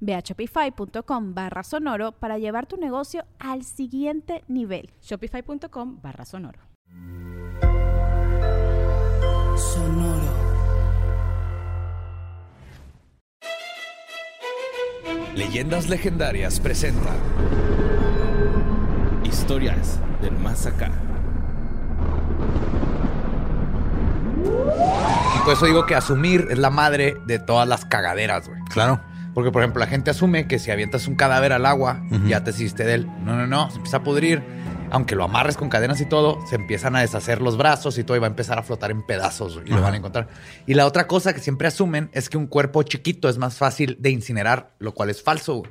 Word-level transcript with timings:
Ve 0.00 0.14
a 0.14 0.20
shopify.com 0.20 1.34
barra 1.34 1.62
sonoro 1.62 2.12
para 2.12 2.38
llevar 2.38 2.66
tu 2.66 2.76
negocio 2.76 3.24
al 3.38 3.64
siguiente 3.64 4.44
nivel. 4.48 4.90
Shopify.com 5.02 6.00
barra 6.02 6.24
sonoro. 6.24 6.60
Sonoro. 9.56 10.48
Leyendas 15.34 15.88
Legendarias 15.88 16.58
presenta 16.58 17.14
Historias 19.24 20.00
del 20.20 20.32
Más 20.38 20.66
Acá. 20.66 20.90
Y 25.36 25.38
por 25.44 25.52
eso 25.52 25.66
digo 25.66 25.86
que 25.86 25.94
asumir 25.94 26.48
es 26.50 26.58
la 26.58 26.70
madre 26.70 27.16
de 27.26 27.38
todas 27.38 27.68
las 27.68 27.84
cagaderas, 27.84 28.48
güey. 28.48 28.60
Claro. 28.64 29.00
Porque, 29.38 29.52
por 29.52 29.62
ejemplo, 29.62 29.78
la 29.78 29.86
gente 29.86 30.10
asume 30.10 30.48
que 30.48 30.58
si 30.58 30.72
avientas 30.72 31.06
un 31.06 31.14
cadáver 31.14 31.52
al 31.52 31.64
agua, 31.64 32.02
ya 32.26 32.42
te 32.42 32.50
hiciste 32.50 32.82
de 32.82 32.94
él. 32.94 33.06
No, 33.22 33.36
no, 33.36 33.46
no, 33.46 33.70
se 33.70 33.76
empieza 33.76 33.98
a 33.98 34.02
pudrir. 34.02 34.42
Aunque 34.90 35.14
lo 35.14 35.22
amarres 35.22 35.56
con 35.56 35.68
cadenas 35.68 36.00
y 36.00 36.06
todo, 36.06 36.44
se 36.48 36.56
empiezan 36.56 36.96
a 36.96 37.02
deshacer 37.02 37.40
los 37.40 37.56
brazos 37.56 37.96
y 37.98 38.02
todo 38.02 38.16
y 38.16 38.20
va 38.20 38.26
a 38.26 38.30
empezar 38.30 38.58
a 38.58 38.64
flotar 38.64 38.90
en 38.90 39.06
pedazos 39.06 39.60
y 39.64 39.70
lo 39.70 39.80
van 39.80 39.94
a 39.94 39.96
encontrar. 39.96 40.26
Y 40.66 40.74
la 40.74 40.86
otra 40.86 41.06
cosa 41.06 41.34
que 41.34 41.38
siempre 41.38 41.68
asumen 41.68 42.10
es 42.14 42.28
que 42.28 42.36
un 42.36 42.48
cuerpo 42.48 42.82
chiquito 42.82 43.28
es 43.28 43.38
más 43.38 43.56
fácil 43.56 43.96
de 44.00 44.10
incinerar, 44.10 44.72
lo 44.80 44.92
cual 44.92 45.08
es 45.08 45.22
falso. 45.22 45.62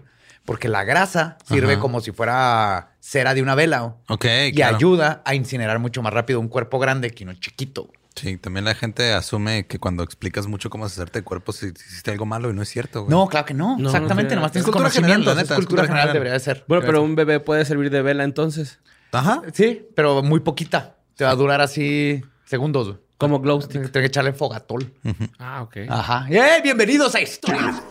Porque 0.46 0.70
la 0.70 0.86
grasa 0.86 1.38
sirve 1.46 1.78
como 1.78 2.00
si 2.00 2.14
fuera 2.14 2.92
cera 3.02 3.34
de 3.34 3.42
una 3.42 3.54
vela. 3.54 3.98
Ok, 4.08 4.28
Y 4.48 4.54
claro. 4.54 4.78
ayuda 4.78 5.22
a 5.26 5.36
incinerar 5.36 5.80
mucho 5.80 6.02
más 6.02 6.14
rápido 6.14 6.40
un 6.40 6.48
cuerpo 6.48 6.80
grande 6.80 7.12
que 7.12 7.26
uno 7.26 7.34
chiquito. 7.34 7.90
Sí, 8.20 8.36
también 8.38 8.66
la 8.66 8.74
gente 8.76 9.14
asume 9.14 9.68
que 9.68 9.78
cuando 9.80 10.02
explicas 10.04 10.48
mucho 10.48 10.70
cómo 10.72 10.86
hacerte 10.86 11.22
cuerpo, 11.22 11.52
si 11.54 11.68
si 11.68 11.74
hiciste 11.88 12.12
algo 12.12 12.26
malo 12.26 12.50
y 12.50 12.54
no 12.54 12.62
es 12.64 12.70
cierto. 12.70 13.04
güey. 13.04 13.12
No, 13.12 13.28
claro 13.28 13.46
que 13.46 13.54
no. 13.54 13.78
No, 13.78 13.90
Exactamente, 13.90 14.34
no, 14.34 14.42
nomás 14.42 14.50
es 14.50 14.54
tienes 14.54 14.66
cultura 14.66 14.84
conocimiento. 14.90 15.14
general, 15.20 15.36
la 15.36 15.42
es 15.42 15.48
neta, 15.48 15.54
es 15.54 15.58
cultura 15.60 15.82
cultura 15.84 15.84
general, 15.84 16.02
general. 16.08 16.14
debería 16.14 16.34
de 16.34 16.40
ser. 16.40 16.66
Bueno, 16.68 16.84
pero 16.86 17.04
un 17.04 17.16
bebé 17.16 17.40
puede 17.40 17.64
servir 17.64 17.92
de 17.92 18.02
vela 18.02 18.24
entonces. 18.24 18.80
Ajá. 19.12 19.42
Sí, 19.54 19.88
pero 19.96 20.24
muy 20.24 20.40
poquita. 20.40 20.96
Te 21.16 21.24
va 21.26 21.30
a 21.32 21.36
durar 21.36 21.62
así 21.62 22.22
segundos. 22.46 22.88
güey. 22.88 23.00
Como 23.18 23.40
glow 23.40 23.60
Tengo 23.68 23.86
stick. 23.88 23.94
que 24.02 24.06
echarle 24.06 24.34
fogatol. 24.34 24.92
Ah, 25.40 25.62
ok. 25.64 25.78
Ajá. 25.90 26.28
¡Eh! 26.30 26.60
Bienvenidos 26.64 27.16
a 27.16 27.22
Historias. 27.22 27.82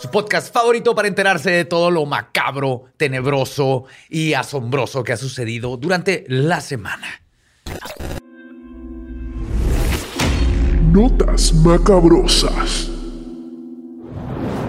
Su 0.00 0.10
podcast 0.10 0.52
favorito 0.52 0.94
para 0.94 1.08
enterarse 1.08 1.50
de 1.50 1.64
todo 1.64 1.90
lo 1.90 2.04
macabro, 2.06 2.84
tenebroso 2.96 3.84
y 4.08 4.34
asombroso 4.34 5.02
que 5.04 5.12
ha 5.12 5.16
sucedido 5.16 5.76
durante 5.76 6.24
la 6.28 6.60
semana. 6.60 7.06
Notas 10.92 11.52
macabrosas. 11.54 12.90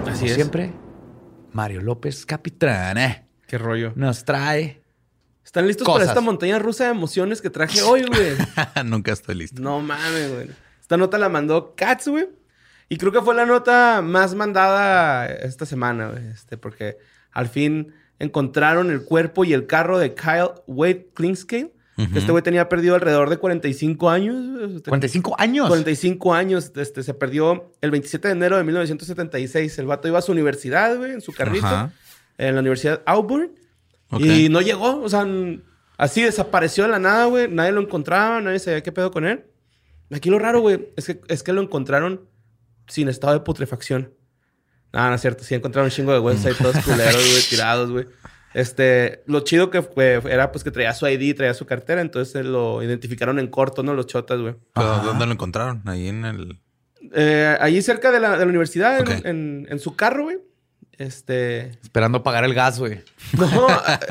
Así 0.05 0.19
Como 0.19 0.25
es. 0.25 0.33
siempre, 0.35 0.73
Mario 1.53 1.81
López 1.81 2.25
Capitán 2.25 2.97
eh, 2.97 3.25
Qué 3.47 3.57
rollo. 3.57 3.93
nos 3.95 4.25
trae. 4.25 4.81
¿Están 5.45 5.67
listos 5.67 5.85
Cosas. 5.85 5.99
para 6.01 6.11
esta 6.11 6.21
montaña 6.21 6.59
rusa 6.59 6.85
de 6.85 6.91
emociones 6.91 7.41
que 7.41 7.49
traje 7.49 7.81
hoy, 7.83 8.03
güey? 8.05 8.33
Nunca 8.85 9.13
estoy 9.13 9.35
listo. 9.35 9.61
no 9.61 9.79
mames, 9.79 10.33
güey. 10.33 10.49
Esta 10.81 10.97
nota 10.97 11.17
la 11.17 11.29
mandó 11.29 11.73
Katz, 11.75 12.07
güey. 12.07 12.27
Y 12.89 12.97
creo 12.97 13.11
que 13.11 13.21
fue 13.21 13.35
la 13.35 13.45
nota 13.45 14.01
más 14.01 14.33
mandada 14.35 15.25
esta 15.27 15.65
semana, 15.65 16.09
güey. 16.09 16.27
Este, 16.27 16.57
porque 16.57 16.97
al 17.31 17.47
fin 17.47 17.93
encontraron 18.19 18.91
el 18.91 19.03
cuerpo 19.03 19.45
y 19.45 19.53
el 19.53 19.67
carro 19.67 19.99
de 19.99 20.13
Kyle 20.15 20.51
Wade 20.67 21.09
Klingscale. 21.13 21.73
Este 21.97 22.31
güey 22.31 22.43
tenía 22.43 22.69
perdido 22.69 22.93
alrededor 22.93 23.29
de 23.29 23.37
45 23.37 24.09
años. 24.09 24.35
güey. 24.35 24.75
Este, 24.75 24.89
45 24.89 25.35
años. 25.39 25.67
45 25.67 26.33
años. 26.33 26.71
Este, 26.75 27.01
se 27.01 27.13
perdió 27.15 27.73
el 27.81 27.89
27 27.89 28.27
de 28.27 28.31
enero 28.33 28.57
de 28.57 28.63
1976. 28.63 29.79
El 29.79 29.87
vato 29.87 30.07
iba 30.07 30.19
a 30.19 30.21
su 30.21 30.31
universidad, 30.31 30.95
güey, 30.95 31.13
en 31.13 31.21
su 31.21 31.33
carrito. 31.33 31.65
Ajá. 31.65 31.91
En 32.37 32.53
la 32.53 32.61
Universidad 32.61 33.01
Auburn. 33.05 33.51
Ok. 34.11 34.21
Y 34.21 34.49
no 34.49 34.61
llegó. 34.61 35.01
O 35.01 35.09
sea, 35.09 35.25
así 35.97 36.21
desapareció 36.21 36.83
de 36.83 36.89
la 36.91 36.99
nada, 36.99 37.25
güey. 37.25 37.47
Nadie 37.49 37.71
lo 37.71 37.81
encontraba, 37.81 38.41
nadie 38.41 38.59
sabía 38.59 38.83
qué 38.83 38.91
pedo 38.91 39.09
con 39.09 39.25
él. 39.25 39.45
Aquí 40.11 40.29
lo 40.29 40.39
raro, 40.39 40.61
güey, 40.61 40.89
es 40.95 41.05
que, 41.05 41.19
es 41.27 41.43
que 41.43 41.51
lo 41.51 41.61
encontraron 41.61 42.21
sin 42.87 43.09
estado 43.09 43.33
de 43.33 43.39
putrefacción. 43.41 44.13
No, 44.93 45.09
no 45.09 45.15
es 45.15 45.21
cierto. 45.21 45.43
Sí 45.43 45.53
encontraron 45.55 45.87
un 45.87 45.91
chingo 45.91 46.13
de 46.13 46.19
huesos 46.19 46.45
ahí 46.45 46.53
todos 46.53 46.77
culeros, 46.85 47.15
güey, 47.15 47.41
tirados, 47.49 47.91
güey. 47.91 48.07
Este, 48.57 49.21
lo 49.27 49.41
chido 49.41 49.69
que 49.69 49.83
fue, 49.83 50.19
era 50.29 50.51
pues 50.51 50.63
que 50.63 50.71
traía 50.71 50.91
su 50.93 51.07
ID, 51.07 51.35
traía 51.35 51.53
su 51.53 51.67
cartera, 51.67 52.01
entonces 52.01 52.43
lo 52.43 52.81
identificaron 52.81 53.37
en 53.37 53.47
corto, 53.49 53.83
¿no? 53.83 53.93
Los 53.93 54.07
chotas, 54.07 54.39
güey. 54.39 54.55
¿Pero 54.73 54.97
¿Dónde 55.03 55.27
lo 55.27 55.33
encontraron? 55.33 55.83
Ahí 55.85 56.07
en 56.07 56.25
el. 56.25 56.59
Eh, 57.13 57.55
allí 57.61 57.81
cerca 57.83 58.09
de 58.11 58.19
la, 58.19 58.31
de 58.31 58.45
la 58.45 58.49
universidad, 58.49 58.99
en- 58.99 59.27
en, 59.27 59.67
en 59.69 59.79
su 59.79 59.95
carro, 59.95 60.23
güey. 60.23 60.37
Este. 60.93 61.69
Esperando 61.83 62.23
pagar 62.23 62.45
el 62.45 62.55
gas, 62.55 62.79
güey. 62.79 63.03
No, 63.37 63.67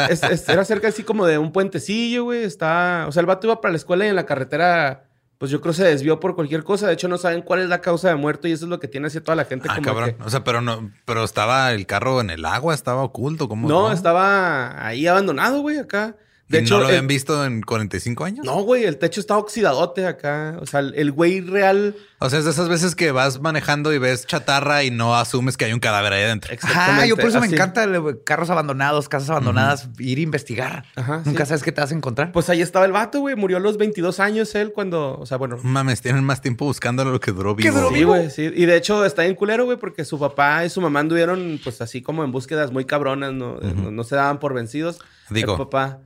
es- 0.08 0.22
es- 0.22 0.48
era 0.48 0.64
cerca 0.64 0.86
así 0.88 1.02
como 1.02 1.26
de 1.26 1.38
un 1.38 1.50
puentecillo, 1.50 2.22
güey. 2.22 2.44
Está. 2.44 3.06
O 3.08 3.12
sea, 3.12 3.20
el 3.22 3.26
vato 3.26 3.48
iba 3.48 3.60
para 3.60 3.72
la 3.72 3.78
escuela 3.78 4.06
y 4.06 4.10
en 4.10 4.14
la 4.16 4.26
carretera, 4.26 5.05
pues 5.38 5.50
yo 5.50 5.60
creo 5.60 5.72
se 5.74 5.84
desvió 5.84 6.18
por 6.20 6.34
cualquier 6.34 6.64
cosa. 6.64 6.86
De 6.86 6.94
hecho, 6.94 7.08
no 7.08 7.18
saben 7.18 7.42
cuál 7.42 7.60
es 7.60 7.68
la 7.68 7.80
causa 7.80 8.08
de 8.08 8.14
muerto 8.16 8.48
y 8.48 8.52
eso 8.52 8.64
es 8.64 8.70
lo 8.70 8.80
que 8.80 8.88
tiene 8.88 9.08
así 9.08 9.20
toda 9.20 9.36
la 9.36 9.44
gente 9.44 9.68
Ah, 9.70 9.74
como 9.76 9.84
cabrón. 9.86 10.14
que- 10.16 10.22
O 10.22 10.30
sea, 10.30 10.44
pero 10.44 10.60
no, 10.60 10.90
pero 11.04 11.24
estaba 11.24 11.72
el 11.72 11.86
carro 11.86 12.20
en 12.20 12.30
el 12.30 12.44
agua, 12.44 12.74
estaba 12.74 13.02
oculto. 13.02 13.48
¿Cómo? 13.48 13.68
No, 13.68 13.92
estaba 13.92 14.86
ahí 14.86 15.06
abandonado, 15.06 15.60
güey, 15.60 15.78
acá. 15.78 16.16
De 16.48 16.58
¿Y 16.58 16.60
hecho, 16.62 16.74
¿No 16.74 16.80
lo 16.80 16.84
el- 16.86 16.90
habían 16.90 17.08
visto 17.08 17.44
en 17.44 17.60
45 17.62 18.24
años? 18.24 18.44
No, 18.46 18.62
güey, 18.62 18.84
el 18.84 18.98
techo 18.98 19.18
está 19.20 19.36
oxidadote 19.36 20.06
acá. 20.06 20.58
O 20.60 20.66
sea, 20.66 20.78
el 20.78 20.94
el 20.94 21.10
güey 21.10 21.40
real. 21.40 21.96
O 22.20 22.30
sea, 22.30 22.38
es 22.38 22.44
de 22.44 22.52
esas 22.52 22.68
veces 22.68 22.94
que 22.94 23.10
vas 23.10 23.40
manejando 23.40 23.92
y 23.92 23.98
ves 23.98 24.26
chatarra 24.26 24.84
y 24.84 24.90
no 24.92 25.16
asumes 25.16 25.56
que 25.56 25.64
hay 25.64 25.72
un 25.72 25.80
cadáver 25.80 26.12
ahí 26.12 26.22
adentro. 26.22 26.54
Ah, 26.62 27.04
yo 27.04 27.16
por 27.16 27.26
eso 27.26 27.40
me 27.40 27.48
encanta 27.48 27.82
el- 27.82 28.20
carros 28.24 28.48
abandonados, 28.48 29.08
casas 29.08 29.30
abandonadas, 29.30 29.88
ir 29.98 30.18
a 30.18 30.20
investigar. 30.20 30.84
Ajá, 30.94 31.22
Nunca 31.24 31.44
sí. 31.44 31.48
sabes 31.48 31.64
qué 31.64 31.72
te 31.72 31.80
vas 31.80 31.90
a 31.90 31.94
encontrar. 31.96 32.30
Pues 32.30 32.48
ahí 32.48 32.62
estaba 32.62 32.84
el 32.86 32.92
vato, 32.92 33.18
güey. 33.20 33.34
Murió 33.34 33.56
a 33.56 33.60
los 33.60 33.76
22 33.76 34.20
años 34.20 34.54
él 34.54 34.72
cuando. 34.72 35.18
O 35.18 35.26
sea, 35.26 35.38
bueno. 35.38 35.58
Mames, 35.64 36.00
tienen 36.00 36.22
más 36.22 36.40
tiempo 36.42 36.64
buscándolo 36.64 37.10
lo 37.10 37.18
que 37.20 37.32
duró 37.32 37.56
vivo. 37.56 37.74
duró 37.74 37.90
Sí, 37.90 38.04
güey, 38.04 38.30
sí. 38.30 38.50
Y 38.54 38.66
de 38.66 38.76
hecho 38.76 39.04
está 39.04 39.22
bien 39.22 39.34
culero, 39.34 39.64
güey, 39.64 39.78
porque 39.78 40.04
su 40.04 40.16
papá 40.18 40.64
y 40.64 40.70
su 40.70 40.80
mamá 40.80 41.00
anduvieron, 41.00 41.58
pues 41.64 41.80
así 41.80 42.02
como 42.02 42.22
en 42.22 42.30
búsquedas 42.30 42.70
muy 42.70 42.84
cabronas, 42.84 43.32
¿no? 43.32 43.56
no, 43.60 43.90
no 43.90 44.04
se 44.04 44.14
daban 44.14 44.38
por 44.38 44.54
vencidos. 44.54 45.00
Digo. 45.28 45.52
El 45.54 45.58
papá. 45.58 45.98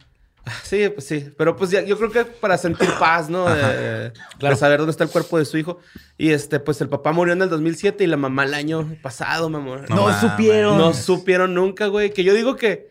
Sí, 0.63 0.89
pues 0.89 1.07
sí. 1.07 1.31
Pero 1.37 1.57
pues 1.57 1.71
ya, 1.71 1.83
yo 1.83 1.97
creo 1.99 2.11
que 2.11 2.25
para 2.25 2.57
sentir 2.59 2.89
paz, 2.99 3.29
¿no? 3.29 3.45
De, 3.53 4.13
de 4.41 4.57
saber 4.57 4.79
dónde 4.79 4.91
está 4.93 5.05
el 5.05 5.11
cuerpo 5.11 5.39
de 5.39 5.45
su 5.45 5.59
hijo. 5.59 5.79
Y 6.17 6.31
este, 6.31 6.61
pues 6.61 6.81
el 6.81 6.89
papá 6.89 7.13
murió 7.13 7.33
en 7.35 7.43
el 7.43 7.49
2007 7.49 8.05
y 8.05 8.07
la 8.07 8.17
mamá 8.17 8.45
el 8.45 8.55
año 8.55 8.97
pasado, 9.03 9.49
mamá. 9.51 9.83
No 9.89 10.09
No, 10.09 10.21
supieron. 10.21 10.79
No 10.79 10.93
supieron 10.95 11.55
nunca, 11.55 11.87
güey. 11.87 12.13
Que 12.13 12.25
yo 12.25 12.35
digo 12.35 12.57
que 12.57 12.91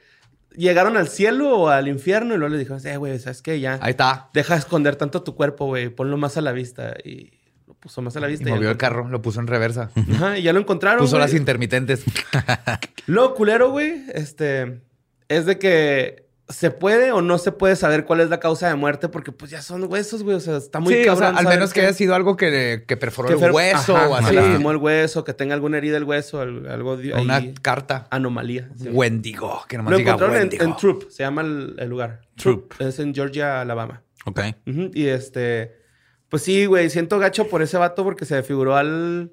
llegaron 0.56 0.98
al 0.98 1.08
cielo 1.10 1.58
o 1.58 1.70
al 1.70 1.88
infierno 1.88 2.34
y 2.36 2.38
luego 2.38 2.56
les 2.56 2.60
dijeron, 2.68 2.86
eh, 2.86 2.98
güey, 2.98 3.18
¿sabes 3.20 3.42
qué? 3.42 3.60
Ya. 3.60 3.80
Ahí 3.82 3.92
está. 3.92 4.30
Deja 4.34 4.54
de 4.54 4.60
esconder 4.60 4.96
tanto 4.96 5.24
tu 5.24 5.36
cuerpo, 5.36 5.66
güey. 5.66 5.90
Ponlo 5.90 6.18
más 6.18 6.38
a 6.38 6.42
la 6.42 6.52
vista. 6.52 6.96
Y 7.04 7.34
lo 7.68 7.74
puso 7.74 8.02
más 8.02 8.16
a 8.16 8.20
la 8.20 8.28
Y 8.28 8.32
vista. 8.32 8.48
y 8.50 8.52
movió 8.52 8.66
ya 8.66 8.72
el 8.72 8.78
carro, 8.78 9.08
lo 9.10 9.22
puso 9.22 9.40
en 9.40 9.48
reversa. 9.48 9.90
Ajá, 9.96 10.38
y 10.38 10.44
ya 10.44 10.54
lo 10.54 10.60
encontraron. 10.60 11.00
Puso 11.00 11.18
güey. 11.18 11.22
las 11.24 11.34
intermitentes. 11.34 12.04
Lo 13.08 13.34
culero, 13.34 13.72
güey, 13.72 14.04
este, 14.14 14.82
es 15.28 15.46
de 15.46 15.58
que 15.60 16.29
se 16.50 16.72
puede 16.72 17.12
o 17.12 17.22
no 17.22 17.38
se 17.38 17.52
puede 17.52 17.76
saber 17.76 18.06
cuál 18.06 18.22
es 18.22 18.30
la 18.30 18.40
causa 18.40 18.68
de 18.68 18.76
muerte 18.76 19.08
porque 19.08 19.32
pues 19.32 19.52
ya 19.52 19.62
son 19.62 19.84
huesos, 19.84 20.24
güey. 20.24 20.36
O 20.36 20.40
sea, 20.40 20.58
está 20.58 20.80
muy 20.80 20.94
sí, 20.94 21.00
o 21.02 21.16
sea, 21.16 21.28
cabrón 21.28 21.38
al 21.38 21.46
menos 21.54 21.74
que 21.74 21.82
haya 21.82 21.94
sido 21.94 22.16
algo 22.16 22.36
que, 22.36 22.84
que 22.88 22.98
perforó 22.98 23.30
que 23.38 23.46
el 23.46 23.52
hueso 23.52 23.96
Ajá, 23.96 24.10
o 24.10 24.16
así. 24.16 24.34
lastimó 24.34 24.72
el 24.72 24.78
hueso, 24.78 25.24
que 25.24 25.34
tenga 25.34 25.54
alguna 25.54 25.78
herida 25.78 25.94
del 25.94 26.06
hueso, 26.06 26.42
al- 26.42 26.68
algo 26.68 26.98
de 26.98 27.14
una 27.14 27.36
ahí, 27.36 27.54
carta. 27.62 28.08
anomalía. 28.10 28.70
sí. 28.78 28.90
Wendigo, 28.90 29.64
que 29.68 29.78
nomás 29.78 29.92
Lo 29.92 29.98
diga 29.98 30.12
encontraron 30.12 30.36
en, 30.38 30.42
Wendigo. 30.44 30.64
en 30.64 30.76
Troop, 30.76 31.10
se 31.10 31.24
llama 31.24 31.42
el, 31.44 31.76
el 31.78 31.88
lugar. 31.90 32.22
Troop. 32.36 32.74
Es 32.80 32.98
en 33.00 33.14
Georgia, 33.14 33.62
Alabama. 33.62 34.02
Ok. 34.26 34.40
Y 34.66 35.06
este, 35.08 35.76
pues 36.30 36.42
sí, 36.44 36.66
güey, 36.66 36.90
siento 36.90 37.20
gacho 37.20 37.48
por 37.48 37.62
ese 37.62 37.78
vato 37.78 38.04
porque 38.04 38.26
se 38.26 38.42
figuró 38.44 38.76
al, 38.76 39.32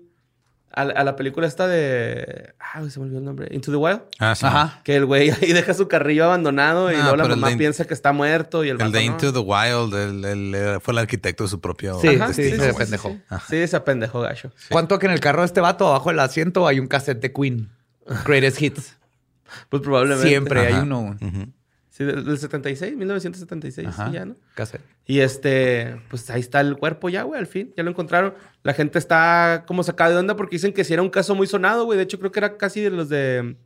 a 0.83 1.05
la 1.05 1.17
película 1.17 1.47
esta 1.47 1.67
de, 1.67 2.55
ah, 2.61 2.83
se 2.91 2.99
me 2.99 3.05
olvidó 3.07 3.19
el 3.21 3.25
nombre, 3.25 3.49
Into 3.51 3.71
the 3.71 3.77
Wild. 3.79 4.03
Ah, 4.19 4.35
sí. 4.35 4.45
Ajá. 4.45 4.81
Que 4.85 4.97
el 4.97 5.07
güey 5.07 5.31
ahí 5.43 5.53
deja 5.53 5.73
su 5.75 5.89
carrillo 5.89 6.25
abandonado 6.25 6.93
y 6.93 6.95
Ah, 6.97 6.99
luego 7.03 7.17
la 7.17 7.23
el 7.25 7.31
mamá 7.31 7.51
de- 7.51 7.57
piensa 7.57 7.87
que 7.87 7.95
está 7.95 8.13
muerto 8.13 8.65
y 8.65 8.69
el, 8.69 8.81
El 8.81 8.93
de 8.93 8.99
no. 9.07 9.13
Into 9.13 9.33
the 9.33 9.39
Wild, 9.39 9.95
eh, 10.55 10.79
fue 10.81 10.93
el 10.93 10.99
arquitecto 10.99 11.45
de 11.45 11.49
su 11.51 11.61
propio 11.61 11.99
Sí, 12.01 12.09
Ajá, 12.09 12.33
sí, 12.33 12.43
destino. 12.43 12.65
se 12.65 12.75
pendejó. 12.75 13.17
Sí, 13.49 13.67
se 13.67 13.77
apendejó 13.77 14.21
gacho. 14.21 14.53
¿Cuánto 14.71 14.99
que 14.99 15.07
en 15.07 15.13
el 15.13 15.21
carro 15.21 15.41
de 15.41 15.47
este 15.47 15.61
vato, 15.61 15.89
abajo 15.89 16.11
del 16.11 16.21
asiento, 16.21 16.67
hay 16.67 16.79
un 16.79 16.87
cassette 16.89 17.21
de 17.23 17.33
Queen? 17.33 17.71
Greatest 18.25 18.61
Hits. 18.61 18.97
Pues 19.71 19.83
probablemente. 19.83 20.29
Siempre 20.29 20.67
hay 20.67 20.75
uno. 20.75 21.01
güey. 21.03 21.15
Ujú. 21.31 21.53
Sí, 21.97 22.05
del, 22.05 22.27
del 22.27 22.37
76, 22.39 22.95
1976, 22.95 23.89
Ajá. 23.89 24.07
sí, 24.09 24.13
ya, 24.13 24.27
¿no? 24.27 24.37
Cassette. 24.55 24.83
Y 25.07 25.21
este, 25.21 25.99
pues 26.11 26.29
ahí 26.29 26.41
está 26.41 26.61
el 26.61 26.77
cuerpo 26.77 27.09
ya, 27.09 27.23
güey, 27.23 27.41
al 27.41 27.47
fin, 27.47 27.73
ya 27.75 27.83
lo 27.85 27.91
encontraron. 27.91 28.35
La 28.63 28.75
gente 28.75 28.99
está 28.99 29.65
como 29.67 29.83
sacada 29.83 30.11
de 30.11 30.17
onda 30.17 30.37
porque 30.37 30.57
dicen 30.57 30.75
que 30.75 30.85
si 30.85 30.93
era 30.93 31.01
un 31.01 31.09
caso 31.09 31.35
muy 31.35 31.47
sonado, 31.47 31.87
güey. 31.87 31.97
De 31.97 32.03
hecho, 32.05 32.19
creo 32.19 32.31
que 32.33 32.39
era 32.41 32.59
casi 32.59 32.83
de 32.83 32.91
los 32.91 33.09
de. 33.09 33.57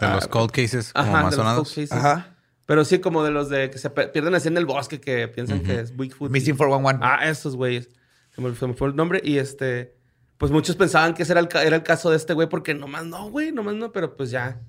De 0.00 0.08
los 0.08 0.26
cold 0.26 0.50
cases 0.50 0.92
como 0.92 1.06
Ah, 1.06 1.10
Ajá, 1.10 1.22
más 1.22 1.30
de 1.30 1.36
los 1.36 1.46
sonados. 1.46 1.72
cold 1.74 1.88
cases. 1.88 2.24
Pero 2.66 2.84
sí, 2.84 2.98
como 2.98 3.22
de 3.22 3.30
los 3.30 3.48
de 3.48 3.70
que 3.70 3.78
se 3.78 3.90
pierden 3.90 4.34
así 4.34 4.48
en 4.48 4.56
el 4.56 4.66
bosque, 4.66 5.00
que 5.00 5.28
piensan 5.28 5.62
que 5.62 5.78
es 5.80 5.96
Bigfoot. 5.96 6.32
Missing 6.32 6.56
411. 6.56 6.98
Ah, 7.00 7.28
esos 7.28 7.54
güeyes. 7.54 7.90
Se 8.34 8.40
me, 8.40 8.52
se 8.56 8.66
me 8.66 8.74
fue 8.74 8.88
el 8.88 8.96
nombre. 8.96 9.20
Y 9.22 9.38
este, 9.38 9.94
pues 10.38 10.50
muchos 10.50 10.74
pensaban 10.74 11.14
que 11.14 11.22
ese 11.22 11.30
era 11.32 11.40
el, 11.40 11.48
era 11.64 11.76
el 11.76 11.82
caso 11.84 12.10
de 12.10 12.16
este 12.16 12.34
güey, 12.34 12.48
porque 12.48 12.74
nomás 12.74 13.04
no, 13.04 13.30
güey, 13.30 13.52
nomás 13.52 13.74
no, 13.76 13.92
pero 13.92 14.16
pues 14.16 14.30
ya. 14.32 14.60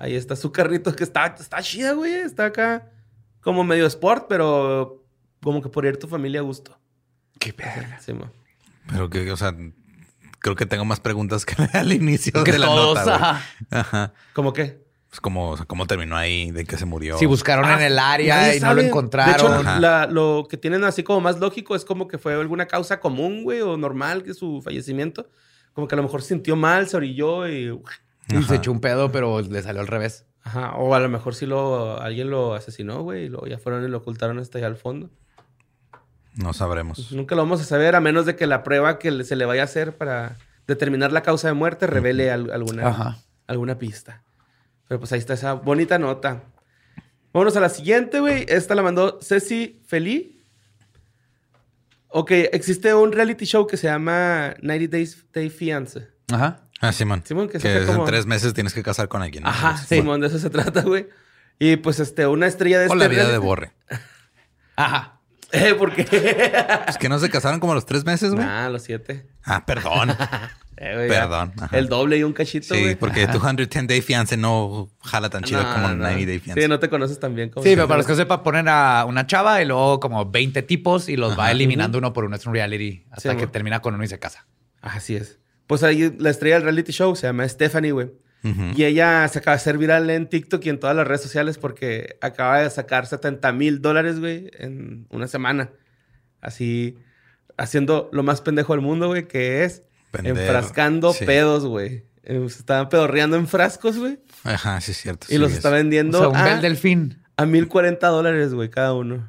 Ahí 0.00 0.14
está 0.16 0.34
su 0.34 0.50
carrito 0.50 0.96
que 0.96 1.04
está, 1.04 1.26
está 1.38 1.60
chida, 1.62 1.92
güey. 1.92 2.12
Está 2.12 2.46
acá 2.46 2.90
como 3.42 3.62
medio 3.64 3.86
sport, 3.86 4.26
pero 4.28 5.04
como 5.42 5.60
que 5.62 5.68
por 5.68 5.84
ir 5.84 5.98
tu 5.98 6.08
familia 6.08 6.40
a 6.40 6.42
gusto. 6.42 6.78
Qué 7.38 7.52
verga. 7.52 8.00
Sí, 8.00 8.12
mo. 8.14 8.30
Pero 8.88 9.10
que, 9.10 9.30
o 9.30 9.36
sea, 9.36 9.54
creo 10.38 10.56
que 10.56 10.64
tengo 10.66 10.84
más 10.86 11.00
preguntas 11.00 11.44
que 11.44 11.54
al 11.78 11.92
inicio 11.92 12.42
Que 12.44 12.52
de 12.52 12.58
la 12.58 12.66
todos, 12.66 12.98
nota. 12.98 13.02
güey. 13.04 13.14
ajá. 13.16 13.42
Ajá. 13.70 14.12
¿Cómo 14.32 14.52
qué? 14.54 14.82
Pues 15.10 15.20
cómo, 15.20 15.50
o 15.50 15.56
sea, 15.56 15.66
cómo 15.66 15.86
terminó 15.86 16.16
ahí, 16.16 16.50
de 16.50 16.64
que 16.64 16.76
se 16.78 16.86
murió. 16.86 17.18
Si 17.18 17.26
buscaron 17.26 17.68
en 17.70 17.80
el 17.82 17.98
área 17.98 18.54
y 18.54 18.60
no 18.60 18.72
lo 18.72 18.80
encontraron. 18.80 19.34
De 19.36 19.60
hecho, 19.60 19.80
la- 19.80 20.06
lo 20.06 20.46
que 20.48 20.56
tienen 20.56 20.84
así 20.84 21.02
como 21.02 21.20
más 21.20 21.38
lógico 21.40 21.74
es 21.76 21.84
como 21.84 22.08
que 22.08 22.16
fue 22.16 22.32
alguna 22.34 22.66
causa 22.66 23.00
común, 23.00 23.42
güey, 23.42 23.60
o 23.60 23.76
normal 23.76 24.22
que 24.22 24.32
su 24.34 24.62
fallecimiento. 24.62 25.28
Como 25.74 25.88
que 25.88 25.94
a 25.94 25.98
lo 25.98 26.04
mejor 26.04 26.22
sintió 26.22 26.56
mal, 26.56 26.88
se 26.88 26.96
orilló 26.96 27.48
y... 27.48 27.76
y 28.30 28.36
Ajá. 28.36 28.48
se 28.48 28.54
echó 28.56 28.72
un 28.72 28.80
pedo, 28.80 29.10
pero 29.12 29.40
le 29.40 29.62
salió 29.62 29.80
al 29.80 29.86
revés. 29.86 30.26
Ajá, 30.42 30.74
o 30.76 30.94
a 30.94 31.00
lo 31.00 31.08
mejor 31.08 31.34
sí 31.34 31.44
lo, 31.46 32.00
alguien 32.00 32.30
lo 32.30 32.54
asesinó, 32.54 33.02
güey, 33.02 33.24
y 33.24 33.28
luego 33.28 33.46
ya 33.46 33.58
fueron 33.58 33.84
y 33.84 33.88
lo 33.88 33.98
ocultaron 33.98 34.38
hasta 34.38 34.58
allá 34.58 34.68
al 34.68 34.76
fondo. 34.76 35.10
No 36.34 36.52
sabremos. 36.52 36.96
Pues 36.98 37.12
nunca 37.12 37.34
lo 37.34 37.42
vamos 37.42 37.60
a 37.60 37.64
saber 37.64 37.94
a 37.96 38.00
menos 38.00 38.24
de 38.24 38.36
que 38.36 38.46
la 38.46 38.62
prueba 38.62 38.98
que 38.98 39.10
le- 39.10 39.24
se 39.24 39.36
le 39.36 39.44
vaya 39.44 39.62
a 39.62 39.64
hacer 39.64 39.96
para 39.96 40.36
determinar 40.66 41.12
la 41.12 41.22
causa 41.22 41.48
de 41.48 41.54
muerte 41.54 41.86
revele 41.86 42.30
al- 42.30 42.50
alguna, 42.52 42.86
Ajá. 42.88 43.18
alguna 43.48 43.78
pista. 43.78 44.22
Pero 44.88 44.98
pues 45.00 45.12
ahí 45.12 45.18
está 45.18 45.34
esa 45.34 45.54
bonita 45.54 45.98
nota. 45.98 46.44
Vámonos 47.32 47.56
a 47.56 47.60
la 47.60 47.68
siguiente, 47.68 48.20
güey. 48.20 48.44
Esta 48.48 48.74
la 48.74 48.82
mandó 48.82 49.18
Ceci 49.20 49.82
Feli. 49.86 50.42
Ok, 52.08 52.30
existe 52.52 52.92
un 52.94 53.12
reality 53.12 53.44
show 53.44 53.66
que 53.66 53.76
se 53.76 53.86
llama 53.86 54.54
90 54.62 54.96
Days 54.96 55.26
Day 55.32 55.48
Fiance. 55.50 56.08
Ajá. 56.32 56.68
Ah, 56.80 56.92
Simón. 56.92 57.22
Simón, 57.26 57.48
que 57.48 57.58
en 57.58 58.04
tres 58.06 58.26
meses 58.26 58.54
tienes 58.54 58.72
que 58.74 58.82
casar 58.82 59.08
con 59.08 59.22
alguien. 59.22 59.44
¿no? 59.44 59.50
Ajá, 59.50 59.76
Sí. 59.76 59.96
Simón, 59.96 60.20
de 60.20 60.28
eso 60.28 60.38
se 60.38 60.50
trata, 60.50 60.82
güey. 60.82 61.08
Y 61.58 61.76
pues 61.76 62.00
este, 62.00 62.26
una 62.26 62.46
estrella 62.46 62.78
de 62.78 62.84
O 62.86 62.88
este 62.88 62.98
la 62.98 63.08
vida 63.08 63.28
de 63.28 63.38
Borre. 63.38 63.72
Ajá. 64.76 65.20
Eh, 65.52 65.74
¿por 65.74 65.94
qué? 65.94 66.04
Pues 66.86 66.96
que 66.96 67.08
no 67.08 67.18
se 67.18 67.28
casaron 67.28 67.60
como 67.60 67.72
a 67.72 67.74
los 67.74 67.84
tres 67.86 68.04
meses, 68.04 68.32
güey. 68.32 68.46
Ah, 68.48 68.68
los 68.70 68.82
siete. 68.82 69.26
Ah, 69.44 69.64
perdón. 69.66 70.16
Eh. 70.82 71.08
Perdón, 71.10 71.52
ajá. 71.60 71.76
El 71.76 71.90
doble 71.90 72.16
y 72.16 72.22
un 72.22 72.32
cachito, 72.32 72.74
sí, 72.74 72.96
porque 72.98 73.26
210 73.26 73.86
Day 73.86 74.00
Fiance 74.00 74.38
no 74.38 74.88
jala 75.02 75.28
tan 75.28 75.42
chido 75.42 75.62
No, 75.62 75.74
como 75.74 75.88
no. 75.88 75.96
90 75.96 76.26
Day 76.26 76.38
Fiance. 76.38 76.62
Sí, 76.62 76.68
no 76.68 76.78
te 76.80 76.88
conoces 76.88 77.20
tan 77.20 77.34
bien 77.34 77.50
como... 77.50 77.64
Sí, 77.64 77.74
pero 77.74 77.86
para 77.86 77.98
los 77.98 78.06
que 78.06 78.12
no 78.12 78.16
sepan, 78.16 78.42
ponen 78.42 78.66
a 78.66 79.04
una 79.06 79.26
chava 79.26 79.60
y 79.60 79.66
luego 79.66 80.00
como 80.00 80.30
20 80.30 80.62
tipos 80.62 81.10
y 81.10 81.18
los 81.18 81.38
va 81.38 81.50
eliminando 81.50 81.98
uno 81.98 82.14
por 82.14 82.24
uno. 82.24 82.34
Es 82.36 82.46
un 82.46 82.54
reality 82.54 83.04
hasta 83.10 83.32
Sí, 83.32 83.36
que 83.36 83.46
termina 83.46 83.82
con 83.82 83.94
uno 83.94 84.04
y 84.04 84.08
se 84.08 84.18
casa. 84.18 84.46
Así 84.80 85.16
es. 85.16 85.38
Pues 85.70 85.84
ahí 85.84 86.12
la 86.18 86.30
estrella 86.30 86.56
del 86.56 86.64
reality 86.64 86.90
show 86.90 87.14
se 87.14 87.28
llama 87.28 87.48
Stephanie, 87.48 87.92
güey. 87.92 88.10
Y 88.74 88.82
ella 88.84 89.28
se 89.28 89.38
acaba 89.38 89.54
de 89.54 89.60
hacer 89.60 89.78
viral 89.78 90.10
en 90.10 90.26
TikTok 90.26 90.64
y 90.66 90.70
en 90.70 90.80
todas 90.80 90.96
las 90.96 91.06
redes 91.06 91.20
sociales 91.22 91.58
porque 91.58 92.16
acaba 92.20 92.60
de 92.60 92.70
sacar 92.70 93.06
70 93.06 93.52
mil 93.52 93.80
dólares, 93.80 94.18
güey, 94.18 94.50
en 94.58 95.06
una 95.10 95.28
semana. 95.28 95.70
Así, 96.40 96.96
haciendo 97.56 98.08
lo 98.12 98.24
más 98.24 98.40
pendejo 98.40 98.72
del 98.72 98.82
mundo, 98.82 99.06
güey, 99.06 99.28
que 99.28 99.62
es 99.62 99.82
enfrascando 100.12 101.12
sí. 101.12 101.24
pedos, 101.24 101.66
güey. 101.66 102.04
Eh, 102.24 102.44
Se 102.48 102.58
estaban 102.58 102.88
pedorreando 102.88 103.36
en 103.36 103.46
frascos, 103.46 103.96
güey. 103.98 104.18
Ajá, 104.42 104.80
sí 104.80 104.90
es 104.90 104.96
cierto. 104.96 105.26
Y 105.28 105.34
sí 105.34 105.38
los 105.38 105.50
es. 105.52 105.58
está 105.58 105.68
O 105.68 105.72
vendiendo 105.72 106.18
sea, 106.18 106.28
un 106.28 106.36
a, 106.36 106.44
Bel 106.44 106.60
Delfín. 106.62 107.22
a 107.36 107.46
1040 107.46 108.06
dólares, 108.08 108.54
güey, 108.54 108.70
cada 108.70 108.94
uno. 108.94 109.28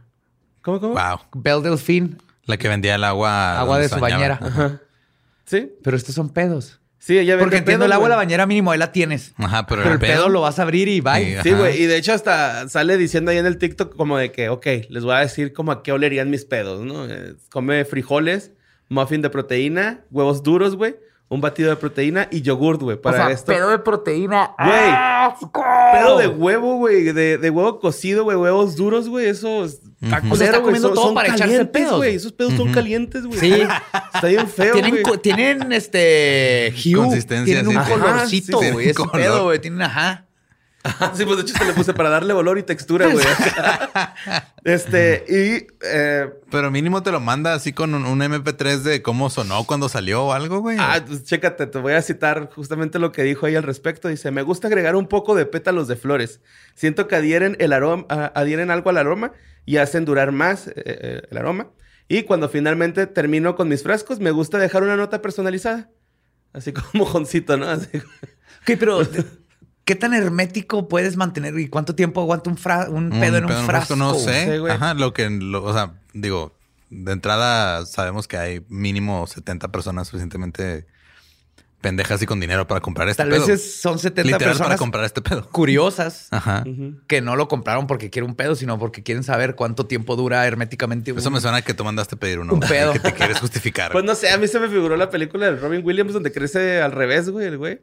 ¿Cómo, 0.61 0.79
cómo? 0.79 0.93
Wow. 0.93 1.19
Bel 1.35 1.61
Delfín. 1.63 2.17
La 2.45 2.57
que 2.57 2.67
vendía 2.67 2.95
el 2.95 3.03
agua. 3.03 3.59
Agua 3.59 3.77
de 3.77 3.89
su 3.89 3.99
bañaba. 3.99 4.39
bañera. 4.39 4.39
Ajá. 4.41 4.81
¿Sí? 5.51 5.69
Pero 5.83 5.97
estos 5.97 6.15
son 6.15 6.29
pedos. 6.29 6.79
Sí, 6.97 7.19
ella 7.19 7.37
Porque 7.37 7.57
entiendo 7.57 7.83
el 7.85 7.91
agua 7.91 8.05
de 8.05 8.11
la 8.11 8.15
bañera 8.15 8.45
mínimo, 8.45 8.71
ahí 8.71 8.77
la 8.79 8.93
tienes. 8.93 9.33
Ajá, 9.35 9.65
pero, 9.65 9.81
Pero 9.81 9.95
el 9.95 9.99
pedo 9.99 10.29
lo 10.29 10.39
vas 10.39 10.59
a 10.59 10.61
abrir 10.61 10.87
y 10.87 11.01
bye. 11.01 11.41
Sí, 11.43 11.51
güey. 11.51 11.81
Y 11.81 11.87
de 11.87 11.97
hecho 11.97 12.13
hasta 12.13 12.69
sale 12.69 12.95
diciendo 12.95 13.31
ahí 13.31 13.37
en 13.37 13.45
el 13.45 13.57
TikTok 13.57 13.93
como 13.97 14.17
de 14.17 14.31
que, 14.31 14.47
ok, 14.47 14.65
les 14.87 15.03
voy 15.03 15.15
a 15.15 15.19
decir 15.19 15.51
como 15.51 15.73
a 15.73 15.83
qué 15.83 15.91
olerían 15.91 16.29
mis 16.29 16.45
pedos, 16.45 16.85
¿no? 16.85 17.05
Eh, 17.09 17.33
come 17.49 17.83
frijoles, 17.83 18.51
muffin 18.87 19.21
de 19.21 19.29
proteína, 19.29 20.05
huevos 20.09 20.41
duros, 20.41 20.77
güey, 20.77 20.95
un 21.31 21.39
batido 21.41 21.69
de 21.69 21.77
proteína 21.77 22.27
y 22.29 22.41
yogurt, 22.41 22.81
güey, 22.81 22.97
para 23.01 23.15
o 23.17 23.19
sea, 23.21 23.31
esto. 23.31 23.51
pedo 23.53 23.69
de 23.69 23.79
proteína. 23.79 24.51
Güey, 24.59 24.89
¡Asco! 24.91 25.63
Pedo 25.93 26.17
de 26.17 26.27
huevo, 26.27 26.75
güey, 26.75 27.05
de, 27.13 27.37
de 27.37 27.49
huevo 27.49 27.79
cocido, 27.79 28.25
güey, 28.25 28.35
huevos 28.37 28.75
duros, 28.75 29.07
güey, 29.07 29.27
eso 29.27 29.63
es- 29.63 29.79
está 30.01 30.19
Ujú. 30.19 30.33
O 30.33 30.35
sea, 30.35 30.47
está 30.47 30.59
culero, 30.59 30.61
güey, 30.61 30.61
comiendo 30.63 30.87
son- 30.89 30.95
todo 30.95 31.05
son 31.05 31.13
para 31.15 31.27
echarse 31.29 31.43
calientes, 31.53 31.81
pedos. 31.81 31.97
güey. 31.97 32.15
Esos 32.15 32.31
pedos 32.33 32.53
son 32.53 32.71
calientes, 32.73 33.25
güey. 33.25 33.39
Sí. 33.39 33.53
Está 34.13 34.27
bien 34.27 34.47
feo, 34.47 34.73
Tienen, 34.73 35.01
güey. 35.03 35.17
tienen 35.19 35.71
este 35.71 36.73
hue, 36.85 36.95
Consistencia, 36.95 37.45
tienen 37.61 37.77
un 37.77 37.83
sí. 37.85 37.91
Colorcito, 37.91 38.59
sí, 38.59 38.71
güey. 38.71 38.85
ese 38.89 38.93
color. 38.95 39.11
pedo, 39.13 39.43
güey. 39.45 39.59
Tienen, 39.59 39.81
ajá. 39.83 40.25
sí, 41.13 41.25
pues 41.25 41.37
de 41.37 41.43
hecho 41.43 41.57
se 41.57 41.65
le 41.65 41.73
puse 41.73 41.93
para 41.93 42.09
darle 42.09 42.33
olor 42.33 42.57
y 42.57 42.63
textura, 42.63 43.07
güey. 43.07 43.25
este, 44.63 45.25
y 45.27 45.67
eh, 45.85 46.29
Pero 46.49 46.71
mínimo 46.71 47.03
te 47.03 47.11
lo 47.11 47.19
manda 47.19 47.53
así 47.53 47.71
con 47.71 47.93
un, 47.93 48.05
un 48.05 48.19
MP3 48.19 48.79
de 48.79 49.01
cómo 49.01 49.29
sonó 49.29 49.65
cuando 49.65 49.89
salió 49.89 50.25
o 50.25 50.33
algo, 50.33 50.59
güey. 50.59 50.77
Ah, 50.79 51.03
pues 51.05 51.23
chécate, 51.23 51.67
te 51.67 51.77
voy 51.77 51.93
a 51.93 52.01
citar 52.01 52.49
justamente 52.53 52.97
lo 52.97 53.11
que 53.11 53.23
dijo 53.23 53.45
ahí 53.45 53.55
al 53.55 53.63
respecto. 53.63 54.07
Dice, 54.07 54.31
me 54.31 54.41
gusta 54.41 54.67
agregar 54.67 54.95
un 54.95 55.07
poco 55.07 55.35
de 55.35 55.45
pétalos 55.45 55.87
de 55.87 55.95
flores. 55.95 56.41
Siento 56.73 57.07
que 57.07 57.15
adhieren, 57.15 57.55
el 57.59 57.73
aroma, 57.73 58.05
adhieren 58.33 58.71
algo 58.71 58.89
al 58.89 58.97
aroma 58.97 59.33
y 59.65 59.77
hacen 59.77 60.05
durar 60.05 60.31
más 60.31 60.67
eh, 60.67 60.73
eh, 60.77 61.21
el 61.29 61.37
aroma. 61.37 61.69
Y 62.07 62.23
cuando 62.23 62.49
finalmente 62.49 63.07
termino 63.07 63.55
con 63.55 63.69
mis 63.69 63.83
frascos, 63.83 64.19
me 64.19 64.31
gusta 64.31 64.57
dejar 64.57 64.83
una 64.83 64.97
nota 64.97 65.21
personalizada. 65.21 65.89
Así 66.53 66.73
como 66.73 66.89
mojoncito, 66.93 67.55
¿no? 67.55 67.69
Así. 67.69 67.87
Ok, 67.97 68.77
pero 68.79 69.01
¿qué 69.85 69.95
tan 69.95 70.13
hermético 70.13 70.87
puedes 70.87 71.17
mantener 71.17 71.57
y 71.59 71.67
cuánto 71.69 71.95
tiempo 71.95 72.21
aguanta 72.21 72.49
un, 72.49 72.57
fra- 72.57 72.89
un 72.89 73.09
pedo 73.09 73.37
en 73.37 73.45
un 73.45 73.49
pedo 73.49 73.63
frasco? 73.63 73.95
No 73.95 74.13
sé. 74.15 74.51
Sí, 74.53 74.57
güey. 74.59 74.73
Ajá, 74.73 74.93
lo 74.93 75.13
que, 75.13 75.29
lo- 75.29 75.63
o 75.63 75.73
sea, 75.73 75.93
digo, 76.13 76.55
de 76.89 77.11
entrada 77.13 77.85
sabemos 77.85 78.27
que 78.27 78.37
hay 78.37 78.65
mínimo 78.69 79.25
70 79.27 79.69
personas 79.71 80.07
suficientemente 80.07 80.85
pendejas 81.79 82.21
y 82.21 82.27
con 82.27 82.39
dinero 82.39 82.67
para 82.67 82.79
comprar 82.79 83.09
este 83.09 83.23
Tal 83.23 83.29
pedo. 83.31 83.47
vez 83.47 83.55
es- 83.59 83.81
son 83.81 83.97
70 83.97 84.21
Literal 84.23 84.39
para 84.39 84.51
personas 84.51 84.77
comprar 84.77 85.03
este 85.03 85.19
pedo. 85.21 85.49
curiosas 85.49 86.27
Ajá. 86.29 86.63
Que 87.07 87.21
no 87.21 87.35
lo 87.35 87.47
compraron 87.47 87.87
porque 87.87 88.11
quieren 88.11 88.29
un 88.29 88.35
pedo, 88.35 88.53
sino 88.55 88.77
porque 88.77 89.01
quieren 89.01 89.23
saber 89.23 89.55
cuánto 89.55 89.87
tiempo 89.87 90.15
dura 90.15 90.45
herméticamente. 90.45 91.09
Eso 91.09 91.31
me 91.31 91.41
suena 91.41 91.63
que 91.63 91.73
tú 91.73 91.83
mandaste 91.83 92.15
pedir 92.17 92.37
uno. 92.39 92.53
Un 92.53 92.59
pedo. 92.59 92.93
Que 92.93 92.99
te 92.99 93.13
quieres 93.13 93.39
justificar. 93.39 93.91
Pues 93.93 94.05
no 94.05 94.13
sé, 94.13 94.29
a 94.29 94.37
mí 94.37 94.47
se 94.47 94.59
me 94.59 94.67
figuró 94.69 94.95
la 94.95 95.09
película 95.09 95.47
de 95.49 95.55
Robin 95.57 95.81
Williams 95.83 96.13
donde 96.13 96.31
crece 96.31 96.81
al 96.83 96.91
revés, 96.91 97.29
güey, 97.31 97.47
el 97.47 97.57
güey. 97.57 97.81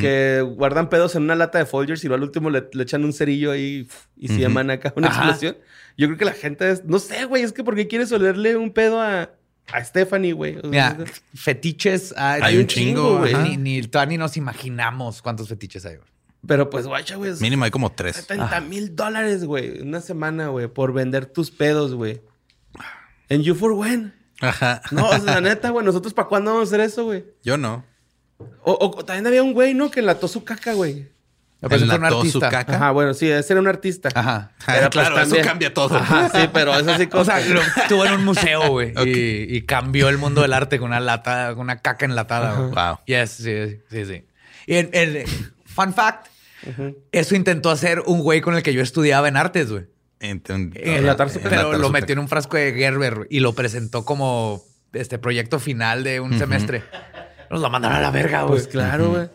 Que 0.00 0.40
guardan 0.56 0.88
pedos 0.88 1.14
en 1.14 1.22
una 1.24 1.34
lata 1.34 1.58
de 1.58 1.66
Folgers 1.66 2.02
y 2.04 2.08
luego 2.08 2.22
al 2.22 2.28
último 2.28 2.48
le, 2.50 2.68
le 2.72 2.82
echan 2.82 3.04
un 3.04 3.12
cerillo 3.12 3.50
ahí 3.50 3.86
y 4.16 4.28
se 4.28 4.38
llaman 4.38 4.70
acá 4.70 4.92
una 4.96 5.08
Ajá. 5.08 5.22
explosión. 5.22 5.56
Yo 5.96 6.06
creo 6.08 6.18
que 6.18 6.24
la 6.24 6.32
gente 6.32 6.70
es... 6.70 6.84
No 6.84 6.98
sé, 6.98 7.24
güey, 7.26 7.42
es 7.42 7.52
que 7.52 7.62
¿por 7.62 7.74
qué 7.76 7.86
quieres 7.86 8.10
olerle 8.12 8.56
un 8.56 8.72
pedo 8.72 9.00
a, 9.00 9.30
a 9.72 9.84
Stephanie, 9.84 10.32
güey? 10.32 10.56
O 10.56 10.60
sea, 10.62 10.96
Mira, 10.96 10.96
fetiches 11.34 12.14
hay, 12.16 12.42
Hay 12.42 12.56
un 12.58 12.66
chingo, 12.66 13.18
güey. 13.18 13.34
Ni, 13.34 13.56
ni, 13.56 13.82
todavía 13.82 14.10
ni 14.10 14.18
nos 14.18 14.36
imaginamos 14.36 15.22
cuántos 15.22 15.48
fetiches 15.48 15.84
hay. 15.86 15.96
güey. 15.96 16.08
Pero 16.46 16.68
pues, 16.70 16.86
guacha, 16.86 17.16
güey. 17.16 17.32
Mínimo 17.40 17.64
hay 17.64 17.70
como 17.70 17.92
tres. 17.92 18.16
70 18.16 18.60
mil 18.62 18.94
dólares, 18.96 19.44
güey. 19.44 19.80
Una 19.80 20.00
semana, 20.00 20.48
güey, 20.48 20.66
por 20.68 20.92
vender 20.92 21.26
tus 21.26 21.50
pedos, 21.50 21.94
güey. 21.94 22.20
En 23.28 23.42
You 23.42 23.54
for 23.54 23.72
When. 23.72 24.14
Ajá. 24.40 24.82
No, 24.90 25.08
o 25.08 25.18
sea, 25.18 25.34
la 25.34 25.40
neta, 25.40 25.70
güey. 25.70 25.84
¿Nosotros 25.86 26.12
para 26.12 26.28
cuándo 26.28 26.52
vamos 26.52 26.68
a 26.68 26.74
hacer 26.74 26.80
eso, 26.80 27.04
güey? 27.04 27.24
Yo 27.42 27.56
no. 27.56 27.84
O, 28.38 28.78
o 28.96 29.04
también 29.04 29.26
había 29.26 29.42
un 29.42 29.52
güey, 29.52 29.74
¿no? 29.74 29.90
Que 29.90 30.00
enlató 30.00 30.28
su 30.28 30.44
caca, 30.44 30.72
güey. 30.72 31.08
Enlató 31.62 32.20
su 32.20 32.38
artista. 32.38 32.50
caca. 32.50 32.76
Ajá, 32.76 32.90
bueno, 32.90 33.14
sí, 33.14 33.30
ese 33.30 33.54
era 33.54 33.60
un 33.60 33.68
artista. 33.68 34.10
Ajá. 34.14 34.52
Pero, 34.66 34.80
pues, 34.90 35.06
claro, 35.08 35.18
eso 35.20 35.36
cambia 35.42 35.72
todo. 35.72 35.96
Ajá, 35.96 36.28
sí, 36.28 36.48
pero 36.52 36.74
eso 36.78 36.94
sí 36.98 37.08
O 37.12 37.24
sea, 37.24 37.40
lo- 37.40 37.62
estuvo 37.62 38.04
en 38.04 38.12
un 38.14 38.24
museo, 38.24 38.68
güey. 38.68 38.90
Ok. 38.90 39.06
y, 39.06 39.56
y 39.56 39.62
cambió 39.62 40.10
el 40.10 40.18
mundo 40.18 40.42
del 40.42 40.52
arte 40.52 40.78
con 40.78 40.88
una 40.90 41.00
lata, 41.00 41.50
con 41.54 41.60
una 41.60 41.78
caca 41.80 42.04
enlatada. 42.04 42.54
güey. 42.54 42.70
Wow. 42.70 42.98
Yes, 43.06 43.30
sí, 43.30 43.78
sí, 43.90 44.04
sí. 44.04 44.26
Y 44.66 44.74
en, 44.76 44.90
en- 44.92 45.24
fun 45.64 45.94
fact, 45.94 46.26
eso 47.12 47.34
intentó 47.34 47.70
hacer 47.70 48.00
un 48.04 48.20
güey 48.20 48.40
con 48.42 48.54
el 48.56 48.62
que 48.62 48.74
yo 48.74 48.82
estudiaba 48.82 49.28
en 49.28 49.36
artes, 49.38 49.70
güey. 49.70 49.84
Ent- 50.20 50.72
Enlatar 50.76 51.30
su 51.30 51.38
Pero 51.38 51.50
caca. 51.50 51.60
enlatar 51.62 51.80
lo 51.80 51.86
su 51.86 51.92
metió 51.92 52.12
en 52.12 52.18
un 52.18 52.28
frasco 52.28 52.56
de 52.58 52.72
Gerber 52.74 53.26
y 53.30 53.40
lo 53.40 53.54
presentó 53.54 54.04
como 54.04 54.62
este 54.92 55.18
proyecto 55.18 55.58
final 55.58 56.04
de 56.04 56.20
un 56.20 56.38
semestre. 56.38 56.84
Nos 57.54 57.62
lo 57.62 57.70
mandaron 57.70 57.98
a 57.98 58.00
la 58.00 58.10
verga, 58.10 58.42
güey. 58.42 58.54
Pues 58.54 58.66
claro, 58.68 59.10
güey. 59.10 59.28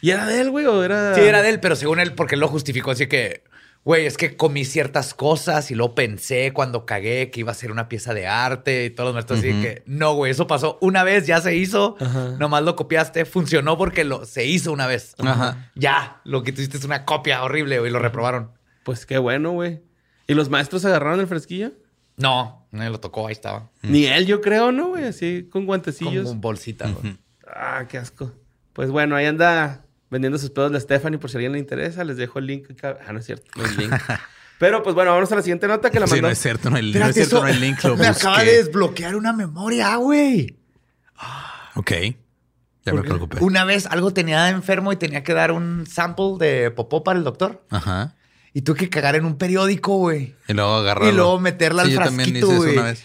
¿Y 0.00 0.10
era 0.10 0.26
de 0.26 0.40
él, 0.40 0.50
güey? 0.50 0.64
¿O 0.66 0.82
era...? 0.82 1.14
Sí, 1.14 1.20
era 1.20 1.42
de 1.42 1.50
él, 1.50 1.60
pero 1.60 1.76
según 1.76 2.00
él, 2.00 2.14
porque 2.14 2.34
él 2.34 2.40
lo 2.40 2.48
justificó 2.48 2.92
así 2.92 3.08
que, 3.08 3.42
güey, 3.84 4.06
es 4.06 4.16
que 4.16 4.36
comí 4.36 4.64
ciertas 4.64 5.12
cosas 5.12 5.70
y 5.70 5.74
luego 5.74 5.94
pensé 5.94 6.52
cuando 6.52 6.86
cagué 6.86 7.30
que 7.30 7.40
iba 7.40 7.52
a 7.52 7.54
ser 7.54 7.70
una 7.72 7.88
pieza 7.88 8.14
de 8.14 8.26
arte 8.26 8.86
y 8.86 8.90
todos 8.90 9.08
los 9.08 9.14
maestros 9.14 9.40
así 9.40 9.48
que, 9.60 9.82
no, 9.86 10.14
güey, 10.14 10.32
eso 10.32 10.46
pasó 10.46 10.78
una 10.80 11.04
vez, 11.04 11.26
ya 11.26 11.40
se 11.40 11.56
hizo, 11.56 11.96
nomás 12.38 12.62
lo 12.62 12.74
copiaste, 12.76 13.24
funcionó 13.24 13.76
porque 13.76 14.04
lo, 14.04 14.24
se 14.24 14.46
hizo 14.46 14.72
una 14.72 14.86
vez. 14.86 15.14
Ajá. 15.18 15.70
Ya, 15.74 16.20
lo 16.24 16.42
que 16.42 16.52
tú 16.52 16.60
hiciste 16.60 16.78
es 16.78 16.84
una 16.84 17.04
copia 17.04 17.42
horrible, 17.42 17.78
güey, 17.80 17.90
lo 17.92 17.98
reprobaron. 17.98 18.52
Pues 18.84 19.04
qué 19.04 19.18
bueno, 19.18 19.50
güey. 19.50 19.82
¿Y 20.26 20.34
los 20.34 20.48
maestros 20.48 20.84
agarraron 20.84 21.20
el 21.20 21.26
fresquillo? 21.26 21.72
No, 22.16 22.66
nadie 22.70 22.90
lo 22.90 23.00
tocó, 23.00 23.26
ahí 23.26 23.32
estaba. 23.32 23.70
Ni 23.82 24.06
él, 24.06 24.26
yo 24.26 24.40
creo, 24.40 24.72
¿no, 24.72 24.88
güey? 24.88 25.04
Así 25.04 25.42
con 25.42 25.62
Como 25.62 25.66
guantecillos. 25.66 26.28
un 26.28 26.40
bolsita, 26.40 26.88
güey. 26.90 27.16
Ah, 27.54 27.86
qué 27.88 27.98
asco. 27.98 28.32
Pues 28.72 28.90
bueno, 28.90 29.16
ahí 29.16 29.26
anda 29.26 29.84
vendiendo 30.10 30.38
sus 30.38 30.50
pedos 30.50 30.72
de 30.72 30.80
Stephanie 30.80 31.18
por 31.18 31.30
si 31.30 31.36
a 31.36 31.38
alguien 31.38 31.52
le 31.52 31.58
interesa. 31.58 32.04
Les 32.04 32.16
dejo 32.16 32.38
el 32.38 32.46
link. 32.46 32.70
acá. 32.70 32.98
Ah, 33.06 33.12
no 33.12 33.18
es 33.18 33.26
cierto, 33.26 33.50
no 33.56 33.64
hay 33.64 33.76
link. 33.76 33.92
Pero 34.58 34.82
pues 34.82 34.94
bueno, 34.94 35.10
vámonos 35.10 35.30
a 35.30 35.36
la 35.36 35.42
siguiente 35.42 35.68
nota 35.68 35.88
que 35.90 36.00
la 36.00 36.06
Sí, 36.06 36.14
mandó. 36.14 36.26
no 36.28 36.32
es 36.32 36.38
cierto, 36.40 36.68
no 36.70 36.76
hay, 36.76 36.82
no 36.92 37.06
es 37.06 37.14
cierto, 37.14 37.36
eso 37.36 37.40
no 37.40 37.46
hay 37.46 37.58
link. 37.60 37.82
Lo 37.84 37.96
me 37.96 38.06
acaba 38.08 38.36
busqué. 38.38 38.50
de 38.50 38.56
desbloquear 38.64 39.14
una 39.14 39.32
memoria, 39.32 39.94
güey. 39.96 40.58
Ok. 41.76 41.92
Ya 42.84 42.92
me 42.94 43.02
preocupé. 43.02 43.38
Una 43.40 43.64
vez 43.64 43.86
algo 43.86 44.12
tenía 44.12 44.48
enfermo 44.48 44.92
y 44.92 44.96
tenía 44.96 45.22
que 45.22 45.34
dar 45.34 45.52
un 45.52 45.86
sample 45.86 46.34
de 46.38 46.70
popó 46.70 47.04
para 47.04 47.18
el 47.18 47.24
doctor. 47.24 47.64
Ajá. 47.70 48.16
Y 48.54 48.62
tuve 48.62 48.78
que 48.78 48.90
cagar 48.90 49.14
en 49.14 49.24
un 49.26 49.36
periódico, 49.36 49.96
güey. 49.98 50.34
Y 50.48 50.54
luego 50.54 50.74
agarrarlo. 50.76 51.12
Y 51.12 51.14
luego 51.14 51.38
meterla 51.38 51.82
al 51.82 51.88
sí, 51.88 51.94
yo 51.94 52.00
también 52.00 52.30
hice 52.36 52.46
frasquito, 52.46 52.82
güey. 52.82 52.96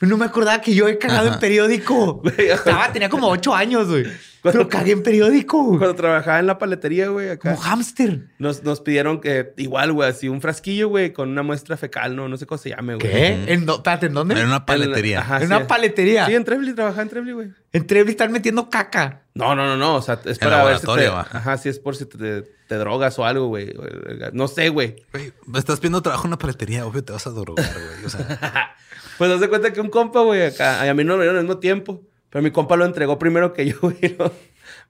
No 0.00 0.16
me 0.16 0.24
acordaba 0.26 0.60
que 0.60 0.74
yo 0.74 0.86
he 0.86 0.96
cagado 0.98 1.32
en 1.32 1.40
periódico. 1.40 2.22
Estaba, 2.38 2.92
tenía 2.92 3.08
como 3.08 3.28
ocho 3.28 3.54
años, 3.54 3.88
güey. 3.88 4.06
Pero 4.40 4.68
cagué 4.68 4.92
en 4.92 5.02
periódico. 5.02 5.66
Cuando 5.76 5.96
trabajaba 5.96 6.38
en 6.38 6.46
la 6.46 6.56
paletería, 6.58 7.08
güey, 7.08 7.28
acá. 7.30 7.50
Como 7.50 7.60
hámster. 7.60 8.28
Nos, 8.38 8.62
nos 8.62 8.80
pidieron 8.80 9.20
que, 9.20 9.52
igual, 9.56 9.92
güey, 9.92 10.08
así 10.08 10.28
un 10.28 10.40
frasquillo, 10.40 10.88
güey, 10.88 11.12
con 11.12 11.28
una 11.30 11.42
muestra 11.42 11.76
fecal, 11.76 12.14
no, 12.14 12.28
no 12.28 12.36
sé 12.36 12.46
cómo 12.46 12.58
se 12.58 12.70
llame, 12.70 12.94
güey. 12.94 13.10
¿Qué? 13.10 13.44
¿En, 13.52 13.66
do- 13.66 13.74
espérate, 13.76 14.06
¿en 14.06 14.14
dónde? 14.14 14.36
Era 14.36 14.46
una 14.46 14.64
paletería. 14.64 15.18
Ajá, 15.20 15.38
¿En 15.38 15.46
una 15.46 15.66
paletería? 15.66 16.26
Sí, 16.26 16.34
en 16.36 16.44
Trebly, 16.44 16.72
trabajaba 16.74 17.02
en 17.02 17.08
Trebly, 17.08 17.32
güey. 17.32 17.48
En 17.72 17.86
Trevi 17.86 18.10
están 18.12 18.30
metiendo 18.30 18.70
caca. 18.70 19.22
No, 19.34 19.56
no, 19.56 19.66
no, 19.66 19.76
no. 19.76 19.96
O 19.96 20.02
sea, 20.02 20.20
es 20.24 20.40
En 20.40 20.48
para 20.48 20.62
ver 20.64 20.78
si 20.78 20.86
te... 20.86 21.06
ajá. 21.08 21.38
Ajá, 21.38 21.56
sí, 21.58 21.68
es 21.68 21.80
por 21.80 21.96
si 21.96 22.04
te, 22.06 22.42
te 22.42 22.74
drogas 22.76 23.18
o 23.18 23.24
algo, 23.24 23.48
güey. 23.48 23.74
No 24.32 24.46
sé, 24.46 24.68
güey. 24.68 25.04
Güey, 25.12 25.32
estás 25.56 25.80
pidiendo 25.80 26.00
trabajo 26.00 26.24
en 26.24 26.28
una 26.28 26.38
paletería, 26.38 26.86
obvio 26.86 27.02
te 27.02 27.12
vas 27.12 27.26
a 27.26 27.30
drogar, 27.30 27.66
güey. 27.74 28.04
O 28.06 28.08
sea, 28.08 28.76
Pues 29.18 29.32
haz 29.32 29.40
de 29.40 29.48
cuenta 29.48 29.72
que 29.72 29.80
un 29.80 29.90
compa, 29.90 30.22
güey, 30.22 30.46
acá, 30.46 30.88
a 30.88 30.94
mí 30.94 31.02
no 31.02 31.16
me 31.16 31.24
dieron 31.24 31.38
al 31.38 31.44
mismo 31.44 31.58
tiempo, 31.58 32.00
pero 32.30 32.40
mi 32.40 32.52
compa 32.52 32.76
lo 32.76 32.84
entregó 32.84 33.18
primero 33.18 33.52
que 33.52 33.66
yo, 33.70 33.76
güey. 33.80 34.16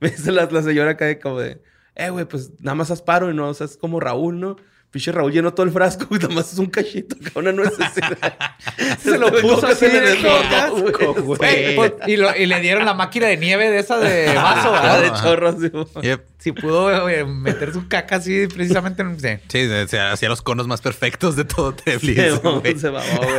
Me 0.01 0.11
dice 0.11 0.33
la, 0.33 0.47
señora 0.63 0.93
acá 0.93 1.07
de 1.07 1.19
como 1.19 1.41
de, 1.41 1.63
eh, 1.95 2.11
güey, 2.11 2.27
pues 2.27 2.53
nada 2.61 2.75
más 2.75 2.91
haz 2.91 3.01
paro 3.01 3.31
y 3.31 3.35
no, 3.35 3.49
o 3.49 3.55
sea, 3.55 3.65
es 3.65 3.79
como 3.79 4.01
Raúl, 4.01 4.39
¿no? 4.39 4.57
Pinche 4.99 5.13
Raúl 5.13 5.31
llenó 5.33 5.55
todo 5.55 5.65
el 5.65 5.71
frasco 5.71 6.09
y 6.11 6.15
nada 6.19 6.35
más 6.35 6.53
es 6.53 6.59
un 6.59 6.67
cachito, 6.67 7.15
acá 7.25 7.39
una 7.39 7.53
nuececita. 7.53 8.59
Se 9.01 9.17
lo 9.17 9.31
puso 9.31 9.69
así 9.69 9.87
se 9.87 9.93
le 9.93 10.01
de 10.01 10.07
desbordó, 10.17 10.57
asco, 10.57 11.15
güey. 11.23 11.77
Pues, 11.77 11.93
y, 12.09 12.17
lo- 12.17 12.35
y 12.37 12.47
le 12.47 12.61
dieron 12.61 12.85
la 12.85 12.95
máquina 12.95 13.29
de 13.29 13.37
nieve 13.37 13.71
de 13.71 13.79
esa 13.79 13.99
de 14.01 14.27
vaso, 14.35 14.75
Ah, 14.75 14.99
¿verdad? 14.99 15.03
de 15.03 15.23
chorro, 15.23 15.49
así, 15.51 15.69
güey. 15.69 15.87
yep. 16.03 16.25
Si 16.39 16.51
pudo 16.51 17.03
güey, 17.03 17.25
meter 17.25 17.73
su 17.73 17.87
caca 17.87 18.17
así 18.17 18.49
precisamente 18.49 19.03
en... 19.03 19.21
sí. 19.21 19.29
Sí, 19.47 19.69
hacía 19.99 20.29
los 20.29 20.43
conos 20.43 20.67
más 20.67 20.81
perfectos 20.81 21.37
de 21.37 21.45
todo 21.45 21.77
ese, 21.85 22.33
mamó, 22.43 22.59
güey. 22.61 22.77
se 22.77 22.91
mamó, 22.91 23.17
güey. 23.19 23.37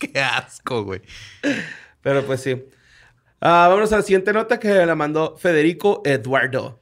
Qué 0.12 0.20
asco, 0.20 0.84
güey. 0.84 1.02
Pero 2.00 2.24
pues 2.24 2.42
sí. 2.42 2.62
Ah, 3.40 3.66
vámonos 3.68 3.92
a 3.92 3.96
la 3.96 4.02
siguiente 4.02 4.32
nota 4.32 4.60
que 4.60 4.68
la 4.86 4.94
mandó 4.94 5.36
Federico 5.36 6.00
Eduardo. 6.04 6.80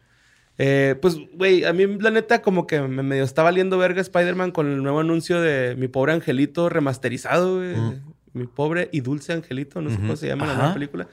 Eh, 0.65 0.95
pues, 1.03 1.17
güey, 1.35 1.65
a 1.65 1.73
mí 1.73 1.87
la 1.99 2.13
neta 2.13 2.41
como 2.41 2.69
que 2.69 2.81
me 2.83 3.03
medio 3.03 3.25
está 3.25 3.43
valiendo 3.43 3.79
verga 3.79 4.01
Spider-Man 4.01 4.53
con 4.53 4.69
el 4.71 4.81
nuevo 4.81 5.01
anuncio 5.01 5.41
de 5.41 5.75
Mi 5.77 5.89
Pobre 5.89 6.13
Angelito 6.13 6.69
remasterizado, 6.69 7.57
güey. 7.57 7.75
Mi 8.33 8.47
Pobre 8.47 8.89
y 8.93 9.01
Dulce 9.01 9.33
Angelito, 9.33 9.81
no 9.83 9.91
sé 9.91 9.97
cómo 9.97 10.15
se 10.15 10.29
llama 10.29 10.47
la 10.47 10.53
nueva 10.53 10.65
Ajá. 10.67 10.75
película. 10.75 11.09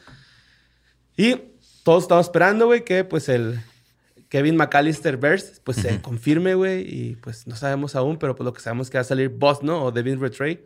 Y 1.18 1.36
todos 1.84 2.04
estamos 2.04 2.28
esperando, 2.28 2.68
güey, 2.68 2.84
que 2.86 3.04
pues 3.04 3.28
el 3.28 3.60
Kevin 4.30 4.56
McAllister 4.56 5.18
verse 5.18 5.60
pues 5.64 5.78
se 5.78 6.00
confirme, 6.02 6.54
güey. 6.54 6.82
Y 6.88 7.16
pues 7.16 7.48
no 7.48 7.56
sabemos 7.56 7.96
aún, 7.96 8.18
pero 8.18 8.36
pues 8.36 8.46
lo 8.46 8.54
que 8.54 8.62
sabemos 8.62 8.88
es 8.88 8.92
que 8.92 8.98
va 9.00 9.02
a 9.02 9.06
salir 9.06 9.30
Boss, 9.30 9.64
¿no? 9.64 9.84
O 9.84 9.92
Devin 9.92 10.20
Retray. 10.22 10.64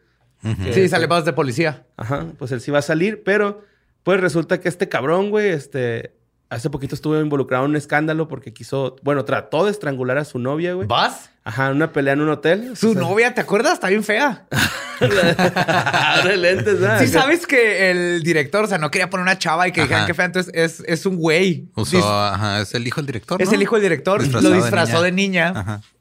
Que- 0.63 0.73
Sí, 0.73 0.89
sale 0.89 1.07
voz 1.07 1.23
de 1.23 1.31
policía. 1.31 1.85
Ajá, 1.95 2.27
pues 2.37 2.51
él 2.51 2.59
sí 2.59 2.69
va 2.69 2.79
a 2.79 2.83
salir, 2.83 3.23
pero 3.23 3.63
pues 4.03 4.19
resulta 4.19 4.59
que 4.59 4.67
este 4.67 4.89
cabrón, 4.89 5.29
güey, 5.29 5.49
este, 5.51 6.13
hace 6.53 6.69
poquito 6.69 6.95
estuvo 6.95 7.19
involucrado 7.19 7.65
en 7.65 7.71
un 7.71 7.75
escándalo 7.77 8.27
porque 8.27 8.53
quiso, 8.53 8.95
bueno, 9.03 9.25
trató 9.25 9.65
de 9.65 9.71
estrangular 9.71 10.17
a 10.17 10.25
su 10.25 10.39
novia, 10.39 10.73
güey. 10.73 10.87
¿Vas? 10.87 11.29
Ajá, 11.43 11.67
en 11.67 11.75
una 11.75 11.91
pelea 11.91 12.13
en 12.13 12.21
un 12.21 12.29
hotel. 12.29 12.75
Su 12.77 12.91
O 12.91 12.93
sea, 12.93 13.01
novia, 13.01 13.33
¿te 13.33 13.41
acuerdas? 13.41 13.73
Está 13.73 13.89
bien 13.89 14.03
fea. 14.03 14.45
Abre 15.01 16.37
lentes, 16.37 16.79
¿verdad? 16.79 16.99
Sí 17.01 17.07
sabes 17.07 17.45
que 17.45 17.91
el 17.91 18.23
director, 18.23 18.63
o 18.63 18.67
sea, 18.67 18.77
no 18.77 18.89
quería 18.91 19.09
poner 19.09 19.23
una 19.23 19.37
chava 19.37 19.67
y 19.67 19.71
que 19.71 19.81
dijeran 19.81 20.05
que 20.05 20.13
fea, 20.13 20.25
entonces 20.25 20.51
es, 20.55 20.81
es 20.87 21.05
un 21.05 21.17
güey. 21.17 21.67
Usó, 21.75 21.97
Dis- 21.97 22.03
ajá, 22.33 22.61
es 22.61 22.73
el 22.73 22.87
hijo 22.87 22.97
del 23.01 23.07
director. 23.07 23.41
es 23.41 23.49
¿no? 23.49 23.55
el 23.55 23.61
hijo 23.61 23.75
del 23.75 23.83
director. 23.83 24.21
Disfrazado 24.21 24.49
lo 24.49 24.55
de 24.55 24.61
disfrazó 24.61 25.01
de 25.01 25.11
niña. 25.11 25.53
Ajá. 25.55 25.81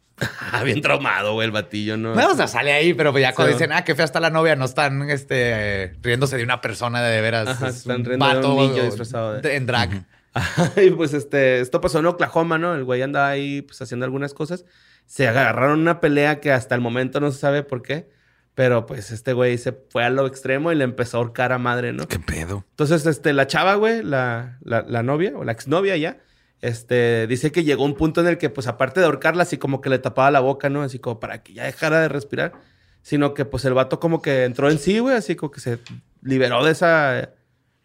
Ah, 0.52 0.62
bien 0.62 0.80
traumado, 0.82 1.32
güey, 1.32 1.46
el 1.46 1.50
batillo, 1.50 1.96
¿no? 1.96 2.14
No, 2.14 2.28
o 2.30 2.36
sea, 2.36 2.46
sale 2.46 2.72
ahí, 2.72 2.94
pero 2.94 3.16
ya 3.18 3.34
cuando 3.34 3.50
Sí. 3.52 3.58
dicen, 3.58 3.72
ah, 3.72 3.82
qué 3.82 3.96
fea 3.96 4.04
está 4.04 4.20
la 4.20 4.30
novia, 4.30 4.54
no 4.54 4.66
están 4.66 5.10
este, 5.10 5.94
riéndose 6.00 6.36
de 6.36 6.44
una 6.44 6.60
persona 6.60 7.02
de, 7.02 7.10
de 7.16 7.20
veras. 7.22 7.48
Ajá, 7.48 7.68
Es 7.68 7.78
están 7.78 8.00
un 8.02 8.04
riendo 8.04 8.40
de 8.40 8.46
un 8.46 8.56
niño 8.56 8.84
disfrazado 8.84 9.40
de- 9.40 9.56
En 9.56 9.66
drag. 9.66 10.04
y 10.76 10.90
pues 10.90 11.12
este, 11.14 11.60
esto 11.60 11.80
pasó 11.80 11.98
en 11.98 12.06
Oklahoma, 12.06 12.58
¿no? 12.58 12.74
El 12.74 12.84
güey 12.84 13.02
andaba 13.02 13.28
ahí 13.28 13.62
pues 13.62 13.80
haciendo 13.82 14.04
algunas 14.04 14.34
cosas. 14.34 14.64
Se 15.06 15.28
agarraron 15.28 15.80
una 15.80 16.00
pelea 16.00 16.40
que 16.40 16.52
hasta 16.52 16.74
el 16.74 16.80
momento 16.80 17.20
no 17.20 17.30
se 17.30 17.38
sabe 17.38 17.62
por 17.62 17.82
qué. 17.82 18.08
Pero 18.54 18.84
pues 18.84 19.10
este 19.10 19.32
güey 19.32 19.56
se 19.56 19.72
fue 19.72 20.04
a 20.04 20.10
lo 20.10 20.26
extremo 20.26 20.72
y 20.72 20.74
le 20.74 20.84
empezó 20.84 21.16
a 21.16 21.20
ahorcar 21.20 21.52
a 21.52 21.58
madre, 21.58 21.92
¿no? 21.94 22.06
¿Qué 22.06 22.18
pedo? 22.18 22.66
Entonces, 22.70 23.06
este, 23.06 23.32
la 23.32 23.46
chava, 23.46 23.76
güey, 23.76 24.02
la, 24.02 24.58
la, 24.62 24.84
la 24.86 25.02
novia 25.02 25.32
o 25.34 25.42
la 25.42 25.52
exnovia 25.52 25.96
ya, 25.96 26.18
este, 26.60 27.26
dice 27.28 27.50
que 27.50 27.64
llegó 27.64 27.82
un 27.84 27.94
punto 27.94 28.20
en 28.20 28.26
el 28.26 28.36
que, 28.36 28.50
pues, 28.50 28.66
aparte 28.66 29.00
de 29.00 29.06
ahorcarla, 29.06 29.44
así 29.44 29.56
como 29.56 29.80
que 29.80 29.88
le 29.88 29.98
tapaba 29.98 30.30
la 30.30 30.40
boca, 30.40 30.68
¿no? 30.68 30.82
Así 30.82 30.98
como 30.98 31.18
para 31.18 31.42
que 31.42 31.54
ya 31.54 31.64
dejara 31.64 32.00
de 32.00 32.08
respirar. 32.08 32.52
Sino 33.00 33.32
que, 33.32 33.46
pues, 33.46 33.64
el 33.64 33.72
vato 33.72 33.98
como 33.98 34.20
que 34.20 34.44
entró 34.44 34.70
en 34.70 34.78
sí, 34.78 34.98
güey, 34.98 35.16
así 35.16 35.34
como 35.34 35.50
que 35.50 35.60
se 35.60 35.78
liberó 36.20 36.62
de 36.62 36.72
esa 36.72 37.30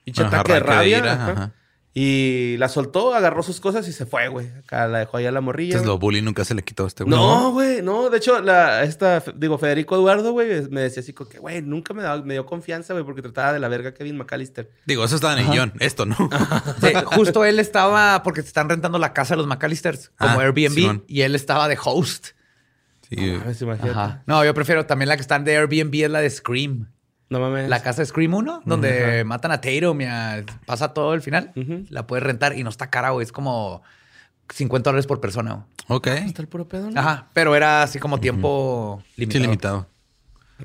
pinche 0.03 0.21
Ajá, 0.23 0.41
ataque 0.41 0.53
de 0.53 0.59
de 0.59 0.65
rabia. 0.65 0.97
ira, 0.97 1.13
ajá. 1.13 1.31
ajá. 1.31 1.53
Y 1.99 2.57
la 2.57 2.69
soltó, 2.69 3.15
agarró 3.15 3.41
sus 3.41 3.59
cosas 3.59 3.87
y 3.87 3.91
se 3.91 4.05
fue, 4.05 4.27
güey. 4.27 4.47
Acá 4.59 4.87
la 4.87 4.99
dejó 4.99 5.17
ahí 5.17 5.25
a 5.25 5.31
la 5.31 5.41
morrilla. 5.41 5.69
Entonces 5.71 5.87
güey. 5.87 5.95
lo 5.95 5.99
bullying 5.99 6.23
nunca 6.23 6.45
se 6.45 6.53
le 6.53 6.61
quitó 6.63 6.83
a 6.83 6.87
este 6.87 7.03
güey. 7.03 7.15
No, 7.15 7.51
güey, 7.53 7.81
no. 7.81 8.11
De 8.11 8.17
hecho, 8.19 8.39
la, 8.39 8.83
esta, 8.83 9.23
digo, 9.35 9.57
Federico 9.57 9.95
Eduardo, 9.95 10.31
güey, 10.31 10.69
me 10.69 10.81
decía 10.81 11.01
así 11.01 11.13
como 11.13 11.27
que, 11.27 11.39
güey, 11.39 11.63
nunca 11.63 11.95
me, 11.95 12.03
daba- 12.03 12.21
me 12.23 12.35
dio 12.35 12.45
confianza, 12.45 12.93
güey, 12.93 13.03
porque 13.03 13.23
trataba 13.23 13.51
de 13.51 13.59
la 13.59 13.67
verga 13.67 13.95
Kevin 13.95 14.15
McAllister. 14.17 14.69
Digo, 14.85 15.03
eso 15.05 15.15
estaba 15.15 15.33
en 15.33 15.47
el 15.47 15.51
guion. 15.51 15.73
Esto 15.79 16.05
no. 16.05 16.15
Sí, 16.81 16.93
justo 17.05 17.43
él 17.45 17.57
estaba, 17.57 18.21
porque 18.21 18.41
se 18.43 18.49
están 18.49 18.69
rentando 18.69 18.99
la 18.99 19.13
casa 19.13 19.33
de 19.33 19.37
los 19.37 19.47
McAllisters 19.47 20.11
como 20.19 20.39
Ah, 20.39 20.43
Airbnb, 20.43 20.69
Simón. 20.75 21.03
y 21.07 21.21
él 21.21 21.33
estaba 21.33 21.67
de 21.67 21.79
host. 21.83 22.27
Sí. 23.09 23.15
A 23.41 23.43
ver 23.45 23.55
si 23.55 23.63
imagínate. 23.63 23.89
Ajá. 23.97 24.23
No, 24.27 24.45
yo 24.45 24.53
prefiero 24.53 24.85
también 24.85 25.09
la 25.09 25.15
que 25.15 25.21
están 25.21 25.43
de 25.45 25.57
Airbnb 25.57 25.95
es 26.03 26.11
la 26.11 26.19
de 26.21 26.29
Scream. 26.29 26.91
No 27.29 27.39
mames. 27.39 27.69
La 27.69 27.81
casa 27.81 28.01
de 28.01 28.05
Scream 28.05 28.33
1, 28.33 28.61
donde 28.65 29.23
matan 29.25 29.51
a 29.51 29.59
Tatum 29.61 29.99
y 30.01 30.05
a- 30.05 30.43
pasa 30.65 30.93
todo 30.93 31.13
el 31.13 31.21
final. 31.21 31.51
La 31.89 32.07
puedes 32.07 32.23
rentar 32.23 32.57
y 32.57 32.63
no 32.63 32.69
está 32.69 32.89
cara, 32.89 33.09
güey. 33.09 33.23
Es 33.25 33.31
como 33.31 33.81
50 34.53 34.89
dólares 34.89 35.07
por 35.07 35.19
persona. 35.19 35.53
güey. 35.87 35.97
Ok. 35.97 36.07
Está 36.07 36.41
el 36.41 36.47
puro 36.47 36.67
pedo, 36.67 36.89
¿no? 36.91 36.99
Ajá. 36.99 37.27
Pero 37.33 37.55
era 37.55 37.83
así 37.83 37.99
como 37.99 38.19
tiempo 38.19 39.03
Sí, 39.15 39.21
limitado. 39.21 39.41
limitado. 39.43 39.87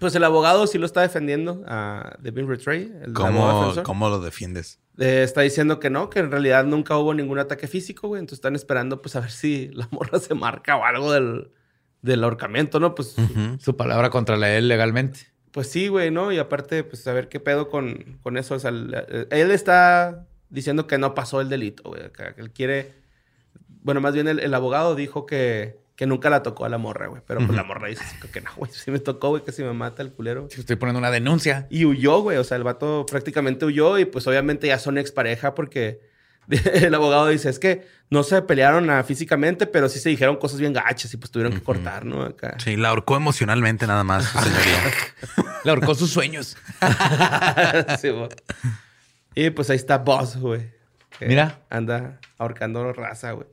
Pues 0.01 0.15
el 0.15 0.25
abogado 0.25 0.67
sí 0.67 0.79
lo 0.79 0.87
está 0.87 1.03
defendiendo 1.03 1.63
a 1.67 2.17
Devin 2.21 2.49
Retray, 2.49 2.91
¿Cómo. 3.13 3.75
¿Cómo 3.83 4.09
lo 4.09 4.21
defiendes? 4.21 4.79
Eh, 4.99 5.23
está 5.23 5.43
diciendo 5.43 5.81
que 5.81 5.91
no, 5.91 6.09
que 6.11 6.21
en 6.21 6.31
realidad 6.31 6.65
nunca 6.65 6.97
hubo 6.97 7.13
ningún 7.13 7.39
ataque 7.39 7.67
físico, 7.67 8.09
güey. 8.09 8.21
Entonces 8.21 8.39
están 8.39 8.55
esperando, 8.55 9.03
pues, 9.03 9.17
a 9.17 9.21
ver 9.21 9.31
si 9.31 9.69
la 9.75 9.89
morra 9.91 10.19
se 10.19 10.35
marca 10.35 10.77
o 10.77 10.85
algo 10.85 11.13
del, 11.13 11.51
del 12.03 12.25
ahorcamiento, 12.25 12.81
¿no? 12.81 12.95
Pues. 12.95 13.15
Su 13.59 13.77
palabra 13.77 14.09
contra 14.11 14.37
la 14.39 14.51
él 14.57 14.69
legalmente. 14.69 15.32
Pues 15.53 15.69
sí, 15.71 15.89
güey, 15.89 16.11
¿no? 16.11 16.33
Y 16.33 16.39
aparte, 16.39 16.83
pues, 16.83 17.07
a 17.07 17.13
ver 17.13 17.29
qué 17.29 17.39
pedo 17.41 17.69
con, 17.69 18.19
con 18.23 18.37
eso. 18.37 18.55
O 18.55 18.59
sea, 18.59 18.71
el- 18.71 18.93
eh, 19.09 19.27
él 19.31 19.51
está 19.53 20.27
diciendo 20.51 20.87
que 20.87 20.99
no 20.99 21.15
pasó 21.15 21.41
el 21.41 21.49
delito, 21.49 21.85
güey. 21.85 22.11
que 22.13 22.41
Él 22.41 22.51
quiere... 22.51 22.93
Bueno, 23.85 24.01
más 24.01 24.15
bien 24.15 24.29
el, 24.29 24.39
el 24.41 24.55
abogado 24.55 24.95
dijo 24.95 25.27
que, 25.27 25.77
que 25.97 26.07
nunca 26.07 26.31
la 26.31 26.43
tocó 26.43 26.65
a 26.65 26.69
la 26.69 26.79
morra, 26.79 27.09
güey. 27.09 27.21
Pero 27.27 27.41
pues 27.41 27.55
la 27.57 27.65
morra 27.65 27.89
dice 27.89 28.03
así 28.05 28.17
que 28.29 28.41
no, 28.41 28.51
güey. 28.57 28.71
Si 28.73 28.91
me 28.91 28.99
tocó, 28.99 29.31
güey, 29.31 29.43
que 29.45 29.51
si 29.53 29.63
me 29.63 29.73
mata 29.73 30.03
el 30.03 30.13
culero. 30.13 30.47
Estoy 30.51 30.77
poniendo 30.77 30.99
una 31.01 31.11
denuncia. 31.11 31.67
Y 31.71 31.85
huyó, 31.85 32.21
güey. 32.21 32.39
O 32.39 32.45
sea, 32.45 32.57
el 32.57 32.63
vato 32.65 33.05
prácticamente 33.11 33.65
huyó 33.65 33.99
y 33.99 34.05
pues 34.05 34.27
obviamente 34.27 34.69
ya 34.69 34.79
son 34.79 34.99
expareja 34.99 35.55
porque 35.55 36.01
el 36.75 36.95
abogado 36.95 37.29
dice, 37.29 37.49
es 37.49 37.59
que 37.59 37.87
no 38.11 38.23
se 38.23 38.43
pelearon 38.43 38.91
ah, 38.91 39.03
físicamente, 39.05 39.67
pero 39.67 39.89
sí 39.89 39.99
se 39.99 40.09
dijeron 40.11 40.37
cosas 40.37 40.61
bien 40.61 40.73
gachas 40.73 41.13
y 41.15 41.17
pues 41.17 41.31
tuvieron 41.31 41.53
que 41.53 41.63
cortar, 41.63 42.05
¿no? 42.05 42.23
Acá. 42.23 42.57
Sí, 42.59 42.77
la 42.77 42.91
ahorcó 42.91 43.17
emocionalmente 43.17 43.87
nada 43.87 44.05
más, 44.05 44.27
señoría. 44.27 44.83
Le 45.65 45.71
ahorcó 45.71 45.95
sus 45.95 46.11
sueños. 46.11 46.57
Sí, 48.01 48.11
y 49.35 49.51
pues 49.51 49.71
ahí 49.71 49.77
está 49.77 49.99
Boss, 49.99 50.37
güey. 50.37 50.71
Mira. 51.21 51.61
Anda 51.71 52.21
ahorcando 52.39 52.93
raza, 52.93 53.33
güey. 53.33 53.47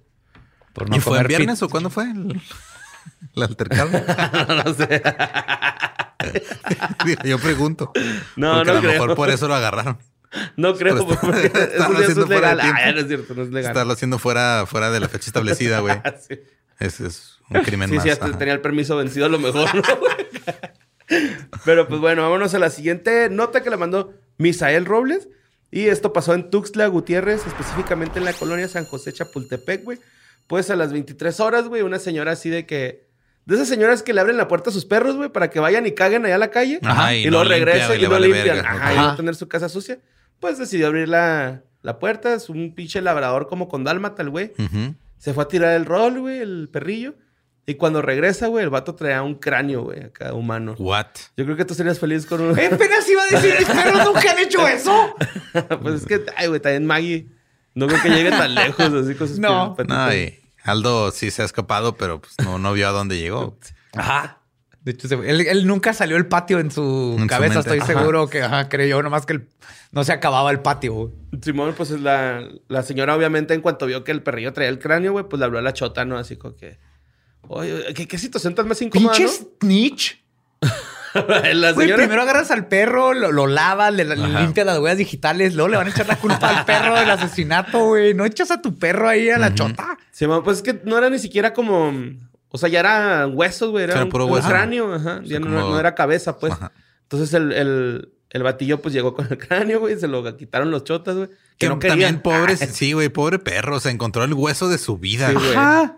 Por 0.74 0.94
¿Y 0.94 1.00
fue 1.00 1.20
el 1.20 1.28
viernes 1.28 1.56
pizza. 1.56 1.66
o 1.66 1.70
cuándo 1.70 1.90
fue 1.90 2.06
el, 2.06 2.42
el 3.36 3.44
altercado? 3.44 3.92
no 4.64 4.74
sé. 4.74 5.02
Digo, 7.06 7.22
Yo 7.24 7.40
pregunto. 7.40 7.92
No, 8.36 8.56
porque 8.56 8.72
no 8.72 8.78
a 8.78 8.82
lo 8.82 8.90
mejor 8.90 9.16
por 9.16 9.30
eso 9.30 9.48
lo 9.48 9.56
agarraron. 9.56 9.98
No 10.58 10.76
creo, 10.76 10.94
Pero 11.06 11.20
porque 11.20 11.48
está- 11.48 11.60
eso, 11.60 11.72
estarlo 11.72 11.94
eso 12.00 12.02
haciendo 12.04 12.24
es 12.24 12.30
legal. 12.30 12.60
Ah, 12.62 12.92
no 12.94 13.00
es 13.00 13.08
cierto, 13.08 13.34
no 13.34 13.44
es 13.44 13.50
legal. 13.50 13.72
Estarlo 13.72 13.94
haciendo 13.94 14.20
fuera, 14.20 14.66
fuera 14.68 14.92
de 14.92 15.00
la 15.00 15.10
fecha 15.10 15.28
establecida, 15.28 15.80
güey. 15.80 15.96
Sí. 16.28 16.40
Ese 16.80 17.08
es 17.08 17.38
un 17.50 17.62
crimen 17.64 17.90
Sí, 17.90 17.96
más. 17.96 18.04
sí, 18.04 18.10
hasta 18.10 18.26
ajá. 18.28 18.38
tenía 18.38 18.54
el 18.54 18.62
permiso 18.62 18.96
vencido 18.96 19.26
a 19.26 19.30
lo 19.30 19.38
mejor, 19.40 19.74
¿no? 19.76 19.82
Pero 21.66 21.88
pues 21.88 22.00
bueno, 22.00 22.22
vámonos 22.24 22.54
a 22.54 22.60
la 22.60 22.70
siguiente 22.70 23.30
nota 23.30 23.64
que 23.64 23.70
la 23.70 23.78
mandó 23.78 24.14
Misael 24.38 24.86
Robles. 24.86 25.28
Y 25.72 25.88
esto 25.88 26.14
pasó 26.14 26.34
en 26.34 26.50
Tuxtla 26.50 26.88
Gutiérrez, 26.88 27.46
específicamente 27.46 28.18
en 28.20 28.26
la 28.26 28.34
colonia 28.34 28.68
San 28.68 28.86
José 28.86 29.14
Chapultepec, 29.14 29.84
güey. 29.84 30.00
Pues 30.48 30.70
a 30.72 30.76
las 30.76 30.92
23 30.94 31.40
horas, 31.42 31.68
güey, 31.68 31.82
una 31.84 32.00
señora 32.00 32.32
así 32.32 32.50
de 32.50 32.66
que... 32.66 33.08
De 33.46 33.56
esas 33.56 33.68
señoras 33.68 34.04
que 34.04 34.14
le 34.14 34.22
abren 34.22 34.38
la 34.38 34.48
puerta 34.48 34.70
a 34.70 34.74
sus 34.74 34.86
perros, 34.86 35.16
güey, 35.16 35.30
para 35.30 35.50
que 35.50 35.60
vayan 35.60 35.86
y 35.86 35.92
caguen 35.94 36.26
allá 36.26 36.36
a 36.36 36.40
la 36.40 36.52
calle. 36.52 36.80
Ajá, 36.84 37.16
y, 37.16 37.26
y 37.26 37.30
luego 37.30 37.44
no 37.46 37.50
limpia, 37.52 37.66
regresen 37.66 37.88
güey, 37.88 37.98
y 37.98 38.02
le 38.02 38.08
no 38.08 38.14
vale 38.14 38.28
limpian. 38.28 38.56
verga. 38.58 38.72
Ajá, 38.72 39.14
y 39.14 39.18
tener 39.18 39.36
su 39.36 39.48
casa 39.48 39.70
sucia. 39.70 40.00
Pues 40.40 40.58
decidió 40.58 40.88
abrir 40.88 41.10
la, 41.10 41.64
la 41.82 42.00
puerta. 42.00 42.34
Es 42.34 42.50
un 42.50 42.74
pinche 42.76 43.02
labrador 43.02 43.48
como 43.48 43.68
con 43.68 43.84
dálmata, 43.84 44.22
el 44.22 44.30
güey. 44.30 44.54
Se 45.18 45.34
fue 45.34 45.44
a 45.44 45.48
tirar 45.48 45.76
el 45.76 45.86
rol, 45.86 46.20
güey, 46.20 46.40
el 46.40 46.70
perrillo. 46.72 47.16
Y 47.66 47.76
cuando 47.76 48.02
regresa, 48.02 48.48
güey, 48.48 48.64
el 48.64 48.72
vato 48.72 48.96
traía 48.96 49.22
un 49.22 49.36
cráneo, 49.36 49.84
güey, 49.84 50.06
acá 50.06 50.34
humano. 50.34 50.76
What? 50.80 51.06
Yo 51.38 51.46
creo 51.46 51.56
que 51.56 51.66
tú 51.66 51.76
serías 51.76 52.00
feliz 52.00 52.26
con 52.26 52.42
un... 52.42 52.52
Apenas 52.52 53.08
iba 53.08 53.22
a 53.22 53.28
decir, 53.28 53.54
mis 53.60 53.68
perros 53.68 54.06
nunca 54.06 54.32
han 54.32 54.40
hecho 54.40 54.68
eso. 54.68 55.16
pues 55.84 55.96
es 56.02 56.06
que, 56.08 56.26
ay, 56.36 56.48
güey, 56.48 56.60
también 56.60 56.88
Maggie. 56.88 57.28
No 57.76 57.86
creo 57.86 58.02
que 58.02 58.10
llegue 58.10 58.32
tan 58.32 58.56
lejos 58.56 58.92
así 58.92 59.14
con 59.14 59.28
sus 59.28 59.38
No. 59.38 59.76
No, 59.88 60.14
y 60.16 60.40
Aldo 60.64 61.12
sí 61.12 61.30
se 61.30 61.44
ha 61.44 61.46
escapado, 61.46 61.96
pero 61.96 62.20
pues 62.20 62.34
no, 62.44 62.58
no 62.58 62.74
vio 62.74 62.88
a 62.88 62.92
dónde 62.92 63.20
llegó. 63.20 63.56
Ajá. 63.94 64.39
De 64.94 65.06
hecho, 65.06 65.24
él, 65.24 65.42
él 65.42 65.68
nunca 65.68 65.94
salió 65.94 66.18
el 66.18 66.26
patio 66.28 66.60
en 66.60 66.72
su 66.72 67.16
En 67.20 67.28
cabeza. 67.28 67.60
Estoy 67.60 67.80
Ajá. 67.80 67.88
seguro 67.88 68.28
que 68.28 68.42
ajá, 68.44 68.70
creyó 68.70 69.02
nomás 69.04 69.26
que 69.26 69.34
el- 69.34 69.48
no 69.92 70.04
se 70.04 70.12
acababa 70.14 70.52
el 70.52 70.60
patio. 70.60 70.94
güey. 70.94 71.10
Simón, 71.42 71.74
pues 71.76 71.92
es 71.92 72.02
la, 72.02 72.44
la 72.68 72.84
señora, 72.84 73.16
obviamente, 73.16 73.54
en 73.54 73.62
cuanto 73.62 73.86
vio 73.86 74.04
que 74.04 74.12
el 74.12 74.22
perrillo 74.24 74.54
traía 74.54 74.70
el 74.70 74.80
cráneo, 74.80 75.12
güey, 75.14 75.26
pues 75.28 75.40
le 75.40 75.46
habló 75.46 75.60
a 75.60 75.62
la 75.62 75.74
chota, 75.74 76.06
¿no? 76.06 76.18
Así 76.18 76.36
como 76.38 76.56
que... 76.56 76.78
Oye, 77.48 77.94
¿qué, 77.96 78.08
qué 78.08 78.18
situación 78.18 78.54
tan 78.56 78.68
más 78.68 78.82
incómoda, 78.82 79.14
Pinche 79.16 79.32
no? 79.42 79.48
snitch. 79.62 80.24
la 81.54 81.72
Güey, 81.72 81.92
primero 81.94 82.22
agarras 82.22 82.52
al 82.52 82.68
perro, 82.68 83.14
lo, 83.14 83.32
lo 83.32 83.48
lavas, 83.48 83.94
le, 83.94 84.06
le 84.06 84.16
limpias 84.16 84.66
las 84.66 84.78
huellas 84.80 84.98
digitales, 84.98 85.56
luego 85.56 85.70
le 85.70 85.78
van 85.78 85.88
a 85.88 85.90
echar 85.90 86.08
la 86.08 86.18
culpa 86.18 86.50
al 86.50 86.66
perro 86.66 86.96
del 87.00 87.10
asesinato, 87.10 87.86
güey. 87.88 88.14
No 88.14 88.26
echas 88.26 88.52
a 88.52 88.62
tu 88.62 88.78
perro 88.78 89.08
ahí 89.10 89.30
a 89.30 89.40
la 89.40 89.54
chota. 89.56 89.98
Simón, 90.12 90.44
pues 90.44 90.58
es 90.58 90.64
que 90.64 90.82
no 90.86 90.98
era 90.98 91.10
ni 91.10 91.18
siquiera 91.20 91.54
como... 91.54 91.92
O 92.52 92.58
sea, 92.58 92.68
ya 92.70 92.80
era 92.80 93.28
huesos, 93.28 93.70
güey. 93.72 93.84
Era, 93.84 93.94
Era 93.94 94.04
un, 94.04 94.10
puro 94.10 94.26
un 94.26 94.32
hueso. 94.34 94.48
cráneo, 94.50 94.94
ajá. 94.94 95.20
sea, 95.20 95.22
ya 95.24 95.40
no, 95.40 95.46
como- 95.48 95.70
no 95.72 95.80
era 95.80 95.94
cabeza, 95.96 96.38
pues. 96.40 96.54
Ajá. 96.54 96.72
Entonces 97.04 97.34
el, 97.34 97.52
el, 97.54 98.14
el 98.32 98.44
batillo, 98.44 98.82
pues, 98.82 98.94
llegó 98.94 99.14
con 99.14 99.28
el 99.30 99.38
cráneo, 99.38 99.80
güey. 99.80 100.00
Se 100.00 100.08
lo 100.08 100.36
quitaron 100.38 100.72
los 100.72 100.84
chotas, 100.84 101.16
güey. 101.16 101.30
Que 101.58 101.68
no 101.68 101.78
también 101.80 101.98
querían. 101.98 102.22
pobre, 102.22 102.56
sí, 102.58 102.94
güey, 102.94 103.10
pobre 103.10 103.40
perro. 103.40 103.76
O 103.78 103.80
sea, 103.80 103.92
encontró 103.92 104.24
el 104.24 104.34
hueso 104.34 104.68
de 104.70 104.78
su 104.78 104.98
vida. 104.98 105.28
Sí, 105.30 105.34
güey. 105.36 105.52
Ajá. 105.56 105.98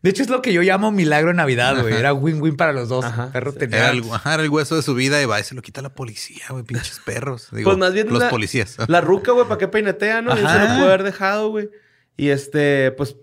De 0.00 0.10
hecho, 0.10 0.22
es 0.22 0.28
lo 0.30 0.42
que 0.42 0.52
yo 0.52 0.62
llamo 0.62 0.92
milagro 0.92 1.30
en 1.30 1.38
Navidad, 1.38 1.74
güey. 1.80 1.92
Ajá. 1.92 1.98
Era 1.98 2.12
win-win 2.12 2.56
para 2.56 2.72
los 2.72 2.88
dos. 2.88 3.04
Ajá. 3.04 3.32
Perro 3.32 3.50
Sí. 3.50 3.58
tenía... 3.58 3.78
Era 3.78 3.90
el, 3.90 4.04
ajá, 4.12 4.34
era 4.34 4.44
el 4.44 4.48
hueso 4.50 4.76
de 4.76 4.82
su 4.82 4.94
vida 4.94 5.20
y 5.20 5.24
va 5.24 5.40
y 5.40 5.42
se 5.42 5.56
lo 5.56 5.62
quita 5.62 5.82
la 5.82 5.92
policía, 5.92 6.44
güey, 6.50 6.62
pinches 6.62 7.00
perros. 7.04 7.48
Digo, 7.50 7.70
Pues 7.70 7.78
más 7.78 7.92
bien 7.92 8.08
los 8.08 8.20
la- 8.20 8.30
policías. 8.30 8.76
La 8.86 9.00
ruca, 9.00 9.32
güey, 9.32 9.48
¿para 9.48 9.58
qué 9.58 9.66
peinetea, 9.66 10.22
no? 10.22 10.34
Y 10.34 10.36
se 10.36 10.42
lo 10.42 10.48
Ajá. 10.48 10.76
pudo 10.76 10.86
haber 10.86 11.02
dejado, 11.02 11.48
güey. 11.50 11.68
Y 12.16 12.28
este, 12.28 12.92
pues, 12.92 13.16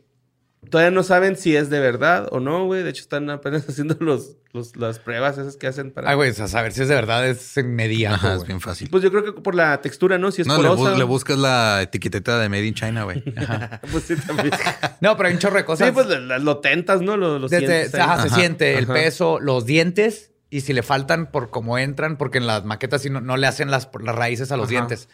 todavía 0.70 0.92
no 0.92 1.04
saben 1.04 1.36
si 1.38 1.56
es 1.56 1.70
de 1.70 1.80
verdad 1.80 2.28
o 2.32 2.40
no, 2.40 2.66
güey. 2.66 2.84
De 2.84 2.90
hecho, 2.90 3.02
están 3.02 3.30
apenas 3.30 3.66
haciendo 3.70 3.96
los, 4.00 4.38
los, 4.54 4.76
las 4.76 5.00
pruebas 5.00 5.38
esas 5.38 5.58
que 5.58 5.68
hacen 5.68 5.92
para... 5.92 6.10
Ah, 6.10 6.14
güey, 6.16 6.30
a 6.32 6.48
saber 6.48 6.72
si 6.74 6.82
es 6.82 6.88
de 6.88 6.96
verdad, 6.96 7.28
es 7.28 7.58
inmediato. 7.58 8.16
Ajá, 8.16 8.36
es 8.36 8.46
bien 8.46 8.62
fácil. 8.62 8.90
Pues 8.90 9.04
yo 9.04 9.12
creo 9.12 9.24
que 9.24 9.32
por 9.34 9.56
la 9.56 9.82
textura, 9.82 10.18
¿no? 10.18 10.32
Si 10.32 10.42
es 10.42 10.48
no, 10.48 10.62
le, 10.62 10.68
porosa. 10.70 10.94
bu- 10.94 10.98
le 10.98 11.04
buscas 11.04 11.38
la 11.38 11.82
etiqueteta 11.82 12.40
de 12.40 12.50
Made 12.50 12.66
in 12.66 12.74
China, 12.74 13.04
güey. 13.04 13.24
Pues 13.92 14.04
sí, 14.06 14.16
también. 14.16 14.52
No, 15.02 15.16
pero 15.18 15.28
hay 15.28 15.34
un 15.36 15.40
chorro 15.40 15.58
de 15.58 15.66
cosas. 15.66 15.88
sí, 15.88 15.94
pues 15.94 16.08
lo, 16.08 16.40
lo 16.40 16.58
tentas, 16.60 17.02
¿no? 17.02 17.18
Lo, 17.18 17.38
lo 17.40 17.48
Desde- 17.48 17.66
sientes 17.68 17.96
ajá, 17.96 18.22
se 18.22 18.28
Ajá, 18.28 18.36
siente 18.36 18.78
el 18.78 18.88
peso, 18.88 19.40
los 19.40 19.66
dientes 19.66 20.32
y 20.50 20.62
si 20.62 20.74
le 20.74 20.84
faltan 20.84 21.32
por 21.32 21.50
cómo 21.50 21.78
entran, 21.78 22.18
porque 22.18 22.38
en 22.38 22.48
las 22.48 22.64
maquetas 22.66 23.02
sí 23.02 23.10
no, 23.10 23.20
no 23.20 23.36
le 23.38 23.48
hacen 23.48 23.72
las, 23.72 23.90
las 24.02 24.16
raíces 24.16 24.52
a 24.52 24.58
los 24.58 24.66
Ajá. 24.66 24.72
dientes. 24.72 25.10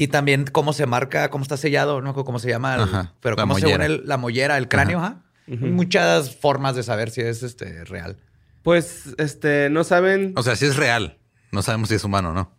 Y 0.00 0.08
también 0.08 0.44
cómo 0.50 0.72
se 0.72 0.86
marca, 0.86 1.28
cómo 1.28 1.42
está 1.42 1.56
sellado, 1.56 2.00
no 2.00 2.14
cómo 2.14 2.38
se 2.38 2.48
llama, 2.48 2.76
el- 2.76 2.82
Ajá, 2.82 3.12
pero 3.20 3.34
cómo 3.36 3.54
mollera. 3.54 3.84
el- 3.84 4.02
la 4.06 4.16
mollera, 4.16 4.56
el 4.56 4.68
cráneo, 4.68 5.00
ajá. 5.00 5.22
Hay 5.48 5.56
Muchas 5.56 6.36
formas 6.36 6.76
de 6.76 6.82
saber 6.84 7.10
si 7.10 7.20
es 7.22 7.42
este 7.42 7.84
real. 7.84 8.16
Pues, 8.62 9.14
este, 9.18 9.68
no 9.70 9.82
saben... 9.82 10.34
O 10.36 10.42
sea, 10.42 10.54
si 10.56 10.66
es 10.66 10.76
real. 10.76 11.18
No 11.52 11.62
sabemos 11.62 11.88
si 11.88 11.94
es 11.96 12.04
humano 12.04 12.30
o 12.30 12.32
no. 12.32 12.52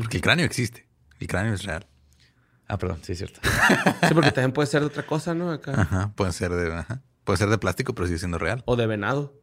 Porque 0.00 0.16
el 0.18 0.22
cráneo 0.22 0.44
existe. 0.44 0.86
El 1.20 1.26
cráneo 1.28 1.54
es 1.54 1.62
real. 1.62 1.86
Ah, 2.68 2.76
perdón, 2.76 2.98
sí 3.02 3.12
es 3.12 3.18
cierto. 3.18 3.40
Sí, 4.08 4.12
porque 4.14 4.32
también 4.32 4.52
puede 4.52 4.66
ser 4.66 4.80
de 4.80 4.86
otra 4.88 5.04
cosa, 5.06 5.32
¿no? 5.34 5.50
Acá. 5.52 5.80
Ajá. 5.80 6.12
Puede 6.16 6.32
ser 6.32 6.50
de, 6.50 6.74
ajá. 6.74 7.00
Puede 7.24 7.36
ser 7.38 7.48
de 7.48 7.58
plástico, 7.58 7.94
pero 7.94 8.06
sigue 8.08 8.18
siendo 8.18 8.38
real. 8.38 8.62
O 8.66 8.74
de 8.76 8.86
venado. 8.86 9.40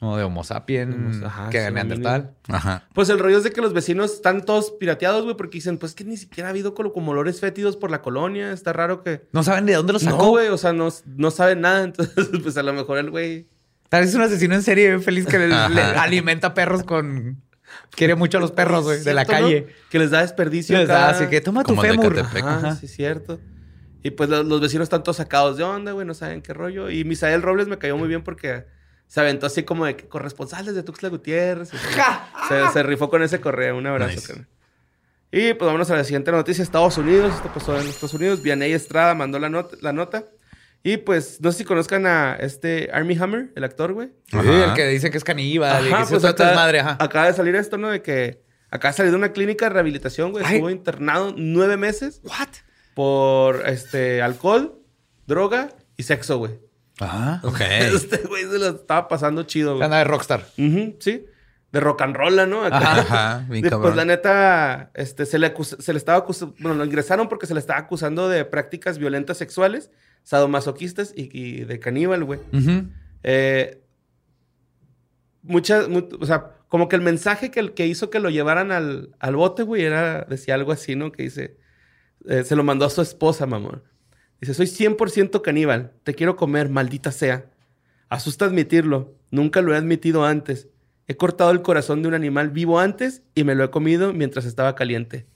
Como 0.00 0.16
de 0.16 0.24
Homo 0.24 0.44
sapiens, 0.44 1.22
ajá, 1.22 1.50
que 1.50 1.58
sí, 1.58 1.64
de 1.64 1.70
Neandertal. 1.72 2.34
Ajá. 2.48 2.88
Pues 2.94 3.10
el 3.10 3.18
rollo 3.18 3.36
es 3.36 3.44
de 3.44 3.52
que 3.52 3.60
los 3.60 3.74
vecinos 3.74 4.14
están 4.14 4.46
todos 4.46 4.70
pirateados, 4.70 5.24
güey, 5.24 5.36
porque 5.36 5.58
dicen, 5.58 5.76
pues 5.76 5.94
que 5.94 6.04
ni 6.04 6.16
siquiera 6.16 6.48
ha 6.48 6.50
habido 6.52 6.72
como, 6.72 7.12
olores 7.12 7.38
fétidos 7.38 7.76
por 7.76 7.90
la 7.90 8.00
colonia. 8.00 8.50
Está 8.52 8.72
raro 8.72 9.02
que... 9.02 9.28
No 9.32 9.42
saben 9.42 9.66
de 9.66 9.74
dónde 9.74 9.92
lo 9.92 9.98
No, 9.98 10.04
sacó. 10.10 10.28
güey, 10.30 10.48
o 10.48 10.56
sea, 10.56 10.72
no, 10.72 10.88
no 11.16 11.30
saben 11.30 11.60
nada. 11.60 11.84
Entonces, 11.84 12.28
pues 12.42 12.56
a 12.56 12.62
lo 12.62 12.72
mejor 12.72 12.96
el 12.96 13.10
güey... 13.10 13.46
Tal 13.90 14.00
vez 14.00 14.08
es 14.10 14.16
un 14.16 14.22
asesino 14.22 14.54
en 14.54 14.62
serie 14.62 14.98
feliz 15.00 15.26
que 15.26 15.38
le, 15.38 15.48
le 15.48 15.82
alimenta 15.82 16.54
perros 16.54 16.82
con... 16.82 17.42
Quiere 17.90 18.14
mucho 18.14 18.38
a 18.38 18.40
los 18.40 18.52
perros, 18.52 18.84
güey, 18.84 19.04
de 19.04 19.12
la 19.12 19.24
¿no? 19.24 19.28
calle. 19.28 19.66
Que 19.90 19.98
les 19.98 20.10
da 20.10 20.22
desperdicio. 20.22 20.78
Les 20.78 20.88
da 20.88 21.10
así 21.10 21.26
que 21.26 21.42
toma 21.42 21.62
tu 21.62 21.74
Como 21.74 21.82
fémur. 21.82 22.18
Ajá, 22.18 22.56
Ajá. 22.56 22.76
sí, 22.76 22.88
cierto. 22.88 23.38
Y 24.02 24.12
pues 24.12 24.30
los, 24.30 24.46
los 24.46 24.62
vecinos 24.62 24.84
están 24.84 25.02
todos 25.02 25.18
sacados 25.18 25.58
de 25.58 25.62
onda, 25.62 25.92
güey, 25.92 26.06
no 26.06 26.14
saben 26.14 26.40
qué 26.40 26.54
rollo. 26.54 26.88
Y 26.88 27.04
Misael 27.04 27.42
Robles 27.42 27.68
me 27.68 27.76
cayó 27.78 27.98
muy 27.98 28.08
bien 28.08 28.24
porque 28.24 28.64
se 29.10 29.18
aventó 29.20 29.46
así 29.46 29.64
como 29.64 29.86
de 29.86 29.96
que 29.96 30.06
corresponsales 30.06 30.72
de 30.76 30.84
Tuxtla 30.84 31.08
Gutiérrez. 31.08 31.70
y 31.74 31.76
se, 32.48 32.68
se 32.72 32.82
rifó 32.84 33.10
con 33.10 33.24
ese 33.24 33.40
correo. 33.40 33.76
Un 33.76 33.88
abrazo, 33.88 34.14
Nice. 34.14 34.46
Y 35.32 35.54
pues 35.54 35.66
vámonos 35.66 35.90
a 35.90 35.96
la 35.96 36.04
siguiente 36.04 36.30
noticia. 36.30 36.62
Estados 36.62 36.96
Unidos, 36.96 37.34
esto 37.34 37.50
pasó 37.52 37.80
en 37.80 37.88
Estados 37.88 38.14
Unidos. 38.14 38.40
Vianey 38.42 38.72
Estrada 38.72 39.14
mandó 39.14 39.40
la, 39.40 39.48
not- 39.48 39.80
la 39.82 39.92
nota. 39.92 40.26
Y 40.84 40.96
pues, 40.98 41.40
no 41.40 41.50
sé 41.52 41.58
si 41.58 41.64
conozcan 41.64 42.06
a 42.06 42.36
este 42.36 42.88
Army 42.92 43.16
Hammer, 43.20 43.52
el 43.56 43.64
actor, 43.64 43.92
güey. 43.92 44.10
Sí, 44.30 44.38
el 44.38 44.74
que 44.74 44.86
dice 44.88 45.10
que 45.10 45.18
es 45.18 45.24
caníbal 45.24 45.86
y 45.86 45.92
Ajá, 45.92 45.98
que 46.02 46.06
se 46.06 46.12
pues 46.12 46.24
acá- 46.24 46.54
madre, 46.54 46.80
ajá. 46.80 46.96
Acaba 47.00 47.26
de 47.26 47.32
salir 47.34 47.54
esto, 47.56 47.76
¿no? 47.78 47.90
De 47.90 48.00
que 48.02 48.42
acaba 48.70 48.92
de 48.92 48.96
salir 48.96 49.10
de 49.10 49.16
una 49.18 49.32
clínica 49.32 49.66
de 49.66 49.70
rehabilitación, 49.70 50.30
güey. 50.32 50.44
Estuvo 50.44 50.70
internado 50.70 51.34
nueve 51.36 51.76
meses 51.76 52.20
What? 52.24 52.48
por 52.94 53.68
este 53.68 54.22
alcohol, 54.22 54.80
droga 55.26 55.68
y 55.96 56.04
sexo, 56.04 56.38
güey. 56.38 56.52
Ajá. 57.00 57.40
Ok. 57.44 57.60
Este 57.94 58.18
güey 58.28 58.44
se 58.44 58.58
lo 58.58 58.68
estaba 58.68 59.08
pasando 59.08 59.42
chido, 59.44 59.72
güey. 59.74 59.84
Anda 59.84 59.98
de 59.98 60.04
rockstar. 60.04 60.46
Ujú, 60.58 60.96
sí. 61.00 61.24
De 61.72 61.78
rock 61.80 62.02
and 62.02 62.16
roll, 62.16 62.48
¿no? 62.50 62.64
Acá. 62.64 62.78
Ajá. 63.00 63.46
Bien 63.50 63.64
Y, 63.64 63.68
cabrón. 63.68 63.82
pues 63.82 63.96
la 63.96 64.04
neta, 64.04 64.90
este, 64.94 65.24
se 65.26 65.38
le, 65.38 65.46
acusa- 65.54 65.80
se 65.80 65.92
le 65.92 65.98
estaba 65.98 66.18
acusando, 66.18 66.54
bueno, 66.58 66.76
lo 66.76 66.84
ingresaron 66.84 67.28
porque 67.28 67.46
se 67.46 67.54
le 67.54 67.60
estaba 67.60 67.78
acusando 67.78 68.28
de 68.28 68.44
prácticas 68.44 68.98
violentas 68.98 69.38
sexuales, 69.38 69.90
sadomasoquistas 70.24 71.12
y, 71.16 71.28
y 71.32 71.64
de 71.64 71.78
caníbal, 71.78 72.24
güey. 72.24 72.40
Ujú. 72.52 72.88
Eh, 73.22 73.82
muchas, 75.42 75.88
mu- 75.88 76.08
o 76.20 76.26
sea, 76.26 76.56
como 76.68 76.88
que 76.88 76.96
el 76.96 77.02
mensaje 77.02 77.50
que, 77.50 77.60
el 77.60 77.72
que 77.74 77.86
hizo 77.86 78.10
que 78.10 78.20
lo 78.20 78.30
llevaran 78.30 78.72
al, 78.72 79.14
al 79.18 79.36
bote, 79.36 79.62
güey, 79.62 79.82
era, 79.84 80.24
decía 80.28 80.54
algo 80.54 80.72
así, 80.72 80.96
¿no? 80.96 81.12
Que 81.12 81.22
dice, 81.24 81.56
eh, 82.28 82.44
se 82.44 82.56
lo 82.56 82.64
mandó 82.64 82.84
a 82.84 82.90
su 82.90 83.00
esposa, 83.02 83.46
mamón. 83.46 83.82
Dice, 84.40 84.54
soy 84.54 84.66
100% 84.66 85.42
caníbal, 85.42 85.92
te 86.02 86.14
quiero 86.14 86.36
comer, 86.36 86.68
maldita 86.68 87.12
sea. 87.12 87.44
Asusta 88.08 88.46
admitirlo, 88.46 89.14
nunca 89.30 89.60
lo 89.60 89.74
he 89.74 89.76
admitido 89.76 90.24
antes. 90.24 90.68
He 91.06 91.16
cortado 91.16 91.50
el 91.50 91.62
corazón 91.62 92.02
de 92.02 92.08
un 92.08 92.14
animal 92.14 92.50
vivo 92.50 92.78
antes 92.80 93.22
y 93.34 93.44
me 93.44 93.54
lo 93.54 93.64
he 93.64 93.70
comido 93.70 94.12
mientras 94.12 94.44
estaba 94.44 94.74
caliente. 94.74 95.26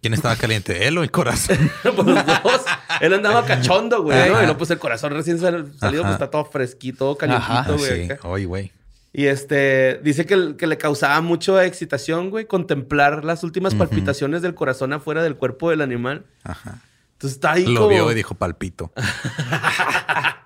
¿Quién 0.00 0.14
estaba 0.14 0.36
caliente? 0.36 0.86
¿Él 0.86 0.96
o 0.98 1.02
el 1.02 1.10
corazón? 1.10 1.58
pues 1.82 1.96
los 2.06 2.26
dos. 2.26 2.62
Él 3.00 3.12
andaba 3.14 3.44
cachondo, 3.44 4.02
güey, 4.02 4.18
¿no? 4.18 4.26
Y 4.26 4.30
luego, 4.30 4.56
pues 4.56 4.70
el 4.70 4.78
corazón 4.78 5.12
recién 5.12 5.38
sal- 5.38 5.72
salido, 5.78 6.02
Ajá. 6.04 6.10
pues 6.12 6.20
está 6.22 6.30
todo 6.30 6.44
fresquito, 6.44 7.16
calientito, 7.16 7.76
güey. 7.76 8.06
sí. 8.08 8.14
Oye, 8.22 8.44
güey. 8.46 8.72
Y 9.12 9.26
este, 9.26 10.00
dice 10.04 10.24
que, 10.26 10.54
que 10.56 10.66
le 10.66 10.78
causaba 10.78 11.20
mucho 11.20 11.60
excitación, 11.60 12.30
güey, 12.30 12.46
contemplar 12.46 13.24
las 13.24 13.42
últimas 13.42 13.74
palpitaciones 13.74 14.42
del 14.42 14.54
corazón 14.54 14.92
afuera 14.92 15.22
del 15.22 15.36
cuerpo 15.36 15.70
del 15.70 15.80
animal. 15.80 16.24
Ajá. 16.44 16.82
Entonces 17.18 17.36
está 17.36 17.52
ahí 17.52 17.66
Lo 17.66 17.80
como 17.80 17.88
vio 17.88 18.12
y 18.12 18.14
dijo 18.14 18.34
palpito. 18.36 18.92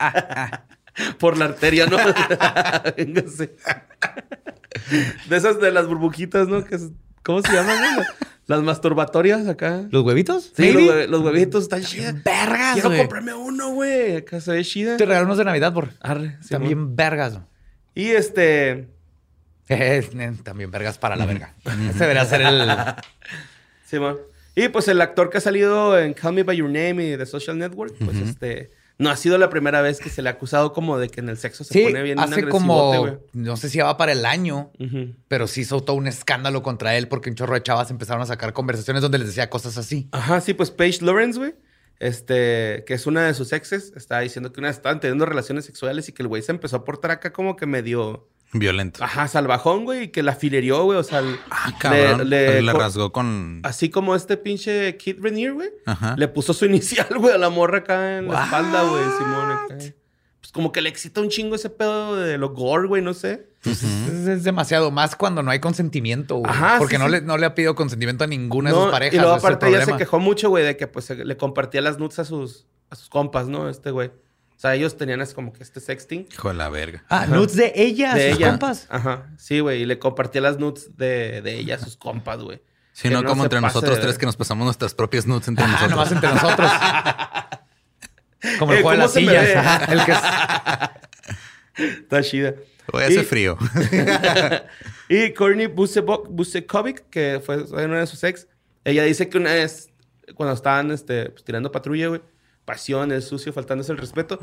por 1.18 1.37
la 1.38 1.46
arteria, 1.46 1.87
¿no? 1.87 1.96
Véngase. 2.96 3.54
De 5.28 5.37
esas 5.37 5.61
de 5.61 5.70
las 5.70 5.87
burbujitas, 5.87 6.48
¿no? 6.48 6.64
Que 6.64 6.76
es- 6.76 6.90
¿Cómo 7.22 7.40
se 7.42 7.52
llaman? 7.52 7.76
güey? 7.94 8.06
Las- 8.46 8.62
masturbatorias 8.62 9.46
acá. 9.46 9.85
¿Los 9.90 10.02
huevitos? 10.02 10.52
Sí, 10.56 10.72
los, 10.72 10.82
Maybe. 10.82 11.04
hue- 11.04 11.08
los 11.08 11.20
huevitos 11.22 11.62
están 11.64 11.82
chidas. 11.82 12.14
Vergas, 12.24 12.74
Quiero 12.74 12.88
güey. 12.88 13.00
comprarme 13.00 13.35
uno, 13.35 13.70
güey. 13.70 14.16
Acá 14.16 14.40
se 14.40 14.50
ve 14.52 14.64
chida. 14.64 14.96
Te 14.96 15.06
regalamos 15.06 15.38
de 15.38 15.44
Navidad, 15.44 15.72
por. 15.72 15.90
Arre, 16.00 16.38
sí, 16.40 16.48
También 16.50 16.78
mon. 16.80 16.96
vergas. 16.96 17.38
Y 17.94 18.08
este... 18.11 18.88
Eh, 19.68 20.06
También 20.42 20.70
vergas 20.70 20.98
para 20.98 21.16
la 21.16 21.24
verga. 21.24 21.54
Ese 21.64 21.98
debería 22.00 22.26
ser 22.26 22.42
el. 22.42 22.68
Sí, 23.87 23.98
man. 23.98 24.16
Y 24.55 24.69
pues 24.69 24.88
el 24.88 25.01
actor 25.01 25.31
que 25.31 25.38
ha 25.38 25.41
salido 25.41 25.99
en 25.99 26.15
Call 26.15 26.35
Me 26.35 26.43
By 26.43 26.57
Your 26.57 26.69
Name 26.69 27.12
y 27.12 27.17
The 27.17 27.27
Social 27.27 27.59
Network, 27.59 27.95
pues 28.05 28.19
este... 28.19 28.71
No 28.99 29.11
ha 29.11 29.17
sido 29.17 29.37
la 29.37 29.51
primera 29.51 29.81
vez 29.81 29.99
que 29.99 30.11
se 30.11 30.23
le 30.23 30.29
ha 30.29 30.33
acusado 30.33 30.73
como 30.73 30.97
de 30.97 31.09
que 31.09 31.21
en 31.21 31.29
el 31.29 31.37
sexo 31.37 31.65
se 31.65 31.75
Sí, 31.75 31.83
pone 31.85 32.03
bien 32.03 32.21
hace 32.21 32.47
como. 32.47 33.19
No 33.33 33.57
sé 33.57 33.69
si 33.69 33.79
va 33.79 33.97
para 33.97 34.12
el 34.12 34.25
año, 34.25 34.71
pero 35.27 35.49
sí 35.49 35.62
hizo 35.62 35.81
todo 35.81 35.97
un 35.97 36.07
escándalo 36.07 36.62
contra 36.62 36.95
él 36.97 37.09
porque 37.09 37.31
un 37.31 37.35
chorro 37.35 37.55
de 37.55 37.62
chavas 37.65 37.91
empezaron 37.91 38.23
a 38.23 38.27
sacar 38.27 38.53
conversaciones 38.53 39.03
donde 39.03 39.19
les 39.19 39.29
decía 39.29 39.51
cosas 39.51 39.77
así. 39.77 40.09
Ajá, 40.12 40.41
sí, 40.41 40.55
pues 40.55 40.71
Paige 40.71 41.05
Lawrence, 41.05 41.38
güey. 41.38 41.55
Este, 41.99 42.85
que 42.87 42.95
es 42.95 43.07
una 43.07 43.27
de 43.27 43.35
sus 43.35 43.53
exes, 43.53 43.93
está 43.97 44.21
diciendo 44.21 44.53
que 44.53 44.61
una 44.61 44.71
estaban 44.71 45.01
teniendo 45.01 45.25
relaciones 45.25 45.65
sexuales 45.65 46.09
y 46.09 46.12
que 46.12 46.23
el 46.23 46.29
güey 46.29 46.43
se 46.43 46.53
empezó 46.53 46.77
a 46.77 46.85
portar 46.85 47.11
acá 47.12 47.33
como 47.33 47.57
que 47.57 47.67
medio, 47.67 48.29
Violento. 48.53 49.03
ajá, 49.03 49.29
salvajón, 49.29 49.85
güey, 49.85 50.03
y 50.05 50.09
que 50.09 50.23
la 50.23 50.35
filerió, 50.35 50.85
güey, 50.85 50.99
o 50.99 51.03
sea, 51.03 51.23
le- 51.23 51.38
Ah, 51.51 51.73
cabrón. 51.81 52.29
le- 52.29 52.61
Le, 52.62 52.73
rasgó 52.73 53.11
con. 53.12 53.61
así 53.65 53.88
como 53.91 54.15
este 54.15 54.37
pinche 54.37 54.97
Kid 54.99 55.17
Renier, 55.21 55.55
güey, 55.55 55.71
Ajá. 55.87 56.15
le 56.19 56.29
puso 56.29 56.53
su 56.53 56.65
inicial, 57.07 57.09
güey, 57.19 57.35
a 57.35 57.38
la 57.38 57.49
morra 57.51 57.79
acá 57.79 58.19
en 58.19 58.29
la 58.29 58.45
espalda, 58.45 58.83
güey, 58.85 59.05
Simón. 59.19 59.51
acá. 59.53 59.77
Pues 60.41 60.51
como 60.53 60.73
que 60.73 60.81
le 60.83 60.88
excita 60.88 61.21
un 61.21 61.29
chingo 61.29 61.55
ese 61.55 61.71
pedo 61.71 62.17
de 62.17 62.37
lo 62.37 62.51
gore, 62.51 62.88
güey, 62.88 63.01
no 63.01 63.15
sé. 63.15 63.47
Es, 63.65 63.85
es 63.85 64.43
demasiado 64.43 64.91
más 64.91 65.15
cuando 65.15 65.41
no 65.45 65.53
hay 65.53 65.61
consentimiento, 65.61 66.35
güey. 66.38 66.51
Ajá, 66.51 66.77
Porque 66.79 66.97
sí, 66.97 67.01
no, 67.01 67.07
sí. 67.07 67.12
Le, 67.12 67.21
no 67.21 67.38
le 67.38 67.47
ha 67.47 67.55
pedido 67.55 67.77
consentimiento 67.77 68.25
a 68.25 68.27
ninguna 68.27 68.71
de 68.71 68.77
sus 68.77 68.91
parejas. 68.91 69.15
Y 69.15 69.19
luego 69.19 69.35
aparte 69.35 69.69
ella 69.69 69.85
se 69.85 69.97
quejó 69.97 70.19
mucho, 70.19 70.49
güey, 70.51 70.65
de 70.65 70.77
que 70.77 70.88
pues 70.88 71.05
se- 71.05 71.25
le 71.25 71.37
compartía 71.37 71.81
las 71.81 71.99
nudes 72.01 72.19
a 72.19 72.25
sus, 72.25 72.67
a 72.91 72.97
sus 72.97 73.09
compas, 73.09 73.47
¿no? 73.47 73.69
Este 73.69 73.93
güey. 73.93 74.11
O 74.62 74.64
sea, 74.68 74.75
ellos 74.77 74.96
tenían 74.96 75.20
así 75.20 75.35
como 75.35 75.53
que 75.53 75.61
este 75.61 75.81
sexting. 75.81 76.29
Hijo 76.33 76.48
de 76.48 76.55
la 76.55 76.68
verga. 76.68 77.03
Ah, 77.09 77.27
nudes 77.27 77.57
de 77.57 77.72
ella, 77.75 78.14
de 78.14 78.31
sus 78.31 78.38
ella. 78.38 78.51
compas. 78.51 78.87
Ajá. 78.90 79.27
Sí, 79.37 79.59
güey. 79.59 79.83
Y 79.83 79.87
le 79.87 79.98
compartía 79.98 80.40
las 80.40 80.59
nudes 80.61 80.96
de, 80.96 81.42
de 81.42 81.59
ella 81.59 81.75
a 81.75 81.79
sus 81.79 81.96
compas, 81.96 82.38
güey. 82.40 82.62
Si 82.92 83.09
no, 83.11 83.22
no 83.22 83.29
como 83.31 83.42
entre 83.42 83.61
nosotros 83.61 83.96
de- 83.96 84.03
tres 84.03 84.18
que 84.18 84.27
nos 84.27 84.37
pasamos 84.37 84.64
nuestras 84.64 84.94
propias 84.94 85.27
nudes 85.27 85.48
entre 85.48 85.64
Ah, 85.64 85.68
nosotros. 85.68 85.90
nomás 85.90 86.12
entre 86.12 86.29
nosotros. 86.31 86.70
Como 88.61 88.72
el 88.72 88.79
Eh, 88.79 88.83
juego 88.83 88.90
de 88.90 88.96
¿cómo 88.96 89.03
las 89.05 89.12
sillas. 89.12 89.57
Ajá, 89.57 89.92
el 89.92 90.05
que 90.05 90.12
es- 90.12 91.90
Está 92.03 92.22
chida. 92.22 92.55
Hoy 92.92 93.03
hace 93.03 93.14
Y- 93.20 93.25
frío. 93.25 93.59
Y 95.09 95.33
Courtney 95.35 95.66
Busekovic, 95.66 97.09
que 97.11 97.40
fue 97.44 97.64
una 97.64 97.98
de 98.01 98.07
sus 98.07 98.22
ex, 98.25 98.46
ella 98.85 99.03
dice 99.05 99.29
que 99.29 99.38
una 99.38 99.53
vez, 99.53 99.90
cuando 100.35 100.55
estaban 100.55 100.90
este, 100.90 101.31
pues, 101.31 101.44
tirando 101.44 101.70
patrulla, 101.70 102.07
güey, 102.09 102.22
pasión, 102.72 103.12
el 103.12 103.22
sucio, 103.22 103.52
faltándose 103.52 103.92
el 103.92 103.98
respeto, 103.98 104.38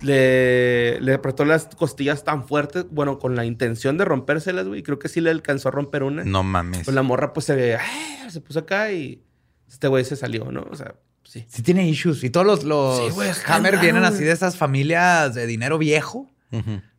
le, 0.00 1.00
le 1.00 1.14
apretó 1.14 1.44
las 1.44 1.66
costillas 1.74 2.22
tan 2.24 2.46
fuertes, 2.46 2.84
bueno, 2.90 3.18
con 3.18 3.34
la 3.34 3.44
intención 3.46 3.96
de 3.96 4.04
rompérselas, 4.04 4.66
güey. 4.66 4.82
Creo 4.82 4.98
que 4.98 5.08
sí 5.08 5.20
le 5.20 5.30
alcanzó 5.30 5.68
a 5.68 5.72
romper 5.72 6.02
una. 6.02 6.24
No 6.24 6.42
mames. 6.42 6.84
Pues 6.84 6.94
la 6.94 7.02
morra, 7.02 7.32
pues 7.32 7.46
se, 7.46 7.76
¡ah! 7.76 8.28
se 8.30 8.40
puso 8.40 8.58
acá 8.60 8.92
y 8.92 9.22
este 9.68 9.88
güey 9.88 10.04
se 10.04 10.16
salió, 10.16 10.52
¿no? 10.52 10.66
O 10.70 10.76
sea, 10.76 10.94
sí. 11.24 11.46
Sí 11.48 11.62
tiene 11.62 11.88
issues. 11.88 12.22
Y 12.24 12.30
todos 12.30 12.46
los, 12.46 12.64
los 12.64 12.98
Sí, 12.98 13.10
güey, 13.14 13.30
Hammer 13.46 13.78
vienen 13.78 14.04
así 14.04 14.22
de 14.24 14.32
esas 14.32 14.56
familias 14.56 15.34
de 15.34 15.46
dinero 15.46 15.78
viejo. 15.78 16.30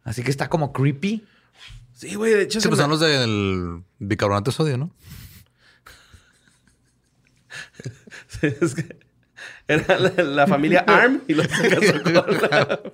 Así 0.03 0.23
que 0.23 0.31
está 0.31 0.49
como 0.49 0.73
creepy. 0.73 1.23
Sí, 1.93 2.15
güey, 2.15 2.33
de 2.33 2.43
hecho. 2.43 2.59
Sí, 2.59 2.63
se 2.63 2.69
pues 2.69 2.77
me- 2.79 2.83
son 2.83 2.91
los 2.91 2.99
del 2.99 3.83
bicarbonato 3.99 4.51
de 4.51 4.55
sodio, 4.57 4.77
¿no? 4.77 4.91
Sí, 8.27 8.47
es 8.61 8.75
que 8.75 8.99
era 9.67 9.97
la, 9.99 10.23
la 10.23 10.47
familia 10.47 10.79
Arm 10.87 11.21
y 11.27 11.33
los 11.33 11.47
se 11.47 11.69
casó 11.69 12.03
con 12.03 12.13
la- 12.13 12.79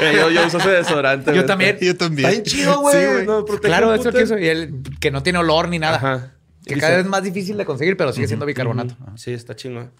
Eh, 0.00 0.12
yo, 0.14 0.30
yo 0.30 0.46
uso 0.46 0.58
ese 0.58 0.70
desodorante. 0.70 1.34
Yo 1.34 1.44
también. 1.44 1.76
Yo 1.80 1.96
también. 1.96 2.28
Está 2.28 2.30
bien 2.30 2.42
chido, 2.44 2.80
güey. 2.80 2.94
Sí, 2.98 3.06
güey. 3.12 3.26
No, 3.26 3.44
protege 3.44 3.68
Claro, 3.68 3.92
eso 3.92 4.04
putero. 4.04 4.16
que 4.18 4.22
eso. 4.22 4.38
Y 4.38 4.46
el 4.48 4.82
que 5.00 5.10
no 5.10 5.22
tiene 5.22 5.38
olor 5.38 5.68
ni 5.68 5.78
nada. 5.78 5.96
Ajá. 5.96 6.32
Que 6.64 6.74
Dice- 6.74 6.80
cada 6.80 6.96
vez 6.96 7.04
es 7.04 7.10
más 7.10 7.22
difícil 7.22 7.56
de 7.56 7.64
conseguir, 7.64 7.96
pero 7.96 8.12
sigue 8.12 8.26
siendo 8.26 8.46
bicarbonato. 8.46 8.96
Sí, 9.16 9.32
está 9.32 9.54
chingón. 9.54 9.90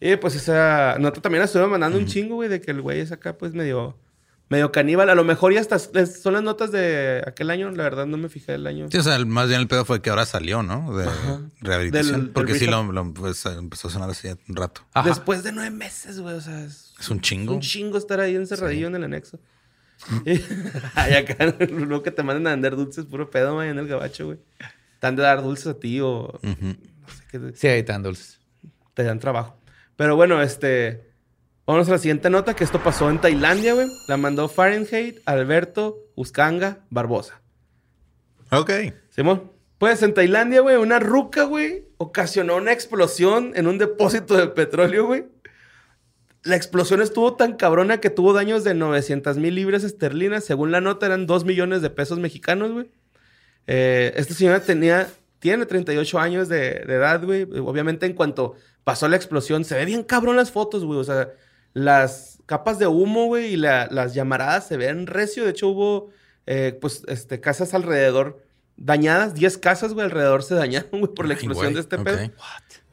Y 0.00 0.16
pues 0.16 0.34
esa 0.36 0.96
nota 0.98 1.20
también 1.20 1.40
la 1.40 1.46
estuve 1.46 1.66
mandando 1.66 1.98
un 1.98 2.06
chingo, 2.06 2.36
güey, 2.36 2.48
de 2.48 2.60
que 2.60 2.70
el 2.70 2.80
güey 2.82 3.00
es 3.00 3.12
acá, 3.12 3.36
pues 3.38 3.54
medio, 3.54 3.96
medio 4.48 4.70
caníbal. 4.72 5.08
A 5.10 5.14
lo 5.14 5.24
mejor 5.24 5.52
ya 5.52 5.60
hasta 5.60 5.76
es- 5.76 6.20
son 6.22 6.34
las 6.34 6.42
notas 6.42 6.70
de 6.72 7.22
aquel 7.26 7.50
año. 7.50 7.70
La 7.70 7.82
verdad, 7.84 8.06
no 8.06 8.16
me 8.16 8.28
fijé 8.28 8.54
el 8.54 8.66
año. 8.66 8.88
Sí, 8.90 8.98
o 8.98 9.02
sea, 9.02 9.18
más 9.24 9.48
bien 9.48 9.60
el 9.60 9.68
pedo 9.68 9.84
fue 9.84 10.00
que 10.02 10.10
ahora 10.10 10.26
salió, 10.26 10.62
¿no? 10.62 10.96
De 10.96 11.08
rehabilitación. 11.60 12.12
Del- 12.12 12.22
del 12.24 12.30
porque 12.30 12.54
sí 12.58 12.66
lo, 12.66 12.82
lo, 12.92 13.12
pues, 13.14 13.44
empezó 13.46 13.88
a 13.88 13.90
sonar 13.90 14.10
hace 14.10 14.36
un 14.48 14.56
rato. 14.56 14.82
Ajá. 14.92 15.08
Después 15.08 15.42
de 15.42 15.52
nueve 15.52 15.70
meses, 15.70 16.20
güey. 16.20 16.34
O 16.36 16.40
sea, 16.40 16.62
es, 16.64 16.94
Es 17.00 17.08
un 17.10 17.16
es 17.18 17.22
chingo. 17.22 17.54
un 17.54 17.60
chingo 17.60 17.98
estar 17.98 18.20
ahí 18.20 18.34
encerradillo 18.36 18.86
en 18.88 18.96
el 18.96 19.04
anexo. 19.04 19.38
Y, 20.26 20.32
ay, 20.94 21.14
acá, 21.14 21.54
luego 21.70 22.02
que 22.02 22.10
te 22.10 22.22
manden 22.22 22.46
a 22.46 22.50
vender 22.50 22.76
dulces, 22.76 23.04
puro 23.06 23.30
pedo, 23.30 23.54
güey, 23.54 23.70
en 23.70 23.78
el 23.78 23.86
gabacho, 23.88 24.26
güey. 24.26 24.38
Te 25.00 25.06
han 25.06 25.16
de 25.16 25.22
dar 25.22 25.42
dulces 25.42 25.66
a 25.68 25.74
ti 25.78 26.00
o 26.00 26.38
no 26.42 27.08
sé 27.08 27.22
qué. 27.30 27.52
Sí, 27.54 27.66
ahí 27.68 27.80
están 27.80 28.02
dulces. 28.02 28.40
te 28.94 29.02
dan 29.04 29.18
trabajo. 29.20 29.56
Pero 29.96 30.16
bueno, 30.16 30.42
este. 30.42 31.13
Vamos 31.66 31.88
a 31.88 31.92
la 31.92 31.98
siguiente 31.98 32.28
nota, 32.28 32.54
que 32.54 32.62
esto 32.62 32.82
pasó 32.82 33.08
en 33.08 33.18
Tailandia, 33.18 33.72
güey. 33.72 33.86
La 34.06 34.18
mandó 34.18 34.48
Fahrenheit, 34.48 35.20
Alberto, 35.24 35.96
Uscanga, 36.14 36.84
Barbosa. 36.90 37.40
Ok. 38.50 38.70
Simón. 39.08 39.50
Pues 39.78 40.02
en 40.02 40.12
Tailandia, 40.12 40.60
güey, 40.60 40.76
una 40.76 40.98
ruca, 40.98 41.44
güey, 41.44 41.88
ocasionó 41.96 42.56
una 42.56 42.72
explosión 42.72 43.52
en 43.54 43.66
un 43.66 43.78
depósito 43.78 44.36
de 44.36 44.48
petróleo, 44.48 45.06
güey. 45.06 45.24
La 46.42 46.54
explosión 46.54 47.00
estuvo 47.00 47.34
tan 47.34 47.56
cabrona 47.56 47.98
que 47.98 48.10
tuvo 48.10 48.34
daños 48.34 48.62
de 48.62 48.74
900 48.74 49.38
mil 49.38 49.54
libras 49.54 49.84
esterlinas. 49.84 50.44
Según 50.44 50.70
la 50.70 50.82
nota, 50.82 51.06
eran 51.06 51.26
2 51.26 51.46
millones 51.46 51.80
de 51.80 51.88
pesos 51.88 52.18
mexicanos, 52.18 52.72
güey. 52.72 52.90
Eh, 53.66 54.12
esta 54.16 54.34
señora 54.34 54.60
tenía, 54.60 55.08
tiene 55.38 55.64
38 55.64 56.18
años 56.18 56.50
de, 56.50 56.84
de 56.86 56.94
edad, 56.94 57.24
güey. 57.24 57.44
Obviamente, 57.44 58.04
en 58.04 58.12
cuanto 58.12 58.54
pasó 58.84 59.08
la 59.08 59.16
explosión, 59.16 59.64
se 59.64 59.74
ve 59.74 59.86
bien 59.86 60.02
cabrón 60.02 60.36
las 60.36 60.50
fotos, 60.52 60.84
güey. 60.84 60.98
O 60.98 61.04
sea, 61.04 61.32
las 61.74 62.38
capas 62.46 62.78
de 62.78 62.86
humo, 62.86 63.26
güey, 63.26 63.52
y 63.52 63.56
la- 63.56 63.88
las 63.90 64.14
llamaradas 64.14 64.66
se 64.66 64.76
ven 64.76 65.06
recio. 65.06 65.44
De 65.44 65.50
hecho, 65.50 65.68
hubo, 65.68 66.10
eh, 66.46 66.76
pues, 66.80 67.02
este, 67.08 67.40
casas 67.40 67.74
alrededor 67.74 68.42
dañadas. 68.76 69.34
10 69.34 69.58
casas, 69.58 69.92
güey, 69.92 70.04
alrededor 70.06 70.42
se 70.42 70.54
dañaron, 70.54 70.88
güey, 71.00 71.12
por 71.14 71.26
la 71.28 71.34
explosión 71.34 71.74
de 71.74 71.80
este 71.80 71.98
pedo. 71.98 72.30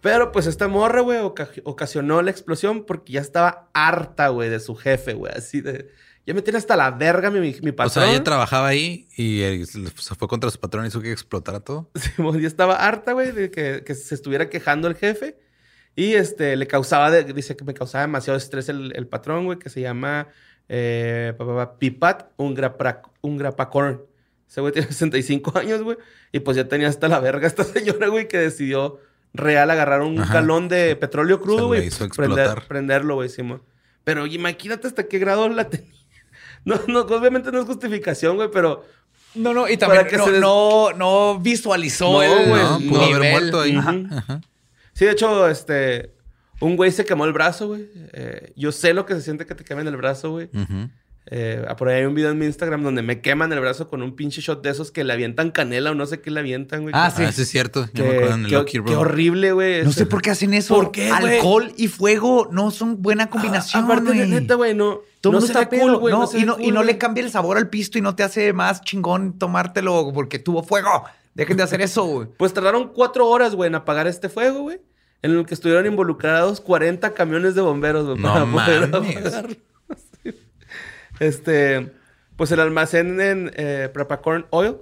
Pero 0.01 0.31
pues 0.31 0.47
esta 0.47 0.67
morra, 0.67 1.01
güey, 1.01 1.19
oca- 1.19 1.49
ocasionó 1.63 2.21
la 2.23 2.31
explosión 2.31 2.85
porque 2.85 3.13
ya 3.13 3.21
estaba 3.21 3.69
harta, 3.73 4.29
güey, 4.29 4.49
de 4.49 4.59
su 4.59 4.75
jefe, 4.75 5.13
güey. 5.13 5.31
Así 5.35 5.61
de... 5.61 5.89
Ya 6.25 6.35
me 6.35 6.43
tiene 6.43 6.57
hasta 6.59 6.75
la 6.75 6.91
verga 6.91 7.31
mi, 7.31 7.39
mi 7.39 7.69
O 7.69 7.75
patrón. 7.75 7.89
sea, 7.89 8.11
ella 8.11 8.23
trabajaba 8.23 8.67
ahí 8.67 9.07
y 9.17 9.41
eh, 9.41 9.65
se 9.65 10.15
fue 10.15 10.27
contra 10.27 10.51
su 10.51 10.59
patrón 10.59 10.85
y 10.85 10.89
hizo 10.89 11.01
que 11.01 11.11
explotara 11.11 11.59
todo. 11.61 11.89
Simón, 11.95 12.39
ya 12.39 12.47
estaba 12.47 12.75
harta, 12.75 13.13
güey, 13.13 13.31
de 13.31 13.49
que, 13.49 13.83
que 13.83 13.95
se 13.95 14.13
estuviera 14.13 14.47
quejando 14.49 14.87
el 14.87 14.95
jefe. 14.95 15.37
Y 15.95 16.13
este, 16.13 16.55
le 16.55 16.67
causaba, 16.67 17.11
de- 17.11 17.23
dice 17.33 17.55
que 17.55 17.63
me 17.65 17.73
causaba 17.73 18.03
demasiado 18.03 18.37
estrés 18.37 18.69
el, 18.69 18.93
el 18.95 19.07
patrón, 19.07 19.45
güey, 19.45 19.59
que 19.59 19.69
se 19.69 19.81
llama 19.81 20.27
eh, 20.69 21.33
pa, 21.37 21.45
pa, 21.45 21.55
pa, 21.55 21.77
Pipat 21.79 22.29
Ungrapra- 22.37 23.01
Ungrapacorn. 23.21 24.01
Ese 24.49 24.61
güey 24.61 24.71
tiene 24.73 24.87
65 24.91 25.57
años, 25.57 25.81
güey. 25.83 25.97
Y 26.31 26.39
pues 26.39 26.55
ya 26.57 26.67
tenía 26.67 26.87
hasta 26.87 27.07
la 27.07 27.19
verga 27.19 27.45
esta 27.47 27.63
señora, 27.65 28.07
güey, 28.07 28.27
que 28.27 28.37
decidió 28.37 28.99
real 29.33 29.69
agarrar 29.71 30.01
un 30.01 30.19
Ajá. 30.19 30.35
galón 30.35 30.67
de 30.69 30.95
petróleo 30.95 31.39
crudo, 31.41 31.67
güey. 31.67 31.87
hizo 31.87 32.05
prender- 32.05 32.07
explotar. 32.39 32.67
prenderlo, 32.67 33.15
güey, 33.15 33.29
Simón. 33.29 33.61
Pero 34.03 34.25
imagínate 34.27 34.87
hasta 34.87 35.03
qué 35.07 35.19
grado 35.19 35.47
la 35.49 35.69
tenía. 35.69 35.91
No, 36.63 36.79
no, 36.87 37.01
obviamente 37.01 37.51
no 37.51 37.59
es 37.59 37.65
justificación, 37.65 38.35
güey, 38.37 38.49
pero 38.51 38.85
No, 39.35 39.53
no, 39.53 39.67
y 39.67 39.77
Para 39.77 39.93
también 39.93 40.07
que 40.07 40.17
no, 40.17 40.25
se 40.25 40.31
des- 40.33 40.41
no, 40.41 40.91
no 40.93 41.39
visualizó 41.39 42.11
No, 42.13 42.23
el 42.23 42.49
No, 42.49 42.79
pudo 42.89 43.01
haber 43.01 43.13
nivel. 43.19 43.31
muerto 43.31 43.61
ahí. 43.61 43.77
Ujú. 43.77 44.41
Sí, 44.93 45.05
de 45.05 45.11
hecho, 45.11 45.47
este. 45.47 46.13
Un 46.59 46.75
güey 46.75 46.91
se 46.91 47.05
quemó 47.05 47.25
el 47.25 47.33
brazo, 47.33 47.67
güey. 47.69 47.87
Eh, 48.13 48.53
yo 48.55 48.71
sé 48.71 48.93
lo 48.93 49.05
que 49.07 49.15
se 49.15 49.21
siente 49.21 49.47
que 49.47 49.55
te 49.55 49.63
quemen 49.63 49.87
el 49.87 49.97
brazo, 49.97 50.31
güey. 50.31 50.49
Eh, 51.27 51.63
por 51.77 51.87
ahí 51.87 51.99
hay 51.99 52.05
un 52.05 52.15
video 52.15 52.31
en 52.31 52.39
mi 52.39 52.45
Instagram 52.47 52.81
donde 52.83 53.03
me 53.03 53.21
queman 53.21 53.53
el 53.53 53.59
brazo 53.59 53.87
con 53.87 54.01
un 54.01 54.15
pinche 54.15 54.41
shot 54.41 54.63
de 54.63 54.71
esos 54.71 54.91
que 54.91 55.03
le 55.03 55.13
avientan 55.13 55.51
canela 55.51 55.91
o 55.91 55.95
no 55.95 56.05
sé 56.07 56.19
qué 56.19 56.31
le 56.31 56.39
avientan, 56.39 56.81
güey. 56.81 56.93
Ah, 56.95 57.11
Que- 57.15 57.23
Ah, 57.25 57.31
sí, 57.31 57.41
es 57.43 57.47
cierto. 57.49 57.85
Yo 57.93 58.03
que- 58.03 58.09
me 58.09 58.15
acuerdo 58.15 58.35
en 58.35 58.41
el 58.45 58.49
qué- 58.49 58.55
Lucky 58.57 58.79
qué 58.83 58.95
horrible, 58.95 59.51
güey. 59.53 59.83
No 59.83 59.91
sé 59.91 60.05
por 60.07 60.21
qué 60.21 60.31
hacen 60.31 60.53
eso. 60.55 60.75
¿Por 60.75 60.91
qué, 60.91 61.11
güey? 61.19 61.35
Alcohol 61.35 61.71
y 61.77 61.87
fuego 61.87 62.47
no 62.51 62.69
son 62.71 63.01
buena 63.01 63.29
combinación. 63.29 63.83
Aparte, 63.85 64.05
güey. 64.13 64.29
neta, 64.29 64.55
güey, 64.55 64.73
no. 64.75 65.01
Todo 65.21 65.33
no 65.33 65.39
mundo 65.39 65.45
está 65.59 65.69
cool, 65.69 65.97
güey. 65.97 66.13
no, 66.13 66.27
y 66.37 66.43
no, 66.45 66.55
cool, 66.55 66.65
y 66.65 66.71
no 66.71 66.83
le 66.83 66.97
cambia 66.97 67.23
el 67.23 67.29
sabor 67.31 67.57
al 67.57 67.69
pisto 67.69 67.97
y 67.99 68.01
no 68.01 68.15
te 68.15 68.23
hace 68.23 68.51
más 68.53 68.81
chingón 68.81 69.37
tomártelo 69.37 70.11
porque 70.13 70.39
tuvo 70.39 70.63
fuego. 70.63 71.05
Dejen 71.33 71.57
de 71.57 71.63
hacer 71.63 71.81
eso, 71.81 72.03
güey. 72.05 72.27
Pues 72.37 72.53
tardaron 72.53 72.89
cuatro 72.93 73.27
horas, 73.27 73.55
güey, 73.55 73.67
en 73.67 73.75
apagar 73.75 74.07
este 74.07 74.27
fuego, 74.29 74.61
güey. 74.63 74.81
En 75.21 75.31
el 75.31 75.45
que 75.45 75.53
estuvieron 75.53 75.85
involucrados 75.85 76.59
40 76.61 77.13
camiones 77.13 77.55
de 77.55 77.61
bomberos, 77.61 78.05
güey, 78.05 78.17
No 78.17 78.33
para 78.33 78.45
poder 78.51 78.83
apagarlo. 78.83 79.55
Este, 81.19 81.91
pues 82.35 82.51
el 82.51 82.59
almacén 82.59 83.21
en 83.21 83.51
eh, 83.55 83.89
Prepacorn 83.93 84.47
Oil, 84.49 84.77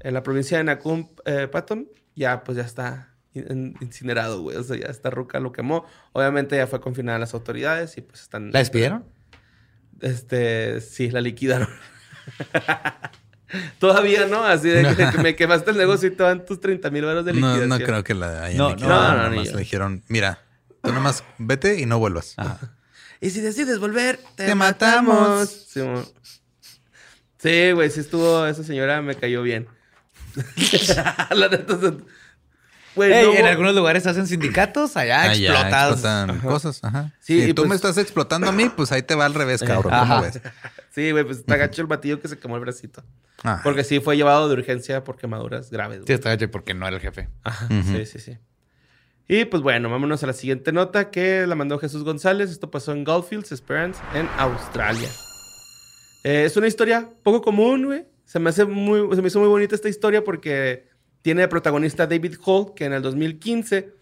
en 0.00 0.14
la 0.14 0.22
provincia 0.24 0.58
de 0.58 0.64
Nakum, 0.64 1.08
eh, 1.24 1.46
Patton, 1.46 1.88
ya 2.16 2.42
pues 2.42 2.56
ya 2.58 2.64
está 2.64 3.14
in- 3.32 3.76
incinerado, 3.80 4.42
güey. 4.42 4.56
O 4.56 4.62
sea, 4.64 4.76
ya 4.76 4.86
esta 4.86 5.10
ruca 5.10 5.38
lo 5.38 5.52
quemó. 5.52 5.84
Obviamente 6.12 6.56
ya 6.56 6.66
fue 6.66 6.80
confinada 6.80 7.16
a 7.16 7.20
las 7.20 7.32
autoridades 7.34 7.96
y 7.96 8.00
pues 8.00 8.22
están... 8.22 8.50
¿La 8.50 8.58
despidieron? 8.58 9.04
Este, 10.00 10.80
sí, 10.80 11.10
la 11.12 11.20
liquidaron. 11.20 11.68
Todavía 13.78 14.26
no, 14.26 14.44
así 14.44 14.68
de 14.68 14.94
que, 14.94 15.10
que 15.10 15.18
me 15.22 15.36
quemaste 15.36 15.70
el 15.70 15.76
negocio 15.76 16.08
y 16.08 16.12
te 16.12 16.22
van 16.22 16.44
tus 16.44 16.60
30 16.60 16.90
mil 16.90 17.04
euros 17.04 17.24
de 17.24 17.32
No, 17.32 17.38
liquidación. 17.56 17.68
no 17.68 17.78
creo 17.78 18.04
que 18.04 18.14
la 18.14 18.44
hayan 18.44 18.58
No, 18.58 18.70
liquidado. 18.70 19.02
no, 19.02 19.08
no, 19.08 19.16
Nada 19.16 19.30
ni 19.30 19.36
más 19.38 19.46
yo. 19.48 19.52
le 19.54 19.58
dijeron, 19.60 20.02
mira, 20.08 20.38
tú 20.82 20.92
nomás 20.92 21.24
vete 21.38 21.78
y 21.80 21.86
no 21.86 21.98
vuelvas. 21.98 22.36
Y 23.20 23.30
si 23.30 23.40
decides 23.40 23.78
volver, 23.78 24.18
te, 24.36 24.46
Te 24.46 24.54
matamos. 24.54 25.66
matamos. 25.76 26.14
Sí, 27.38 27.72
güey, 27.72 27.90
sí 27.90 28.00
estuvo, 28.00 28.46
esa 28.46 28.64
señora 28.64 29.02
me 29.02 29.14
cayó 29.16 29.42
bien. 29.42 29.66
La 31.30 31.48
neta, 31.48 31.76
güey, 32.94 33.12
Ey, 33.12 33.24
no, 33.26 33.34
en 33.34 33.46
algunos 33.46 33.74
lugares 33.74 34.06
hacen 34.06 34.26
sindicatos 34.26 34.96
allá 34.96 35.22
Ah, 35.30 35.34
ya, 35.34 35.50
explotados. 35.52 35.92
explotan 35.94 36.38
cosas. 36.40 36.80
Ajá. 36.82 37.12
Sí, 37.20 37.42
si 37.42 37.50
y 37.50 37.54
tú 37.54 37.62
pues- 37.62 37.70
me 37.70 37.76
estás 37.76 37.98
explotando 37.98 38.48
a 38.48 38.52
mí, 38.52 38.68
pues 38.74 38.92
ahí 38.92 39.02
te 39.02 39.14
va 39.14 39.24
al 39.26 39.34
revés, 39.34 39.62
cabrón. 39.62 39.92
Ajá. 39.94 40.14
¿Cómo 40.16 40.22
ves? 40.22 40.40
Sí, 40.90 41.10
güey, 41.10 41.24
pues 41.24 41.38
está 41.38 41.56
gacho 41.56 41.82
el 41.82 41.88
batillo 41.88 42.20
que 42.20 42.28
se 42.28 42.38
quemó 42.38 42.54
el 42.56 42.60
bracito. 42.60 43.02
Ah. 43.42 43.60
Porque 43.64 43.82
sí 43.84 44.00
fue 44.00 44.16
llevado 44.16 44.48
de 44.48 44.54
urgencia 44.54 45.02
por 45.04 45.16
quemaduras 45.16 45.70
graves. 45.70 46.02
Sí, 46.06 46.12
está 46.12 46.30
gacho 46.30 46.50
porque 46.50 46.72
no 46.74 46.86
era 46.86 46.96
el 46.96 47.02
jefe. 47.02 47.28
Ajá, 47.42 47.66
sí, 47.68 48.06
sí, 48.06 48.18
sí. 48.20 48.38
Y 49.26 49.46
pues 49.46 49.62
bueno, 49.62 49.88
vámonos 49.90 50.22
a 50.22 50.26
la 50.26 50.32
siguiente 50.34 50.70
nota 50.70 51.10
que 51.10 51.46
la 51.46 51.54
mandó 51.54 51.78
Jesús 51.78 52.04
González. 52.04 52.50
Esto 52.50 52.70
pasó 52.70 52.92
en 52.92 53.04
Goldfields, 53.04 53.52
Esperance, 53.52 54.00
en 54.14 54.28
Australia. 54.38 55.08
Eh, 56.24 56.44
es 56.44 56.56
una 56.56 56.66
historia 56.66 57.08
poco 57.22 57.42
común, 57.42 57.86
güey. 57.86 58.06
Se 58.24 58.38
me 58.38 58.50
hace 58.50 58.64
muy, 58.64 59.14
se 59.14 59.20
me 59.22 59.28
hizo 59.28 59.40
muy 59.40 59.48
bonita 59.48 59.74
esta 59.74 59.88
historia 59.88 60.24
porque 60.24 60.88
tiene 61.24 61.40
de 61.40 61.48
protagonista 61.48 62.06
David 62.06 62.34
Holt, 62.44 62.74
que 62.74 62.84
en 62.84 62.92
el 62.92 63.00
2015 63.00 63.94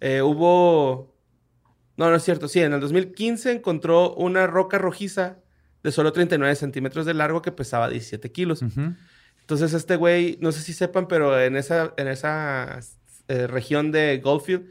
eh, 0.00 0.22
hubo... 0.22 1.14
No, 1.98 2.08
no 2.08 2.16
es 2.16 2.22
cierto. 2.22 2.48
Sí, 2.48 2.60
en 2.60 2.72
el 2.72 2.80
2015 2.80 3.52
encontró 3.52 4.14
una 4.14 4.46
roca 4.46 4.78
rojiza 4.78 5.36
de 5.82 5.92
solo 5.92 6.10
39 6.14 6.54
centímetros 6.54 7.04
de 7.04 7.12
largo 7.12 7.42
que 7.42 7.52
pesaba 7.52 7.90
17 7.90 8.32
kilos. 8.32 8.62
Ujú. 8.62 8.94
Entonces 9.42 9.74
este 9.74 9.96
güey, 9.96 10.38
no 10.40 10.52
sé 10.52 10.62
si 10.62 10.72
sepan, 10.72 11.06
pero 11.06 11.38
en 11.38 11.56
esa, 11.56 11.92
en 11.98 12.08
esa 12.08 12.80
eh, 13.28 13.46
región 13.46 13.92
de 13.92 14.18
Goldfield 14.24 14.64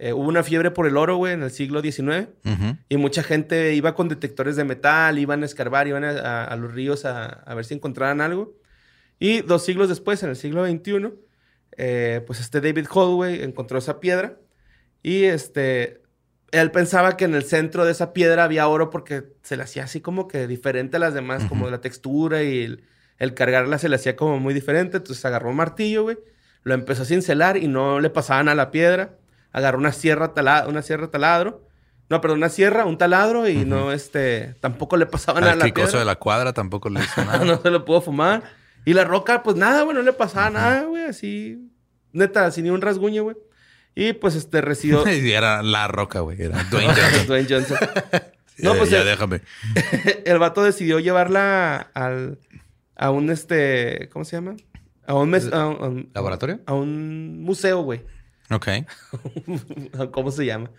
eh, 0.00 0.12
hubo 0.12 0.26
una 0.26 0.42
fiebre 0.42 0.72
por 0.72 0.88
el 0.88 0.96
oro, 0.96 1.14
güey, 1.14 1.34
en 1.34 1.44
el 1.44 1.52
siglo 1.52 1.80
XIX. 1.80 2.26
Ujú. 2.44 2.76
Y 2.88 2.96
mucha 2.96 3.22
gente 3.22 3.72
iba 3.74 3.94
con 3.94 4.08
detectores 4.08 4.56
de 4.56 4.64
metal, 4.64 5.16
iban 5.20 5.44
a 5.44 5.46
escarbar, 5.46 5.86
iban 5.86 6.02
a, 6.02 6.10
a- 6.10 6.44
a 6.46 6.56
los 6.56 6.72
ríos 6.74 7.04
a, 7.04 7.26
a 7.26 7.54
ver 7.54 7.64
si 7.64 7.74
encontraban 7.74 8.20
algo. 8.20 8.52
Y 9.20 9.42
dos 9.42 9.64
siglos 9.64 9.88
después, 9.88 10.20
en 10.24 10.30
el 10.30 10.36
siglo 10.36 10.66
XXI, 10.66 11.12
eh, 11.76 12.22
pues 12.26 12.40
este 12.40 12.60
David 12.60 12.86
Holloway 12.92 13.42
encontró 13.42 13.78
esa 13.78 14.00
piedra. 14.00 14.36
Y 15.02 15.24
este, 15.24 16.02
él 16.52 16.70
pensaba 16.70 17.16
que 17.16 17.24
en 17.24 17.34
el 17.34 17.44
centro 17.44 17.84
de 17.84 17.92
esa 17.92 18.12
piedra 18.12 18.44
había 18.44 18.68
oro 18.68 18.90
porque 18.90 19.24
se 19.42 19.56
le 19.56 19.62
hacía 19.64 19.84
así 19.84 20.00
como 20.00 20.28
que 20.28 20.46
diferente 20.46 20.96
a 20.96 21.00
las 21.00 21.14
demás, 21.14 21.44
como 21.48 21.68
la 21.70 21.80
textura 21.80 22.42
y 22.42 22.62
el, 22.64 22.84
el 23.18 23.34
cargarla 23.34 23.78
se 23.78 23.88
le 23.88 23.96
hacía 23.96 24.16
como 24.16 24.38
muy 24.38 24.54
diferente. 24.54 24.98
Entonces 24.98 25.24
agarró 25.24 25.50
un 25.50 25.56
martillo, 25.56 26.04
güey, 26.04 26.18
lo 26.62 26.74
empezó 26.74 27.02
a 27.02 27.06
cincelar 27.06 27.56
y 27.56 27.66
no 27.68 27.98
le 28.00 28.10
pasaban 28.10 28.48
a 28.48 28.54
la 28.54 28.70
piedra. 28.70 29.16
Agarró 29.52 29.78
una 29.78 29.92
sierra, 29.92 30.34
tala- 30.34 30.66
una 30.68 30.82
sierra 30.82 31.10
taladro. 31.10 31.66
No, 32.08 32.20
perdón, 32.20 32.38
una 32.38 32.48
sierra, 32.50 32.84
un 32.84 32.98
taladro 32.98 33.48
y 33.48 33.64
no, 33.64 33.90
este, 33.90 34.54
tampoco 34.60 34.96
le 34.98 35.06
pasaban 35.06 35.44
a 35.44 35.52
Al 35.52 35.58
la 35.58 35.64
piedra. 35.64 35.98
de 35.98 36.04
la 36.04 36.16
cuadra 36.16 36.52
tampoco 36.52 36.90
le 36.90 37.00
hizo 37.00 37.24
nada. 37.24 37.42
no 37.44 37.60
se 37.60 37.70
lo 37.70 37.84
pudo 37.86 38.02
fumar. 38.02 38.42
Y 38.84 38.94
la 38.94 39.04
roca, 39.04 39.42
pues 39.42 39.56
nada, 39.56 39.82
güey, 39.82 39.96
no 39.96 40.02
le 40.02 40.12
pasaba 40.12 40.50
nada, 40.50 40.84
güey, 40.84 41.04
así, 41.04 41.70
neta, 42.12 42.50
sin 42.50 42.64
ni 42.64 42.70
un 42.70 42.80
rasguño, 42.80 43.22
güey. 43.24 43.36
Y 43.94 44.12
pues 44.14 44.34
este 44.34 44.60
recibió 44.60 45.06
era 45.06 45.62
la 45.62 45.86
roca, 45.88 46.20
güey. 46.20 46.40
Era 46.42 46.62
Dwayne 46.70 46.92
Johnson. 46.96 47.26
Dwayne 47.26 47.46
Johnson. 47.48 47.78
No, 48.58 48.74
pues 48.76 48.90
ya 48.90 49.00
eh, 49.00 49.04
déjame. 49.04 49.40
el 50.26 50.38
vato 50.38 50.62
decidió 50.62 51.00
llevarla 51.00 51.90
al, 51.94 52.38
a 52.94 53.10
un, 53.10 53.30
este, 53.30 54.08
¿cómo 54.12 54.24
se 54.26 54.36
llama? 54.36 54.54
A 55.06 55.14
un, 55.14 55.30
mes- 55.30 55.50
a 55.52 55.66
un- 55.68 56.10
¿Laboratorio? 56.14 56.60
a 56.66 56.74
un 56.74 57.42
museo, 57.42 57.82
güey. 57.82 58.02
Ok. 58.50 58.68
¿Cómo 60.12 60.30
se 60.30 60.46
llama? 60.46 60.70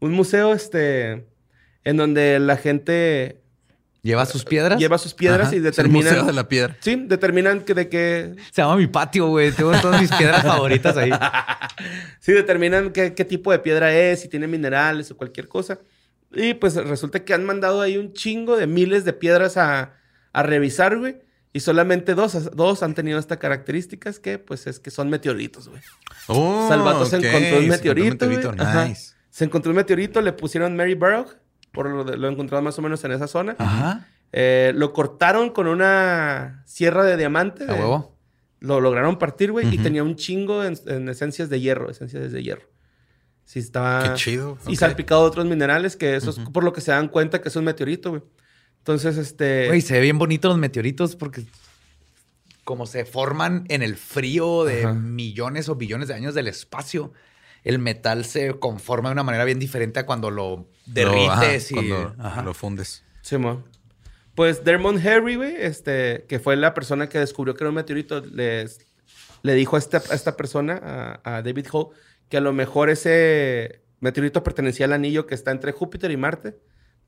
Un 0.00 0.12
museo, 0.12 0.52
este, 0.52 1.24
en 1.84 1.96
donde 1.96 2.38
la 2.40 2.56
gente 2.56 3.39
¿Lleva 4.02 4.24
sus 4.24 4.44
piedras? 4.44 4.78
lleva 4.78 4.96
sus 4.98 5.12
piedras 5.14 5.48
Ajá. 5.48 5.54
y 5.54 5.58
el 5.58 5.64
determinan... 5.64 6.12
Museo 6.12 6.26
de 6.26 6.32
la 6.32 6.48
Piedra. 6.48 6.76
Sí, 6.80 6.96
determinan 7.06 7.60
que 7.60 7.74
de 7.74 7.88
qué... 7.88 8.34
Se 8.50 8.62
llama 8.62 8.76
mi 8.76 8.86
patio, 8.86 9.28
güey. 9.28 9.52
Tengo 9.52 9.72
todas 9.80 10.00
mis 10.00 10.10
piedras 10.12 10.42
favoritas 10.42 10.96
ahí. 10.96 11.10
Sí, 12.20 12.32
determinan 12.32 12.92
qué, 12.92 13.14
qué 13.14 13.24
tipo 13.24 13.50
de 13.50 13.58
piedra 13.60 13.94
es, 13.94 14.20
si 14.20 14.28
tiene 14.28 14.46
minerales 14.46 15.10
o 15.10 15.16
cualquier 15.16 15.48
cosa. 15.48 15.78
Y 16.32 16.52
pues 16.54 16.74
resulta 16.74 17.24
que 17.24 17.32
han 17.32 17.44
mandado 17.44 17.80
ahí 17.80 17.96
un 17.96 18.12
chingo 18.12 18.56
de 18.56 18.66
miles 18.66 19.04
de 19.06 19.14
piedras 19.14 19.56
a, 19.56 19.94
a 20.32 20.42
revisar, 20.42 20.98
güey. 20.98 21.16
Y 21.52 21.60
solamente 21.60 22.14
dos, 22.14 22.54
dos 22.54 22.82
han 22.82 22.94
tenido 22.94 23.18
estas 23.18 23.38
características 23.38 24.20
que, 24.20 24.38
pues, 24.38 24.66
es 24.66 24.78
que 24.78 24.90
son 24.90 25.08
meteoritos, 25.08 25.68
güey. 25.68 25.80
Oh, 26.28 26.68
Salvato 26.68 27.06
se 27.06 27.16
ok. 27.16 27.24
encontró 27.24 27.56
un 27.56 27.64
Se 27.64 27.70
meteorito, 27.70 28.24
encontró 28.26 28.50
un. 28.50 28.60
Ajá. 28.60 28.84
Nice. 28.86 29.14
Se 29.30 29.44
encontró 29.44 29.70
un 29.70 29.76
meteorito, 29.76 30.20
le 30.20 30.32
pusieron 30.32 30.76
Mary 30.76 30.94
Burrow, 30.94 31.26
por 31.72 31.88
lo, 31.88 32.04
de- 32.04 32.16
lo 32.16 32.28
encontraron 32.28 32.64
más 32.64 32.78
o 32.78 32.82
menos 32.82 33.02
en 33.04 33.12
esa 33.12 33.26
zona. 33.26 33.56
Ajá. 33.58 34.06
Eh, 34.32 34.72
lo 34.74 34.92
cortaron 34.92 35.50
con 35.50 35.66
una 35.66 36.62
sierra 36.66 37.04
de 37.04 37.16
diamante. 37.16 37.64
A 37.64 37.66
de- 37.68 37.72
huevo. 37.74 38.16
Lo 38.60 38.80
lograron 38.80 39.18
partir, 39.18 39.52
güey, 39.52 39.66
y 39.70 39.74
Ujú. 39.76 39.82
tenía 39.84 40.04
un 40.04 40.16
chingo 40.16 40.62
en, 40.64 40.78
en 40.86 41.08
esencias 41.08 41.48
de 41.48 41.60
hierro, 41.60 41.90
esencias 41.90 42.30
de 42.30 42.42
hierro. 42.42 42.68
Sí, 43.46 43.58
estaba... 43.58 44.02
Qué 44.02 44.14
chido. 44.14 44.58
Y 44.68 44.74
ok. 44.74 44.78
salpicado 44.78 45.22
de 45.22 45.28
otros 45.28 45.46
minerales, 45.46 45.96
que 45.96 46.14
eso 46.14 46.28
es 46.30 46.38
por 46.38 46.62
lo 46.62 46.72
que 46.74 46.80
se 46.82 46.90
dan 46.92 47.08
cuenta 47.08 47.40
que 47.40 47.48
es 47.48 47.56
un 47.56 47.64
meteorito, 47.64 48.10
güey. 48.10 48.22
Entonces, 48.78 49.16
este... 49.16 49.66
Güey, 49.68 49.80
se 49.80 49.94
ve 49.94 50.00
bien 50.02 50.18
bonito 50.18 50.48
los 50.48 50.58
meteoritos 50.58 51.16
porque 51.16 51.44
como 52.64 52.86
se 52.86 53.04
forman 53.04 53.64
en 53.68 53.82
el 53.82 53.96
frío 53.96 54.64
de 54.64 54.84
Ajá. 54.84 54.92
millones 54.94 55.68
o 55.68 55.74
billones 55.76 56.08
de 56.08 56.14
años 56.14 56.34
del 56.34 56.46
espacio, 56.46 57.12
el 57.64 57.78
metal 57.78 58.24
se 58.24 58.58
conforma 58.58 59.08
de 59.10 59.14
una 59.14 59.22
manera 59.22 59.44
bien 59.44 59.58
diferente 59.58 60.00
a 60.00 60.06
cuando 60.06 60.30
lo 60.30 60.54
ajá, 60.54 60.64
derrites 60.86 61.70
y... 61.70 61.74
cuando 61.74 62.14
Ajá. 62.18 62.42
lo 62.42 62.54
fundes. 62.54 63.04
Simón. 63.22 63.64
Pues 64.34 64.64
Dermot 64.64 65.04
Harry, 65.04 65.36
güey, 65.36 65.54
este, 65.58 66.24
que 66.28 66.38
fue 66.38 66.56
la 66.56 66.72
persona 66.72 67.08
que 67.08 67.18
descubrió 67.18 67.54
que 67.54 67.64
era 67.64 67.68
un 67.68 67.74
meteorito, 67.74 68.20
les, 68.20 68.86
le 69.42 69.54
dijo 69.54 69.76
a 69.76 69.78
esta, 69.78 69.98
a 69.98 70.14
esta 70.14 70.36
persona, 70.36 70.80
a, 71.24 71.36
a 71.36 71.42
David 71.42 71.66
Hall, 71.72 71.88
que 72.28 72.38
a 72.38 72.40
lo 72.40 72.52
mejor 72.52 72.90
ese 72.90 73.82
meteorito 74.00 74.42
pertenecía 74.42 74.86
al 74.86 74.92
anillo 74.92 75.26
que 75.26 75.34
está 75.34 75.50
entre 75.50 75.72
Júpiter 75.72 76.10
y 76.10 76.16
Marte 76.16 76.58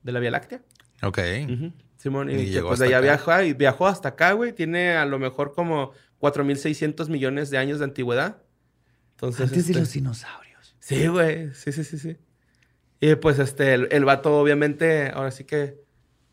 de 0.03 0.11
la 0.11 0.19
Vía 0.19 0.31
Láctea. 0.31 0.61
Ok. 1.01 1.19
Simón, 1.97 2.29
y, 2.29 2.35
Y 2.35 2.51
que, 2.51 2.61
pues 2.61 2.79
de 2.79 2.87
allá 2.87 2.99
viajó, 2.99 3.41
y 3.41 3.53
viajó 3.53 3.87
hasta 3.87 4.09
acá, 4.09 4.33
güey. 4.33 4.53
Tiene 4.53 4.95
a 4.95 5.05
lo 5.05 5.19
mejor 5.19 5.53
como 5.53 5.91
4.600 6.19 7.09
millones 7.09 7.49
de 7.49 7.57
años 7.57 7.79
de 7.79 7.85
antigüedad. 7.85 8.37
Entonces, 9.11 9.41
Antes 9.41 9.67
de 9.67 9.71
este, 9.71 9.79
los 9.79 9.91
dinosaurios. 9.93 10.42
Sí, 10.85 11.07
güey. 11.07 11.53
Sí, 11.53 11.71
sí, 11.71 11.83
sí, 11.83 11.97
sí. 11.97 12.17
Y 12.99 13.15
pues 13.15 13.39
este, 13.39 13.73
el, 13.73 13.87
el 13.91 14.03
vato 14.05 14.37
obviamente, 14.37 15.09
ahora 15.13 15.31
sí 15.31 15.45
que 15.45 15.81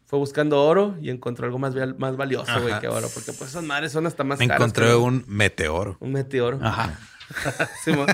fue 0.07 0.19
buscando 0.19 0.61
oro 0.63 0.97
y 1.01 1.11
encontró 1.11 1.47
algo 1.47 1.59
más, 1.61 1.75
más 1.99 2.17
valioso, 2.17 2.61
güey, 2.61 2.79
que 2.81 2.89
oro. 2.89 3.09
Porque 3.15 3.33
pues 3.33 3.51
esas 3.51 3.63
madres 3.63 3.93
son 3.93 4.07
hasta 4.07 4.25
más 4.25 4.41
caras. 4.41 4.57
Encontré 4.57 4.87
que 4.87 4.95
un 4.97 5.25
meteoro. 5.29 5.97
un 6.01 6.13
meteoro. 6.13 6.59
Ajá. 6.63 6.99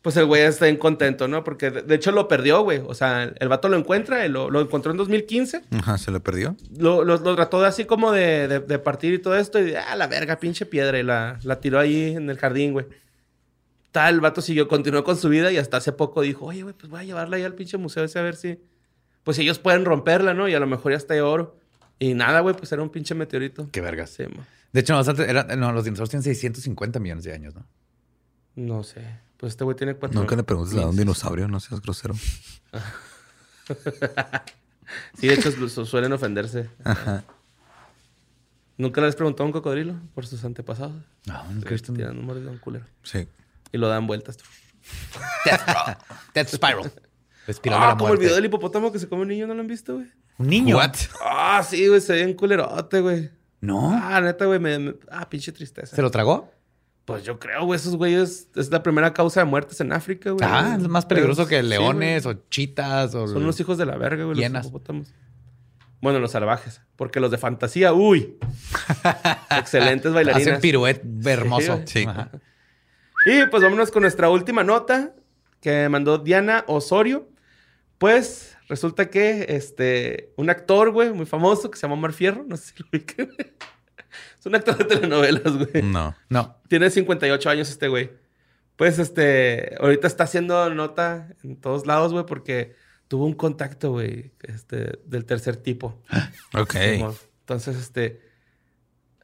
Pues 0.00 0.16
el 0.16 0.26
güey 0.26 0.42
está 0.42 0.66
bien 0.66 0.76
contento, 0.76 1.26
¿no? 1.26 1.42
Porque 1.42 1.70
de, 1.72 1.94
hecho 1.94 2.12
lo 2.12 2.28
perdió, 2.28 2.62
güey. 2.62 2.80
O 2.86 2.94
sea, 2.94 3.24
el, 3.24 3.48
vato 3.48 3.68
lo 3.68 3.76
encuentra, 3.76 4.26
lo, 4.28 4.48
lo 4.48 4.60
encontró 4.60 4.92
en 4.92 4.96
2015. 4.96 5.62
Ajá, 5.72 5.98
se 5.98 6.12
le 6.12 6.20
perdió. 6.20 6.56
Lo, 6.78 7.04
lo- 7.04 7.16
lo 7.18 7.34
trató 7.34 7.60
de 7.60 7.66
así 7.66 7.84
como 7.84 8.12
de, 8.12 8.46
de- 8.46 8.60
de 8.60 8.78
partir 8.78 9.12
y 9.12 9.18
todo 9.18 9.36
esto. 9.36 9.60
Y, 9.60 9.74
ah, 9.74 9.96
la 9.96 10.06
verga, 10.06 10.36
pinche 10.38 10.66
piedra. 10.66 10.98
Y 11.00 11.02
la, 11.02 11.40
la 11.42 11.58
tiró 11.58 11.80
ahí 11.80 12.14
en 12.14 12.30
el 12.30 12.38
jardín, 12.38 12.72
güey. 12.74 12.86
El 14.06 14.20
vato 14.20 14.40
siguió, 14.42 14.68
continuó 14.68 15.02
con 15.04 15.16
su 15.16 15.28
vida 15.28 15.50
y 15.50 15.56
hasta 15.56 15.78
hace 15.78 15.92
poco 15.92 16.20
dijo, 16.22 16.44
oye, 16.46 16.62
güey, 16.62 16.74
pues 16.74 16.90
voy 16.90 17.00
a 17.00 17.04
llevarla 17.04 17.36
ahí 17.36 17.42
al 17.44 17.54
pinche 17.54 17.78
museo 17.78 18.04
ese 18.04 18.18
a 18.18 18.22
ver 18.22 18.36
si... 18.36 18.60
Pues 19.24 19.36
si 19.36 19.42
ellos 19.42 19.58
pueden 19.58 19.84
romperla, 19.84 20.34
¿no? 20.34 20.48
Y 20.48 20.54
a 20.54 20.60
lo 20.60 20.66
mejor 20.66 20.92
ya 20.92 20.98
está 20.98 21.14
de 21.14 21.22
oro. 21.22 21.56
Y 21.98 22.14
nada, 22.14 22.40
güey, 22.40 22.54
pues 22.54 22.70
era 22.72 22.82
un 22.82 22.90
pinche 22.90 23.14
meteorito. 23.14 23.68
Qué 23.72 23.80
vergas. 23.80 24.10
Sí, 24.10 24.24
mo. 24.24 24.44
De 24.72 24.80
hecho, 24.80 24.94
no, 24.94 25.22
era- 25.24 25.44
no, 25.56 25.72
los 25.72 25.84
dinosaurios 25.84 26.10
tienen 26.10 26.22
650 26.22 27.00
millones 27.00 27.24
de 27.24 27.32
años, 27.32 27.54
¿no? 27.54 27.66
No 28.56 28.82
sé. 28.84 29.04
Pues 29.36 29.52
este 29.52 29.64
güey 29.64 29.76
tiene 29.76 29.94
cuatro... 29.94 30.18
Nunca 30.20 30.36
le 30.36 30.42
preguntes 30.42 30.76
a 30.78 30.86
un 30.86 30.96
dinosaurio, 30.96 31.48
no 31.48 31.58
seas 31.60 31.80
grosero. 31.80 32.14
Sí, 35.18 35.26
de 35.26 35.34
hecho 35.34 35.50
su- 35.52 35.84
suelen 35.84 36.12
ofenderse. 36.14 36.70
Ajá. 36.82 37.22
¿Nunca 38.78 39.00
les 39.02 39.14
preguntó 39.16 39.42
a 39.42 39.46
un 39.46 39.52
cocodrilo 39.52 39.94
por 40.14 40.26
sus 40.26 40.42
antepasados? 40.44 40.94
No, 41.26 41.44
nunca 41.52 41.68
he 41.68 41.72
visto 41.72 41.92
un- 41.92 41.98
Tiran 41.98 42.18
un 42.30 42.58
culero. 42.58 42.86
Sí. 43.02 43.28
Y 43.72 43.78
lo 43.78 43.88
dan 43.88 44.06
vueltas. 44.06 44.38
Death, 45.44 45.98
Death 46.34 46.48
Spiral. 46.48 46.90
Espiral 47.46 47.80
de 47.80 47.84
Ah, 47.86 47.88
la 47.90 47.96
como 47.96 48.12
el 48.12 48.18
video 48.18 48.34
del 48.34 48.44
hipopótamo 48.44 48.92
que 48.92 48.98
se 48.98 49.08
come 49.08 49.22
un 49.22 49.28
niño, 49.28 49.46
¿no 49.46 49.54
lo 49.54 49.60
han 49.60 49.66
visto, 49.66 49.94
güey? 49.94 50.06
¿Un 50.38 50.46
niño? 50.48 50.76
What? 50.76 50.94
Ah, 51.24 51.62
sí, 51.68 51.86
güey, 51.88 52.00
se 52.00 52.12
ve 52.12 52.24
un 52.26 52.34
culerote, 52.34 53.00
güey. 53.00 53.30
No. 53.60 53.90
Ah, 53.92 54.20
neta, 54.20 54.44
güey, 54.46 54.58
me, 54.60 54.78
me- 54.78 54.94
Ah, 55.10 55.28
pinche 55.28 55.50
tristeza. 55.52 55.96
¿Se 55.96 56.02
lo 56.02 56.10
tragó? 56.10 56.50
Pues 57.06 57.24
yo 57.24 57.38
creo, 57.38 57.64
güey, 57.64 57.80
esos 57.80 57.96
güeyes 57.96 58.48
es 58.54 58.70
la 58.70 58.82
primera 58.82 59.14
causa 59.14 59.40
de 59.40 59.46
muertes 59.46 59.80
en 59.80 59.92
África, 59.92 60.30
güey. 60.30 60.46
Ah, 60.46 60.76
es 60.78 60.86
más 60.88 61.06
peligroso 61.06 61.46
Pero- 61.46 61.48
que 61.48 61.62
sí, 61.62 61.68
leones 61.68 62.26
o 62.26 62.34
chitas 62.50 63.14
o... 63.14 63.26
Son 63.26 63.44
los 63.46 63.58
hijos 63.60 63.78
de 63.78 63.86
la 63.86 63.96
verga, 63.96 64.24
güey, 64.24 64.36
los 64.50 64.64
hipopótamos. 64.66 65.08
Bueno, 66.00 66.20
los 66.20 66.30
salvajes. 66.30 66.80
Porque 66.96 67.18
los 67.18 67.30
de 67.30 67.38
fantasía, 67.38 67.92
uy. 67.94 68.36
Excelentes 69.50 70.12
bailarinas. 70.12 70.46
Hacen 70.48 70.60
piruet 70.60 71.02
hermoso. 71.26 71.74
güey. 71.76 71.86
Sí. 71.88 72.06
Y 73.28 73.46
pues 73.46 73.62
vámonos 73.62 73.90
con 73.90 74.00
nuestra 74.00 74.30
última 74.30 74.64
nota 74.64 75.14
que 75.60 75.86
mandó 75.90 76.16
Diana 76.16 76.64
Osorio. 76.66 77.28
Pues 77.98 78.56
resulta 78.68 79.10
que 79.10 79.44
este, 79.50 80.32
un 80.36 80.48
actor, 80.48 80.92
güey, 80.92 81.12
muy 81.12 81.26
famoso 81.26 81.70
que 81.70 81.76
se 81.76 81.82
llama 81.82 81.94
Omar 81.94 82.14
Fierro, 82.14 82.44
no 82.48 82.56
sé 82.56 82.72
si 82.72 82.82
lo 82.82 82.88
ubican. 82.90 83.28
es 84.38 84.46
un 84.46 84.54
actor 84.54 84.78
de 84.78 84.84
telenovelas, 84.84 85.58
güey. 85.58 85.82
No. 85.82 86.16
No. 86.30 86.56
Tiene 86.68 86.88
58 86.88 87.50
años 87.50 87.68
este 87.68 87.88
güey. 87.88 88.10
Pues 88.76 88.98
este, 88.98 89.74
ahorita 89.78 90.06
está 90.06 90.24
haciendo 90.24 90.72
nota 90.72 91.34
en 91.44 91.56
todos 91.56 91.86
lados, 91.86 92.12
güey, 92.12 92.24
porque 92.24 92.76
tuvo 93.08 93.26
un 93.26 93.34
contacto, 93.34 93.90
güey, 93.90 94.32
este, 94.40 95.00
del 95.04 95.26
tercer 95.26 95.56
tipo. 95.56 96.02
Ok. 96.54 96.76
Entonces, 96.76 97.76
este. 97.76 98.22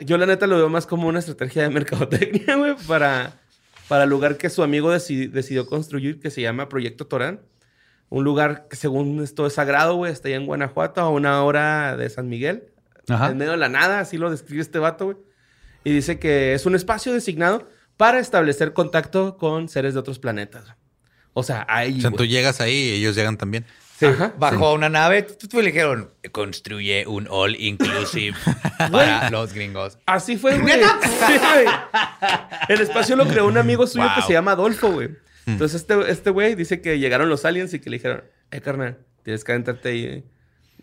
Yo 0.01 0.19
la 0.19 0.27
neta 0.27 0.47
lo 0.47 0.57
veo 0.57 0.69
más 0.69 0.87
como 0.87 1.09
una 1.09 1.21
estrategia 1.21 1.63
de 1.63 1.71
mercadotecnia, 1.71 2.57
güey, 2.59 2.75
para, 2.87 3.41
para 3.89 4.05
el 4.05 4.11
lugar 4.11 4.37
que 4.37 4.51
su 4.51 4.63
amigo 4.63 4.93
deci- 4.95 5.31
decidió 5.31 5.67
construir, 5.67 6.21
que 6.21 6.31
se 6.31 6.41
llama 6.41 6.69
Proyecto 6.69 7.07
Torán. 7.07 7.41
Un 8.11 8.23
lugar 8.25 8.67
que 8.69 8.77
según 8.77 9.23
esto 9.23 9.47
es 9.47 9.55
sagrado, 9.55 9.97
güey, 9.97 10.13
está 10.13 10.29
allá 10.29 10.37
en 10.37 10.47
Guanajuato, 10.47 11.01
a 11.01 11.11
una 11.11 11.43
hora 11.43 11.97
de 11.97 12.09
San 12.11 12.29
Miguel. 12.29 12.65
Ajá. 13.09 13.31
En 13.31 13.39
medio 13.39 13.53
de 13.53 13.59
la 13.59 13.69
nada, 13.69 14.01
así 14.01 14.17
lo 14.19 14.31
describe 14.31 14.63
este 14.63 14.79
vato, 14.79 15.07
güey. 15.07 15.17
Y 15.85 15.93
dice 15.93 16.19
que 16.19 16.55
es 16.55 16.65
un 16.65 16.75
espacio 16.75 17.13
designado 17.13 17.69
para 17.97 18.19
establecer 18.19 18.73
contacto 18.73 19.37
con 19.37 19.69
seres 19.69 19.95
de 19.95 20.01
otros 20.01 20.19
planetas. 20.19 20.65
O 21.33 21.43
sea, 21.43 21.67
ahí. 21.69 21.99
O 21.99 22.01
sea, 22.01 22.11
tú 22.11 22.25
llegas 22.25 22.61
ahí 22.61 22.75
y 22.75 22.91
ellos 22.95 23.17
llegan 23.17 23.37
también. 23.37 23.65
Sí. 23.99 24.07
Bajó 24.39 24.59
sí. 24.59 24.65
a 24.65 24.73
una 24.73 24.89
nave 24.89 25.23
tú 25.23 25.61
le 25.61 25.67
dijeron, 25.67 26.11
construye 26.33 27.07
un 27.07 27.29
all 27.31 27.55
inclusive 27.61 28.37
para 28.91 29.31
los 29.31 29.53
gringos. 29.53 29.99
Así 30.07 30.37
fue, 30.37 30.59
güey. 30.59 30.75
Sí, 31.03 31.39
güey. 31.39 31.67
El 32.69 32.81
espacio 32.81 33.15
lo 33.17 33.27
creó 33.27 33.47
un 33.47 33.57
amigo 33.57 33.87
suyo 33.87 34.07
que 34.17 34.23
se 34.23 34.33
llama 34.33 34.53
Adolfo, 34.53 34.91
güey. 34.91 35.11
Entonces 35.47 35.83
este 35.83 36.11
este 36.11 36.31
güey 36.31 36.55
dice 36.55 36.81
que 36.81 36.99
llegaron 36.99 37.29
los 37.29 37.45
aliens 37.45 37.73
y 37.75 37.79
que 37.79 37.91
le 37.91 37.99
dijeron, 37.99 38.25
eh, 38.51 38.61
carnal, 38.61 38.99
tienes 39.23 39.45
que 39.45 39.53
adentrarte 39.53 39.89
ahí. 39.91 40.05
eh, 40.05 40.25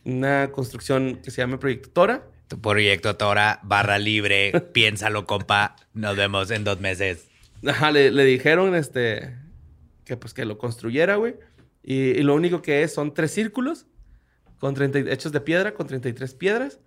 Una 0.05 0.51
construcción 0.51 1.15
que 1.23 1.31
se 1.31 1.41
llama 1.41 1.59
Proyecto 1.59 1.89
Tora. 1.89 2.23
Tu 2.47 2.59
proyecto 2.61 3.15
Tora, 3.17 3.59
barra 3.63 3.97
libre, 3.97 4.51
piénsalo, 4.73 5.25
compa. 5.25 5.75
Nos 5.93 6.15
vemos 6.15 6.49
en 6.51 6.63
dos 6.63 6.79
meses. 6.79 7.27
Ajá, 7.67 7.91
le, 7.91 8.11
le 8.11 8.23
dijeron 8.23 8.73
este 8.75 9.35
que 10.05 10.17
pues 10.17 10.33
que 10.33 10.45
lo 10.45 10.57
construyera, 10.57 11.15
güey. 11.15 11.35
Y, 11.83 11.95
y 12.11 12.23
lo 12.23 12.35
único 12.35 12.61
que 12.61 12.83
es 12.83 12.93
son 12.93 13.13
tres 13.13 13.31
círculos 13.31 13.87
con 14.59 14.73
30, 14.75 14.99
y- 14.99 15.09
hechos 15.09 15.31
de 15.31 15.41
piedra, 15.41 15.73
con 15.73 15.87
33 15.87 16.33
piedras. 16.35 16.79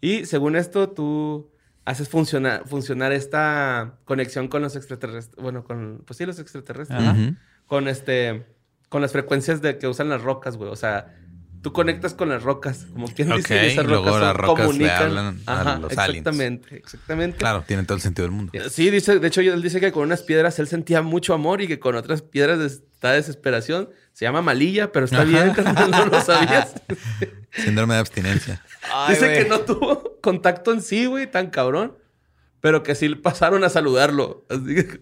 Y 0.00 0.24
según 0.26 0.56
esto, 0.56 0.90
tú 0.90 1.50
haces 1.84 2.08
funcionar, 2.08 2.66
funcionar 2.66 3.12
esta 3.12 3.98
conexión 4.04 4.48
con 4.48 4.62
los 4.62 4.76
extraterrestres. 4.76 5.40
Bueno, 5.42 5.64
con, 5.64 6.02
pues 6.06 6.16
sí, 6.16 6.26
los 6.26 6.38
extraterrestres. 6.38 6.98
Ajá. 7.00 7.34
Con 7.66 7.86
este, 7.86 8.46
con 8.88 9.00
las 9.02 9.12
frecuencias 9.12 9.62
de 9.62 9.78
que 9.78 9.86
usan 9.86 10.08
las 10.08 10.22
rocas, 10.22 10.56
güey. 10.56 10.70
O 10.70 10.76
sea, 10.76 11.16
tú 11.62 11.72
conectas 11.72 12.14
con 12.14 12.28
las 12.28 12.42
rocas, 12.42 12.86
como 12.92 13.06
quien 13.08 13.28
dice, 13.36 13.54
Ok, 13.58 13.62
y 13.62 13.66
esas 13.66 13.84
y 13.84 13.88
luego 13.88 14.06
rocas 14.06 14.20
las 14.20 14.28
son- 14.30 14.36
rocas 14.38 14.58
le 14.58 14.66
comunican. 14.66 15.02
hablan 15.02 15.40
a 15.46 15.52
Ajá, 15.60 15.78
los 15.78 15.98
aliens. 15.98 16.08
exactamente, 16.18 16.76
exactamente. 16.76 17.36
Claro, 17.38 17.64
tiene 17.66 17.84
todo 17.84 17.96
el 17.96 18.00
sentido 18.02 18.26
del 18.28 18.32
mundo. 18.36 18.52
Sí, 18.70 18.90
dice, 18.90 19.18
de 19.18 19.28
hecho, 19.28 19.40
él 19.42 19.60
dice 19.62 19.80
que 19.80 19.92
con 19.92 20.04
unas 20.04 20.22
piedras 20.22 20.58
él 20.58 20.68
sentía 20.68 21.02
mucho 21.02 21.34
amor 21.34 21.60
y 21.60 21.68
que 21.68 21.78
con 21.78 21.94
otras 21.96 22.22
piedras 22.22 22.60
está 22.60 23.12
desesperación. 23.12 23.90
Se 24.12 24.24
llama 24.24 24.42
malilla, 24.42 24.90
pero 24.92 25.04
está 25.04 25.22
Ajá. 25.22 25.24
bien, 25.24 25.52
no 25.90 26.06
lo 26.06 26.20
sabías. 26.22 26.74
Síndrome 27.52 27.94
de 27.94 28.00
abstinencia. 28.00 28.62
dice 29.08 29.32
que 29.32 29.48
no 29.48 29.60
tuvo 29.60 30.18
contacto 30.20 30.72
en 30.72 30.82
sí, 30.82 31.06
güey, 31.06 31.30
tan 31.30 31.50
cabrón, 31.50 31.96
pero 32.60 32.82
que 32.82 32.94
sí 32.94 33.08
pasaron 33.16 33.64
a 33.64 33.68
saludarlo. 33.70 34.46
Así 34.48 34.74
que, 34.76 35.00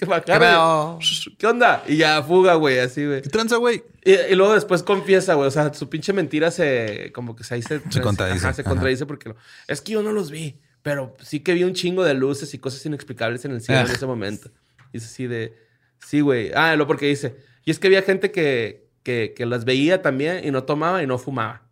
que 0.00 0.06
y, 0.06 1.36
¿Qué 1.38 1.46
onda? 1.46 1.84
Y 1.86 1.96
ya 1.98 2.22
fuga, 2.22 2.54
güey, 2.54 2.78
así, 2.78 3.06
güey. 3.06 3.22
¿Qué 3.22 3.28
tranza, 3.28 3.56
güey? 3.56 3.84
Y, 4.04 4.12
y 4.12 4.34
luego 4.34 4.54
después 4.54 4.82
confiesa, 4.82 5.34
güey. 5.34 5.46
O 5.48 5.50
sea, 5.50 5.72
su 5.74 5.88
pinche 5.88 6.12
mentira 6.12 6.50
se... 6.50 7.12
Como 7.14 7.36
que 7.36 7.44
se, 7.44 7.54
ahí 7.54 7.62
se... 7.62 7.80
Se 7.90 8.00
contradice. 8.00 8.44
Ajá, 8.46 8.54
se 8.54 8.62
Ajá. 8.62 8.70
contradice 8.70 9.06
porque... 9.06 9.28
lo- 9.28 9.36
es 9.68 9.80
que 9.80 9.92
yo 9.92 10.02
no 10.02 10.12
los 10.12 10.30
vi. 10.30 10.58
Pero 10.82 11.14
sí 11.22 11.40
que 11.40 11.52
vi 11.54 11.62
un 11.64 11.74
chingo 11.74 12.02
de 12.04 12.14
luces 12.14 12.52
y 12.54 12.58
cosas 12.58 12.84
inexplicables 12.86 13.44
en 13.44 13.52
el 13.52 13.60
cielo 13.60 13.82
en 13.82 13.86
Ah. 13.88 13.92
ese 13.92 14.06
momento. 14.06 14.50
Y 14.92 14.96
es 14.96 15.04
así 15.04 15.26
de... 15.26 15.54
Sí, 15.98 16.20
güey. 16.20 16.50
Ah, 16.54 16.74
lo 16.76 16.86
porque 16.86 17.06
dice... 17.06 17.36
Y 17.64 17.70
es 17.70 17.78
que 17.78 17.88
había 17.88 18.02
gente 18.02 18.30
que, 18.32 18.88
que, 19.02 19.34
que 19.36 19.44
las 19.44 19.64
veía 19.66 20.00
también 20.02 20.44
y 20.44 20.50
no 20.50 20.64
tomaba 20.64 21.02
y 21.02 21.06
no 21.06 21.18
fumaba. 21.18 21.68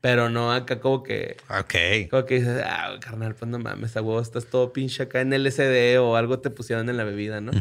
Pero 0.00 0.30
no 0.30 0.52
acá 0.52 0.80
como 0.80 1.02
que... 1.02 1.36
Ok. 1.50 2.08
Como 2.10 2.24
que 2.24 2.36
dices, 2.36 2.62
ah, 2.64 2.96
carnal, 3.00 3.34
pues 3.34 3.50
no 3.50 3.58
mames, 3.58 3.96
a 3.96 4.02
huevo, 4.02 4.20
estás 4.20 4.46
todo 4.46 4.72
pinche 4.72 5.02
acá 5.02 5.20
en 5.20 5.30
LSD 5.32 5.98
o 6.00 6.16
algo 6.16 6.38
te 6.38 6.48
pusieron 6.48 6.88
en 6.88 6.96
la 6.96 7.04
bebida, 7.04 7.40
¿no? 7.42 7.52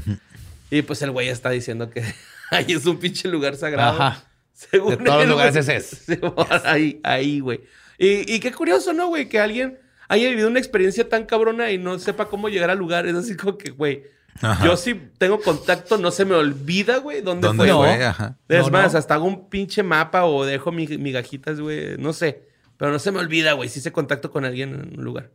Y 0.72 0.82
pues 0.84 1.02
el 1.02 1.12
güey 1.12 1.28
está 1.28 1.50
diciendo 1.50 1.90
que 1.90 2.02
ahí 2.52 2.66
es 2.70 2.86
un 2.86 2.98
pinche 2.98 3.28
lugar 3.28 3.56
sagrado. 3.56 4.02
Ajá. 4.02 4.24
Según 4.54 4.92
De 4.92 4.98
todos 4.98 5.16
los 5.16 5.24
él, 5.24 5.30
lugares 5.30 5.66
güey. 5.66 5.78
ese 5.78 6.14
es. 6.14 6.20
Ahí, 6.66 7.00
ahí, 7.04 7.40
güey. 7.40 7.62
Y, 7.98 8.34
y 8.34 8.40
qué 8.42 8.52
curioso, 8.52 8.92
¿no, 8.94 9.08
güey? 9.08 9.30
Que 9.30 9.40
alguien 9.40 9.80
haya 10.10 10.28
vivido 10.30 10.48
una 10.50 10.60
experiencia 10.60 11.08
tan 11.08 11.26
cabrona 11.26 11.72
y 11.72 11.78
no 11.78 11.98
sepa 12.00 12.28
cómo 12.28 12.50
llegar 12.50 12.70
al 12.70 12.78
lugar. 12.78 13.06
Es 13.06 13.16
así 13.16 13.38
como 13.38 13.58
que, 13.58 13.70
güey, 13.70 14.04
Ajá. 14.42 14.66
yo 14.66 14.78
sí 14.78 14.94
tengo 15.18 15.40
contacto, 15.42 15.98
no 15.98 16.12
se 16.12 16.24
me 16.26 16.34
olvida, 16.36 16.98
güey, 17.00 17.22
dónde, 17.22 17.48
¿Dónde 17.48 17.74
fue. 17.74 17.98
¿no? 17.98 18.06
Ajá. 18.06 18.38
Es 18.48 18.66
No, 18.66 18.72
más, 18.72 18.94
no. 18.94 19.00
hasta 19.00 19.16
hago 19.16 19.26
un 19.26 19.50
pinche 19.50 19.84
mapa 19.84 20.26
o 20.26 20.46
dejo 20.46 20.72
mi- 20.72 20.88
migajitas, 20.98 21.60
güey. 21.60 21.98
No 21.98 22.14
sé. 22.14 22.48
Pero 22.78 22.92
no 22.92 23.00
se 23.00 23.12
me 23.12 23.20
olvida, 23.20 23.54
güey. 23.54 23.68
Si 23.68 23.80
hice 23.80 23.92
contacto 23.92 24.32
con 24.32 24.46
alguien 24.46 24.74
en 24.74 24.98
un 25.00 25.04
lugar. 25.04 25.32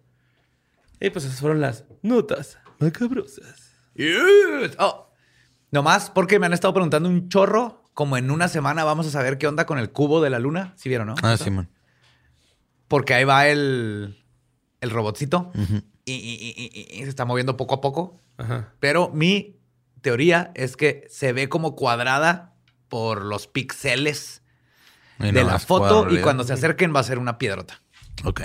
Y 1.01 1.11
pues 1.11 1.27
esas 1.27 1.41
fueron 1.41 1.61
las 1.61 1.85
notas 2.03 2.57
macabrosas. 2.79 3.73
Yes. 3.95 4.75
Oh, 4.79 5.11
nomás 5.71 6.09
porque 6.11 6.39
me 6.39 6.47
han 6.47 6.55
estado 6.55 6.73
preguntando 6.73 7.09
un 7.09 7.29
chorro. 7.29 7.83
Como 7.93 8.17
en 8.17 8.31
una 8.33 8.49
semana 8.49 8.83
vamos 8.83 9.07
a 9.07 9.11
saber 9.11 9.39
qué 9.39 9.47
onda 9.47 9.67
con 9.67 9.79
el 9.79 9.91
cubo 9.91 10.21
de 10.23 10.31
la 10.31 10.39
luna. 10.41 10.73
¿Sí 10.77 10.89
vieron, 10.89 11.07
no? 11.09 11.15
Ah, 11.23 11.37
sí, 11.37 11.51
man. 11.51 11.69
Porque 12.89 13.15
ahí 13.15 13.25
va 13.25 13.47
el, 13.49 14.17
el 14.81 14.91
robotcito 14.91 15.53
y- 15.55 15.85
y- 16.13 16.69
y- 16.93 16.99
y 17.01 17.03
se 17.03 17.09
está 17.09 17.25
moviendo 17.25 17.57
poco 17.57 17.75
a 17.77 17.81
poco. 17.81 18.21
Ajá. 18.37 18.73
Pero 18.81 19.11
mi 19.15 19.57
teoría 20.01 20.51
es 20.55 20.77
que 20.77 21.07
se 21.11 21.33
ve 21.33 21.49
como 21.49 21.75
cuadrada 21.77 22.55
por 22.89 23.25
los 23.25 23.47
píxeles 23.47 24.43
de 25.19 25.33
no 25.33 25.45
la 25.45 25.59
foto 25.59 26.11
y 26.11 26.19
cuando 26.19 26.45
se 26.45 26.53
acerquen 26.53 26.95
va 26.95 27.01
a 27.01 27.05
ser 27.05 27.19
una 27.19 27.39
piedrota. 27.39 27.81
Ok. 28.25 28.43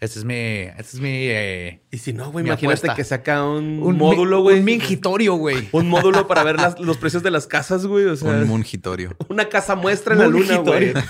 Ese 0.00 0.18
es 0.18 0.24
mi... 0.24 0.34
Ese 0.34 0.96
es 0.96 1.00
mi... 1.00 1.10
eh, 1.28 1.84
Y 1.92 1.98
si 1.98 2.12
no, 2.12 2.32
güey, 2.32 2.44
imagínate 2.44 2.78
apuesta. 2.88 2.94
que 2.96 3.04
saca 3.04 3.44
un, 3.44 3.80
un 3.82 3.96
módulo, 3.98 4.40
güey. 4.42 4.58
Un 4.58 4.64
mingitorio, 4.64 5.34
güey. 5.34 5.68
Un 5.70 5.88
módulo 5.88 6.26
para 6.26 6.42
ver 6.42 6.56
las- 6.56 6.80
los 6.80 6.96
precios 6.96 7.22
de 7.22 7.30
las 7.30 7.46
casas, 7.46 7.86
güey. 7.86 8.06
O 8.06 8.16
sea, 8.16 8.30
Un 8.30 8.48
mungitorio. 8.48 9.14
una 9.28 9.48
casa 9.48 9.76
muestra 9.76 10.14
en 10.14 10.20
la 10.20 10.26
luna, 10.26 10.56
güey. 10.58 10.92
Mungitorio. 10.92 11.02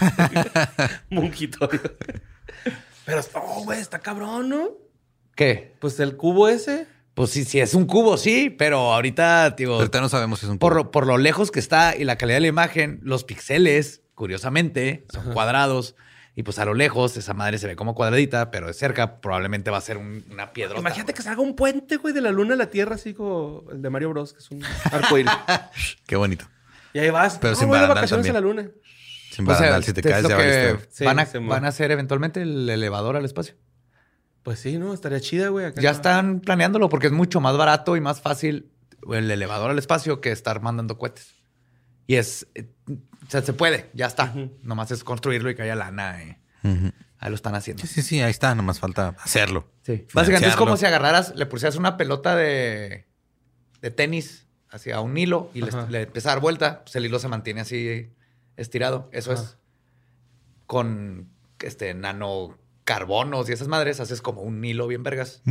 Mungitorio. 1.11 1.81
Pero, 3.07 3.21
oh, 3.35 3.65
güey, 3.65 3.81
está 3.81 3.99
cabrón, 4.01 4.51
¿no? 4.51 4.71
¿Qué? 5.35 5.75
Pues 5.81 5.99
el 6.01 6.17
cubo 6.17 6.49
ese. 6.49 6.87
Pues 7.15 7.31
sí, 7.31 7.45
si 7.45 7.61
es 7.61 7.75
un 7.75 7.85
cubo, 7.87 8.17
sí, 8.17 8.49
pero 8.49 8.93
ahorita, 8.95 9.51
digo, 9.51 9.75
Ahorita 9.75 10.01
no 10.01 10.09
sabemos 10.09 10.39
si 10.41 10.47
es 10.47 10.51
un 10.51 10.59
por, 10.59 10.73
cubo. 10.73 10.85
lo, 10.85 10.91
por 10.91 11.07
lo 11.07 11.19
lejos 11.19 11.51
que 11.51 11.61
está 11.61 11.95
y 11.95 12.05
la 12.05 12.17
calidad 12.17 12.37
de 12.37 12.41
la 12.43 12.47
imagen, 12.47 13.01
los 13.03 13.25
píxeles, 13.25 14.01
curiosamente, 14.15 15.05
son 15.13 15.33
cuadrados. 15.33 15.95
Y 16.35 16.45
pues 16.45 16.59
a 16.59 16.65
lo 16.65 16.73
lejos, 16.73 17.15
esa 17.19 17.35
madre 17.35 17.59
se 17.59 17.67
ve 17.67 17.77
como 17.77 17.95
cuadradita, 17.95 18.51
pero 18.51 18.67
de 18.67 18.73
cerca 18.73 19.21
probablemente 19.21 19.71
va 19.71 19.77
a 19.77 19.83
ser 19.83 19.99
un- 19.99 20.25
una 20.31 20.55
piedra. 20.55 20.79
Imagínate 20.79 21.13
que 21.13 21.21
salga 21.21 21.43
un 21.43 21.55
puente, 21.55 21.97
güey, 21.99 22.15
de 22.15 22.23
la 22.23 22.31
luna 22.31 22.55
a 22.55 22.57
la 22.57 22.71
tierra, 22.71 22.95
así 22.95 23.13
como 23.13 23.65
el 23.71 23.83
de 23.83 23.91
Mario 23.91 24.09
Bros, 24.09 24.33
que 24.33 24.39
es 24.39 24.51
un 24.51 24.63
arcoíris. 24.91 25.31
Qué 26.07 26.17
bonito. 26.17 26.47
y 26.95 27.01
ahí 27.01 27.11
vas. 27.11 27.37
Pero 27.39 27.53
no, 27.53 27.59
sin 27.59 27.69
voy 27.69 27.79
de 27.81 27.87
vacaciones 27.87 28.25
a 28.31 28.33
la 28.33 28.41
también. 28.41 28.57
luna. 28.65 28.71
Sin 29.31 29.45
O 29.45 29.49
sea, 29.51 29.57
barandal, 29.57 29.85
si 29.85 29.93
te 29.93 30.01
es 30.01 30.07
caes 30.07 30.29
ya 30.29 30.37
que. 30.39 30.77
Sí, 30.89 31.05
van, 31.05 31.19
a, 31.19 31.29
van 31.43 31.65
a 31.67 31.69
hacer 31.69 31.91
eventualmente 31.91 32.41
el 32.41 32.67
elevador 32.71 33.17
al 33.17 33.27
espacio. 33.27 33.55
Pues 34.43 34.59
sí, 34.59 34.79
¿no? 34.79 34.93
Estaría 34.93 35.21
chida, 35.21 35.49
güey. 35.49 35.67
acá. 35.67 35.81
Ya 35.81 35.91
están 35.91 36.41
planeándolo 36.41 36.89
porque 36.89 37.07
es 37.07 37.13
mucho 37.13 37.41
más 37.41 37.57
barato 37.57 37.97
y 37.97 38.01
más 38.01 38.21
fácil 38.21 38.71
el 39.13 39.31
elevador 39.31 39.71
al 39.71 39.79
espacio 39.79 40.21
que 40.21 40.33
estar 40.33 40.61
mandando 40.61 40.99
cohetes. 40.99 41.35
Y 42.07 42.17
es, 42.17 42.47
eh, 42.55 42.69
o 42.89 43.31
sea, 43.31 43.43
se 43.43 43.53
puede, 43.53 43.89
ya 43.95 44.07
está. 44.07 44.35
Nomás 44.63 44.91
es 44.91 45.05
construirlo 45.05 45.51
y 45.51 45.55
que 45.55 45.63
haya 45.63 45.77
lana. 45.77 46.19
Ujú. 46.65 46.93
ahí 47.19 47.29
lo 47.31 47.35
están 47.37 47.55
haciendo. 47.55 47.83
Sí, 47.83 47.89
sí, 47.89 48.03
sí, 48.03 48.21
ahí 48.21 48.31
está. 48.31 48.55
Nomás 48.55 48.81
falta 48.81 49.15
hacerlo. 49.21 49.69
Sí. 49.83 50.07
Básicamente 50.13 50.49
es 50.49 50.57
como 50.57 50.77
si 50.77 50.87
agarraras, 50.87 51.35
le 51.37 51.47
pusieras 51.47 51.77
una 51.77 51.97
pelota 51.97 52.35
de, 52.37 53.07
de 53.81 53.91
tenis 53.91 54.47
hacia 54.71 55.01
un 55.01 55.17
hilo 55.17 55.51
y 55.55 55.61
le, 55.63 55.71
le 55.91 56.03
empieza 56.03 56.31
a 56.31 56.35
dar 56.35 56.41
vuelta, 56.43 56.83
pues 56.83 56.97
el 56.97 57.05
hilo 57.07 57.19
se 57.19 57.29
mantiene 57.29 57.61
así 57.61 58.11
estirado. 58.57 59.09
Eso 59.13 59.33
Ajá. 59.33 59.43
es. 59.43 59.57
Con 60.67 61.29
este 61.61 61.95
nanocarbonos 62.87 63.49
y 63.49 63.53
esas 63.53 63.69
madres 63.69 64.01
haces 64.01 64.21
como 64.21 64.43
un 64.43 64.65
hilo 64.65 64.87
bien 64.87 65.03
vergas. 65.03 65.43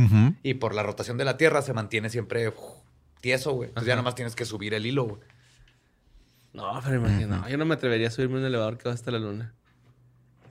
Y 0.42 0.54
por 0.54 0.74
la 0.74 0.82
rotación 0.82 1.16
de 1.18 1.24
la 1.24 1.36
Tierra 1.36 1.62
se 1.62 1.72
mantiene 1.72 2.10
siempre 2.10 2.48
uf, 2.48 2.54
tieso, 3.20 3.52
güey. 3.52 3.68
Entonces 3.70 3.88
ya 3.88 3.96
nomás 3.96 4.14
tienes 4.14 4.34
que 4.36 4.44
subir 4.44 4.74
el 4.74 4.86
hilo, 4.86 5.04
güey. 5.04 5.20
No, 6.52 6.80
pero 6.84 6.96
imagina. 6.96 7.38
no, 7.38 7.48
yo 7.48 7.56
no 7.56 7.64
me 7.64 7.74
atrevería 7.74 8.08
a 8.08 8.10
subirme 8.10 8.36
a 8.36 8.38
un 8.40 8.44
elevador 8.46 8.76
que 8.76 8.88
va 8.88 8.94
hasta 8.94 9.10
la 9.10 9.18
luna. 9.18 9.54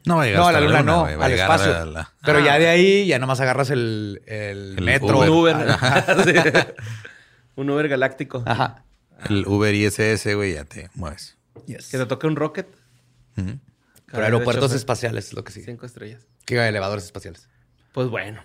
No 0.05 0.15
va 0.17 0.23
a 0.23 0.25
llegar 0.25 0.41
No, 0.41 0.47
a 0.47 0.51
la 0.51 0.61
luna 0.61 0.81
no, 0.81 1.05
al 1.05 1.31
espacio. 1.31 1.77
a 1.77 1.85
la- 1.85 2.11
Pero 2.25 2.39
Ah. 2.39 2.45
ya 2.45 2.57
de 2.59 2.67
ahí 2.69 3.05
ya 3.05 3.19
nomás 3.19 3.39
agarras 3.39 3.69
el, 3.69 4.23
el, 4.25 4.75
El 4.79 4.83
metro. 4.83 5.19
Uber. 5.19 5.29
Un 5.29 5.37
Uber. 5.37 5.55
Sí. 6.25 6.73
un 7.55 7.69
Uber 7.69 7.87
galáctico. 7.87 8.41
Ajá. 8.47 8.83
El 9.29 9.45
Uber 9.45 9.75
ISS, 9.75 10.33
güey, 10.35 10.55
ya 10.55 10.65
te 10.65 10.89
mueves. 10.95 11.37
Que 11.67 11.75
te 11.99 12.05
toque 12.07 12.25
un 12.25 12.35
rocket. 12.35 12.67
Ujú. 13.37 13.59
Pero 14.11 14.23
aeropuertos 14.23 14.73
espaciales 14.73 15.27
es 15.27 15.33
lo 15.33 15.43
que 15.43 15.51
sigue. 15.51 15.65
Cinco 15.65 15.85
estrellas. 15.85 16.27
Que 16.45 16.67
elevadores 16.67 17.05
espaciales. 17.05 17.47
Pues 17.93 18.07
bueno. 18.07 18.43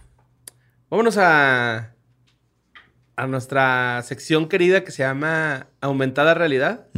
Vámonos 0.91 1.17
a. 1.19 1.93
A 3.19 3.27
nuestra 3.27 4.03
sección 4.03 4.47
querida 4.47 4.85
que 4.85 4.91
se 4.91 5.03
llama 5.03 5.69
Aumentada 5.81 6.35
Realidad. 6.35 6.89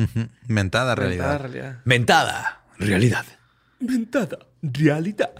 Mentada 0.49 0.97
realidad. 0.97 1.27
Aumentada 1.27 1.39
realidad. 1.39 1.81
Mentada. 1.85 2.63
Realidad. 2.77 3.25
Aumentada 3.81 4.39
realidad. 4.63 5.31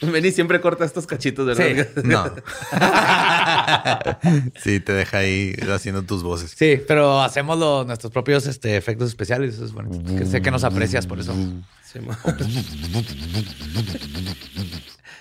Vení 0.12 0.30
siempre 0.30 0.60
corta 0.60 0.84
estos 0.84 1.06
cachitos, 1.06 1.46
¿verdad? 1.46 1.86
Sí. 1.94 2.00
No. 2.04 2.24
sí, 4.62 4.80
te 4.80 4.92
deja 4.92 5.18
ahí 5.18 5.54
haciendo 5.72 6.02
tus 6.02 6.22
voces. 6.22 6.52
Sí, 6.56 6.80
pero 6.86 7.20
hacemos 7.22 7.58
los- 7.58 7.86
nuestros 7.86 8.12
propios 8.12 8.46
este, 8.46 8.76
efectos 8.76 9.08
especiales. 9.08 9.54
Eso 9.54 9.64
es 9.64 9.72
bueno. 9.72 9.90
Que 10.16 10.26
sé 10.26 10.40
que 10.42 10.50
nos 10.50 10.64
aprecias 10.64 11.06
por 11.06 11.18
eso. 11.18 11.34
Sí, 11.84 11.98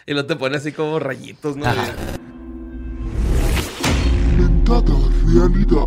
y 0.05 0.13
lo 0.13 0.25
te 0.25 0.35
pone 0.35 0.57
así 0.57 0.71
como 0.71 0.99
rayitos, 0.99 1.55
¿no? 1.57 1.65
Ajá. 1.65 1.85
Realidad. 5.25 5.85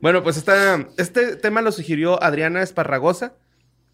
Bueno, 0.00 0.22
pues 0.22 0.36
esta, 0.36 0.86
este 0.96 1.36
tema 1.36 1.60
lo 1.60 1.72
sugirió 1.72 2.22
Adriana 2.22 2.62
Esparragosa, 2.62 3.34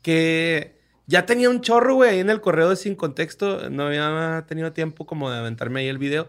que 0.03 0.79
ya 1.07 1.27
tenía 1.27 1.51
un 1.51 1.61
chorro, 1.61 1.95
güey, 1.97 2.11
ahí 2.11 2.19
en 2.21 2.31
el 2.31 2.41
correo 2.41 2.71
de 2.71 2.77
Sin 2.77 2.95
Contexto. 2.95 3.69
No 3.71 3.87
había 3.87 4.45
tenido 4.49 4.73
tiempo 4.73 5.07
como 5.07 5.31
de 5.31 5.39
aventarme 5.39 5.81
ahí 5.81 5.89
el 5.89 5.99
video. 5.99 6.29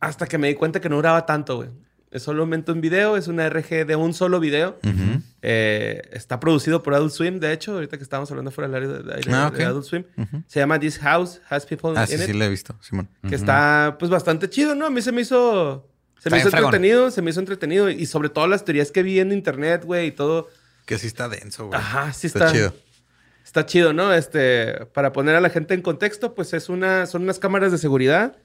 Hasta 0.00 0.26
que 0.26 0.38
me 0.38 0.48
di 0.48 0.54
cuenta 0.54 0.80
que 0.80 0.88
no 0.88 0.96
duraba 0.96 1.24
tanto, 1.26 1.56
güey. 1.56 1.68
Es 2.10 2.22
solamente 2.22 2.70
un 2.72 2.80
video, 2.80 3.16
es 3.16 3.28
una 3.28 3.48
RG 3.48 3.84
de 3.86 3.96
un 3.96 4.14
solo 4.14 4.38
video. 4.40 4.78
Ujú. 4.84 5.20
Eh, 5.42 6.02
está 6.12 6.38
producido 6.40 6.82
por 6.82 6.94
Adult 6.94 7.12
Swim, 7.12 7.40
de 7.40 7.52
hecho, 7.52 7.72
ahorita 7.72 7.96
que 7.96 8.02
estábamos 8.04 8.30
hablando 8.30 8.50
fuera 8.50 8.68
del 8.68 8.76
área 8.84 8.88
de, 8.98 9.02
de- 9.02 9.34
Ah, 9.34 9.50
de 9.50 9.62
ok. 9.64 9.68
Adult 9.70 9.84
Swim. 9.84 10.04
Ujú. 10.16 10.42
Se 10.46 10.60
llama 10.60 10.78
This 10.78 10.98
House 10.98 11.40
Has 11.50 11.66
People 11.66 11.92
Ah, 11.96 12.02
in 12.02 12.06
sí, 12.06 12.14
It 12.14 12.20
sí, 12.20 12.32
lo 12.32 12.44
he 12.44 12.48
visto, 12.48 12.74
Simón. 12.80 13.08
que 13.28 13.34
está 13.34 13.96
pues 13.98 14.10
bastante 14.10 14.48
chido, 14.48 14.74
¿no? 14.74 14.86
A 14.86 14.90
mí 14.90 15.02
se 15.02 15.12
me 15.12 15.22
hizo 15.22 15.88
se 16.18 16.30
me 16.30 16.36
Está 16.38 16.48
hizo 16.48 16.48
bien 16.48 16.50
fregón. 16.52 16.74
entretenido, 16.74 17.10
se 17.10 17.22
me 17.22 17.30
hizo 17.30 17.40
entretenido 17.40 17.90
y 17.90 18.06
sobre 18.06 18.28
todo 18.30 18.46
las 18.46 18.64
teorías 18.64 18.90
que 18.92 19.02
vi 19.02 19.18
en 19.20 19.32
internet, 19.32 19.84
güey, 19.84 20.06
y 20.08 20.12
todo. 20.12 20.48
Que 20.86 20.98
sí 20.98 21.06
está 21.08 21.28
denso, 21.28 21.66
güey. 21.66 21.78
Ajá, 21.78 22.12
sí 22.12 22.28
Está 22.28 22.46
está, 22.46 22.52
chido. 22.52 22.74
Está 23.46 23.64
chido, 23.64 23.92
¿no? 23.92 24.12
Este, 24.12 24.86
para 24.92 25.12
poner 25.12 25.36
a 25.36 25.40
la 25.40 25.50
gente 25.50 25.72
en 25.72 25.80
contexto, 25.80 26.34
pues 26.34 26.52
es 26.52 26.68
una 26.68 27.06
son 27.06 27.22
unas 27.22 27.38
cámaras 27.38 27.70
de 27.70 27.78
seguridad. 27.78 28.36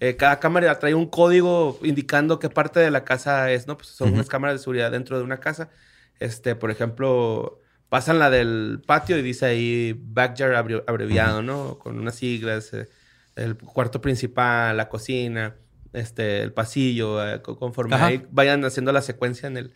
Eh, 0.00 0.16
cada 0.16 0.40
cámara 0.40 0.76
trae 0.80 0.94
un 0.94 1.06
código 1.06 1.78
indicando 1.84 2.40
qué 2.40 2.50
parte 2.50 2.80
de 2.80 2.90
la 2.90 3.04
casa 3.04 3.50
es, 3.52 3.66
¿no? 3.68 3.76
Pues 3.76 3.88
son 3.90 4.08
unas 4.14 4.28
cámaras 4.28 4.56
de 4.56 4.58
seguridad 4.58 4.90
dentro 4.90 5.16
de 5.16 5.22
una 5.24 5.38
casa. 5.38 5.70
Este, 6.18 6.56
por 6.56 6.72
ejemplo, 6.72 7.60
pasan 7.88 8.18
la 8.18 8.30
del 8.30 8.82
patio 8.84 9.16
y 9.16 9.22
dice 9.22 9.46
ahí 9.46 9.94
backyard 9.96 10.54
abre- 10.56 10.84
abreviado, 10.88 11.40
¿no? 11.40 11.78
Con 11.78 11.96
unas 11.98 12.16
siglas, 12.16 12.72
eh, 12.74 12.88
el 13.36 13.56
cuarto 13.56 14.00
principal, 14.00 14.76
la 14.76 14.88
cocina, 14.88 15.54
este, 15.92 16.42
el 16.42 16.52
pasillo, 16.52 17.24
eh, 17.26 17.40
co- 17.42 17.56
conforme 17.56 17.94
ahí 18.06 18.26
vayan 18.32 18.64
haciendo 18.64 18.90
la 18.90 19.02
secuencia 19.02 19.46
en 19.46 19.56
el, 19.56 19.74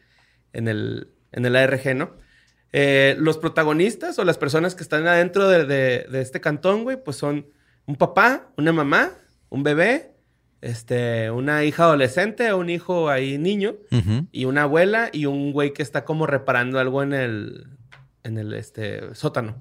en 0.52 0.66
el, 0.66 1.12
en 1.30 1.46
el 1.46 1.54
ARG, 1.54 1.94
¿no? 1.94 2.16
Eh, 2.72 3.16
los 3.18 3.36
protagonistas 3.38 4.18
o 4.18 4.24
las 4.24 4.38
personas 4.38 4.74
que 4.74 4.82
están 4.82 5.06
adentro 5.06 5.48
de, 5.48 5.66
de- 5.66 6.06
de 6.10 6.20
este 6.22 6.40
cantón, 6.40 6.84
güey, 6.84 7.02
pues 7.02 7.16
son 7.18 7.46
un 7.86 7.96
papá, 7.96 8.48
una 8.56 8.72
mamá, 8.72 9.10
un 9.50 9.62
bebé, 9.62 10.14
este, 10.62 11.30
una 11.30 11.64
hija 11.64 11.84
adolescente, 11.84 12.54
un 12.54 12.70
hijo 12.70 13.10
ahí 13.10 13.36
niño, 13.36 13.74
y 14.30 14.44
una 14.46 14.62
abuela 14.62 15.10
y 15.12 15.26
un 15.26 15.52
güey 15.52 15.72
que 15.72 15.82
está 15.82 16.04
como 16.04 16.26
reparando 16.26 16.78
algo 16.78 17.02
en 17.02 17.12
el, 17.12 17.66
en 18.22 18.38
el 18.38 18.54
este, 18.54 19.14
sótano. 19.14 19.56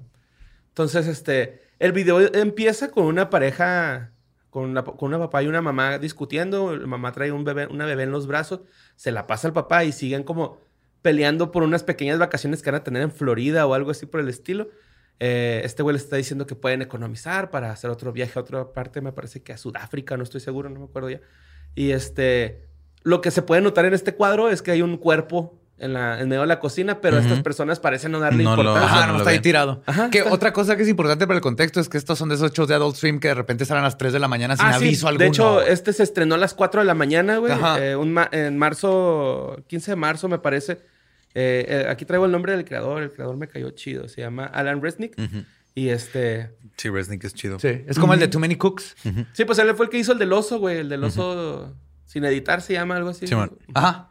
Entonces, 0.68 1.06
este, 1.08 1.60
el 1.80 1.92
video 1.92 2.20
empieza 2.34 2.90
con 2.92 3.04
una 3.04 3.28
pareja, 3.28 4.12
con 4.48 4.70
una, 4.70 4.84
con 4.84 5.08
una 5.08 5.18
papá 5.18 5.42
y 5.42 5.48
una 5.48 5.60
mamá 5.60 5.98
discutiendo. 5.98 6.76
La 6.76 6.86
mamá 6.86 7.12
trae 7.12 7.32
un 7.32 7.44
bebé, 7.44 7.66
una 7.66 7.84
bebé 7.84 8.04
en 8.04 8.10
los 8.12 8.26
brazos, 8.26 8.60
se 8.96 9.10
la 9.12 9.26
pasa 9.26 9.48
al 9.48 9.52
papá 9.52 9.84
y 9.84 9.92
siguen 9.92 10.22
como 10.22 10.58
peleando 11.02 11.50
por 11.52 11.62
unas 11.64 11.82
pequeñas 11.82 12.18
vacaciones 12.18 12.62
que 12.62 12.70
van 12.70 12.80
a 12.80 12.84
tener 12.84 13.02
en 13.02 13.10
Florida 13.12 13.66
o 13.66 13.74
algo 13.74 13.90
así 13.90 14.06
por 14.06 14.20
el 14.20 14.28
estilo. 14.28 14.68
Eh, 15.20 15.62
este 15.64 15.82
güey 15.82 15.94
le 15.94 16.02
está 16.02 16.16
diciendo 16.16 16.46
que 16.46 16.54
pueden 16.56 16.82
economizar 16.82 17.50
para 17.50 17.70
hacer 17.70 17.90
otro 17.90 18.12
viaje 18.12 18.38
a 18.38 18.42
otra 18.42 18.72
parte, 18.72 19.00
me 19.00 19.12
parece 19.12 19.42
que 19.42 19.52
a 19.52 19.56
Sudáfrica, 19.56 20.16
no 20.16 20.22
estoy 20.24 20.40
seguro, 20.40 20.68
no 20.70 20.80
me 20.80 20.86
acuerdo 20.86 21.10
ya. 21.10 21.20
Y 21.74 21.90
este, 21.92 22.66
lo 23.02 23.20
que 23.20 23.30
se 23.30 23.42
puede 23.42 23.60
notar 23.60 23.84
en 23.84 23.94
este 23.94 24.14
cuadro 24.14 24.48
es 24.50 24.62
que 24.62 24.70
hay 24.72 24.82
un 24.82 24.96
cuerpo 24.96 25.58
en, 25.78 25.92
la, 25.94 26.20
en 26.20 26.28
medio 26.28 26.42
de 26.42 26.46
la 26.48 26.60
cocina, 26.60 27.00
pero 27.00 27.18
estas 27.18 27.40
personas 27.42 27.80
parecen 27.80 28.12
no 28.12 28.20
darle 28.20 28.44
No 28.44 28.54
lo- 28.56 28.62
importancia. 28.62 28.88
Ajá, 28.96 29.00
no 29.00 29.06
no 29.06 29.12
lo 29.14 29.18
está 29.20 29.30
ahí 29.30 29.40
tirado. 29.40 29.82
Ajá, 29.86 30.10
que 30.10 30.18
está- 30.18 30.32
otra 30.32 30.52
cosa 30.52 30.76
que 30.76 30.82
es 30.82 30.88
importante 30.88 31.26
para 31.26 31.36
el 31.38 31.42
contexto 31.42 31.80
es 31.80 31.88
que 31.88 31.98
estos 31.98 32.18
son 32.18 32.28
de 32.28 32.36
esos 32.36 32.52
shows 32.52 32.68
de 32.68 32.74
Adult 32.74 32.94
Swim 32.96 33.18
que 33.20 33.28
de 33.28 33.34
repente 33.34 33.64
salen 33.64 33.82
a 33.82 33.86
las 33.86 33.98
3 33.98 34.12
de 34.12 34.18
la 34.20 34.28
mañana 34.28 34.56
sin 34.56 34.66
Ah, 34.66 34.72
sí. 34.78 34.84
aviso 34.86 35.08
alguno. 35.08 35.22
De 35.24 35.28
hecho, 35.28 35.60
este 35.62 35.92
se 35.92 36.02
estrenó 36.04 36.34
a 36.36 36.38
las 36.38 36.54
4 36.54 36.80
de 36.82 36.84
la 36.86 36.94
mañana, 36.94 37.38
güey. 37.38 37.52
Ajá. 37.52 37.84
Eh, 37.84 37.96
un 37.96 38.12
ma- 38.12 38.28
en 38.32 38.58
marzo, 38.58 39.56
15 39.66 39.92
de 39.92 39.96
marzo, 39.96 40.28
me 40.28 40.38
parece. 40.38 40.80
Eh, 41.34 41.64
eh, 41.68 41.86
aquí 41.88 42.04
traigo 42.04 42.26
el 42.26 42.32
nombre 42.32 42.52
del 42.56 42.64
creador. 42.64 43.02
El 43.02 43.10
creador 43.12 43.36
me 43.36 43.48
cayó 43.48 43.70
chido. 43.70 44.08
Se 44.08 44.20
llama 44.20 44.46
Alan 44.46 44.82
Resnick. 44.82 45.14
Y 45.74 45.88
este... 45.88 46.50
Sí, 46.76 46.90
Resnick 46.90 47.24
es 47.24 47.34
chido. 47.34 47.58
Sí, 47.58 47.84
es 47.86 47.98
como 47.98 48.12
el 48.14 48.20
de 48.20 48.28
Too 48.28 48.40
Many 48.40 48.56
Cooks. 48.56 48.96
Sí, 49.32 49.44
pues 49.44 49.58
él 49.58 49.74
fue 49.74 49.86
el 49.86 49.90
que 49.90 49.98
hizo 49.98 50.12
el 50.12 50.18
del 50.18 50.32
oso, 50.32 50.58
güey. 50.58 50.78
El 50.78 50.88
del 50.88 51.02
oso 51.04 51.74
sin 52.04 52.24
editar 52.24 52.60
se 52.60 52.74
llama 52.74 52.96
algo 52.96 53.08
así. 53.10 53.26
Simón. 53.26 53.56
Ajá. 53.74 54.08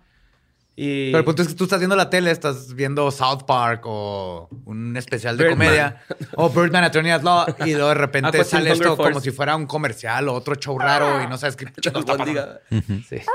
Y... 0.76 1.07
Pero 1.11 1.19
el 1.19 1.26
punto 1.26 1.41
es 1.43 1.49
que 1.49 1.53
tú 1.53 1.65
estás 1.65 1.80
viendo 1.80 1.95
la 1.95 2.09
tele, 2.09 2.32
estás 2.32 2.74
viendo 2.74 3.11
South 3.11 3.43
Park 3.45 3.82
o 3.86 4.47
un 4.65 4.95
especial 4.97 5.38
de 5.38 5.49
comedia 5.49 6.01
o 6.36 6.49
Birdman 6.49 6.86
Attorney 6.86 7.11
at 7.11 7.22
Law 7.22 7.45
y 7.65 7.74
luego 7.74 7.89
de 7.89 7.93
repente 7.95 8.30
Aqua 8.30 8.39
Teen 8.39 8.45
sale 8.45 8.72
esto 8.72 8.95
Force. 8.95 9.11
como 9.11 9.19
si 9.22 9.32
fuera 9.32 9.55
un 9.55 9.67
comercial 9.67 10.30
o 10.30 10.34
otro 10.34 10.55
show 10.55 10.80
raro 10.80 11.22
y 11.22 11.28
no 11.28 11.38
sabes 11.38 11.57
qué 11.57 11.65
está 11.76 11.91
pasando. 11.91 12.59
Sí. 13.07 13.17
Cayó 13.19 13.26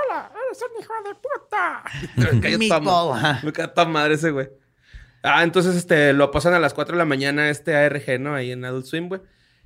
toda 0.58 0.72
Meatball, 0.78 1.04
ma- 1.04 1.18
ajá. 3.12 3.40
Me 3.42 3.52
cae 3.52 3.68
toda 3.68 3.86
madre 3.86 4.14
ese, 4.14 4.30
güey. 4.30 4.48
Ah, 5.22 5.42
entonces 5.42 5.74
este, 5.76 6.12
lo 6.12 6.30
pasan 6.30 6.54
a 6.54 6.58
las 6.60 6.72
4 6.74 6.94
de 6.94 6.98
la 6.98 7.04
mañana 7.04 7.50
este 7.50 7.74
ARG, 7.74 8.20
¿no? 8.20 8.34
Ahí 8.34 8.52
en 8.52 8.64
Adult 8.64 8.86
Swim, 8.86 9.08
güey. 9.08 9.20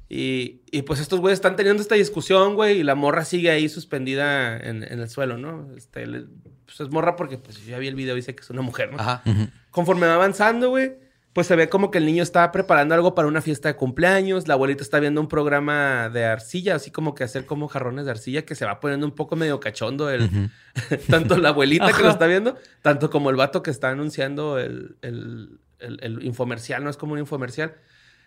Y, 0.09 0.62
y 0.72 0.83
pues 0.83 0.99
estos 1.01 1.20
güeyes 1.20 1.37
están 1.37 1.55
teniendo 1.55 1.81
esta 1.83 1.95
discusión, 1.95 2.55
güey, 2.55 2.78
y 2.81 2.83
la 2.83 2.95
morra 2.95 3.24
sigue 3.24 3.51
ahí 3.51 3.68
suspendida 3.68 4.57
en, 4.57 4.83
en 4.83 5.01
el 5.01 5.09
suelo, 5.09 5.39
¿no? 5.39 5.68
Este, 5.76 6.07
le- 6.07 6.24
pues 6.64 6.81
es 6.81 6.91
morra 6.91 7.14
porque 7.16 7.37
pues 7.39 7.59
yo 7.64 7.70
ya 7.70 7.78
vi 7.78 7.89
el 7.89 7.95
video 7.95 8.16
y 8.16 8.22
sé 8.22 8.35
que 8.35 8.43
es 8.43 8.51
una 8.51 8.62
mujer, 8.62 8.91
¿no? 8.93 8.99
Ajá. 9.01 9.22
Conforme 9.70 10.07
va 10.07 10.14
avanzando, 10.14 10.70
güey, 10.70 10.93
pues 11.33 11.47
se 11.47 11.55
ve 11.57 11.68
como 11.68 11.91
que 11.91 11.99
el 11.99 12.07
niño 12.07 12.22
está 12.22 12.51
preparando 12.51 12.95
algo 12.95 13.14
para 13.14 13.28
una 13.28 13.41
fiesta 13.41 13.68
de 13.68 13.76
cumpleaños, 13.76 14.49
la 14.49 14.55
abuelita 14.55 14.83
está 14.83 14.99
viendo 14.99 15.20
un 15.20 15.28
programa 15.28 16.09
de 16.09 16.24
arcilla, 16.24 16.74
así 16.74 16.91
como 16.91 17.14
que 17.14 17.22
hacer 17.24 17.47
como 17.47 17.68
jarrones 17.68 18.05
de 18.05 18.11
arcilla 18.11 18.45
que 18.45 18.55
se 18.57 18.64
va 18.64 18.81
poniendo 18.81 19.07
un 19.07 19.14
poco 19.14 19.37
medio 19.37 19.61
cachondo 19.61 20.11
el, 20.11 20.28
tanto 21.09 21.37
la 21.39 21.51
abuelita 21.51 21.93
que 21.93 22.03
lo 22.03 22.11
está 22.11 22.26
viendo, 22.26 22.57
tanto 22.83 23.11
como 23.11 23.31
el 23.31 23.37
vato 23.37 23.62
que 23.62 23.70
está 23.70 23.91
anunciando 23.91 24.59
el, 24.59 24.97
el- 25.03 25.61
el- 25.78 25.99
el 26.03 26.24
infomercial, 26.24 26.85
no 26.85 26.91
es 26.91 26.97
como 26.97 27.14
un 27.14 27.20
infomercial. 27.20 27.74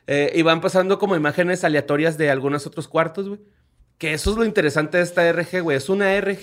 Eh, 0.07 0.31
y 0.35 0.41
van 0.41 0.59
pasando 0.59 0.97
como 0.97 1.15
imágenes 1.15 1.63
aleatorias 1.63 2.17
de 2.17 2.29
algunos 2.31 2.65
otros 2.65 2.87
cuartos, 2.87 3.27
güey. 3.29 3.39
Que 3.99 4.13
eso 4.13 4.31
es 4.31 4.37
lo 4.37 4.43
interesante 4.43 4.97
de 4.97 5.03
esta 5.03 5.29
RG, 5.31 5.61
güey. 5.61 5.77
Es 5.77 5.87
una 5.87 6.19
RG 6.19 6.41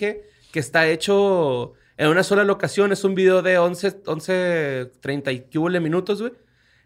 que 0.52 0.58
está 0.60 0.86
hecho 0.86 1.72
en 1.96 2.08
una 2.08 2.22
sola 2.22 2.44
locación. 2.44 2.92
Es 2.92 3.02
un 3.04 3.14
video 3.16 3.42
de 3.42 3.58
11, 3.58 4.02
11 4.06 4.92
30 5.00 5.32
y 5.32 5.44
minutos, 5.80 6.20
güey. 6.22 6.32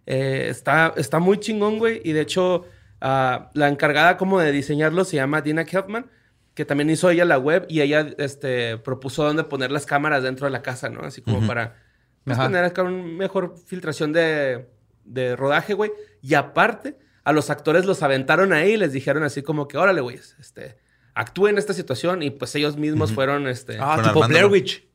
Eh, 0.06 0.46
está, 0.48 0.92
está 0.96 1.18
muy 1.18 1.38
chingón, 1.38 1.78
güey. 1.78 2.00
Y 2.04 2.12
de 2.12 2.20
hecho, 2.20 2.64
ah, 3.00 3.50
la 3.54 3.68
encargada 3.68 4.16
como 4.16 4.40
de 4.40 4.52
diseñarlo 4.52 5.04
se 5.04 5.16
llama 5.16 5.40
Dina 5.40 5.64
Keltman, 5.64 6.10
que 6.54 6.64
también 6.64 6.90
hizo 6.90 7.10
ella 7.10 7.24
la 7.24 7.38
web 7.38 7.66
y 7.68 7.80
ella 7.80 8.06
este, 8.18 8.78
propuso 8.78 9.24
dónde 9.24 9.44
poner 9.44 9.72
las 9.72 9.86
cámaras 9.86 10.22
dentro 10.22 10.46
de 10.46 10.52
la 10.52 10.62
casa, 10.62 10.88
¿no? 10.88 11.00
Así 11.00 11.20
como 11.20 11.46
para 11.46 11.76
pues, 12.24 12.38
tener 12.38 12.64
acá 12.64 12.82
una 12.82 13.02
mejor 13.02 13.56
filtración 13.66 14.12
de, 14.12 14.68
de 15.04 15.36
rodaje, 15.36 15.74
güey. 15.74 15.90
Y 16.22 16.34
aparte, 16.34 16.96
a 17.24 17.32
los 17.32 17.50
actores 17.50 17.86
los 17.86 18.02
aventaron 18.02 18.52
ahí 18.52 18.72
y 18.72 18.76
les 18.76 18.92
dijeron 18.92 19.24
así 19.24 19.42
como 19.42 19.66
que, 19.66 19.78
órale, 19.78 20.00
güey, 20.00 20.20
este, 20.38 20.76
actúen 21.14 21.54
en 21.54 21.58
esta 21.58 21.72
situación. 21.72 22.22
Y 22.22 22.30
pues 22.30 22.54
ellos 22.54 22.76
mismos 22.76 23.12
fueron, 23.12 23.48
este... 23.48 23.78
Ah, 23.80 23.96
tipo 23.96 24.22
Armándolo. 24.22 24.28
Blair 24.28 24.46
Witch. 24.46 24.86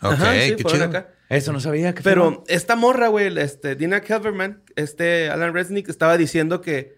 Ok, 0.00 0.12
Ajá, 0.12 0.32
sí, 0.32 0.56
qué 0.56 0.64
chido. 0.64 0.84
acá. 0.84 1.08
Eso 1.32 1.52
no 1.52 1.60
sabía. 1.60 1.94
que 1.94 2.02
Pero 2.02 2.44
esta 2.48 2.76
morra, 2.76 3.08
güey, 3.08 3.36
este, 3.38 3.74
Dina 3.74 4.00
Kelverman, 4.02 4.62
este 4.76 5.30
Alan 5.30 5.54
Resnick 5.54 5.88
estaba 5.88 6.16
diciendo 6.18 6.60
que 6.60 6.96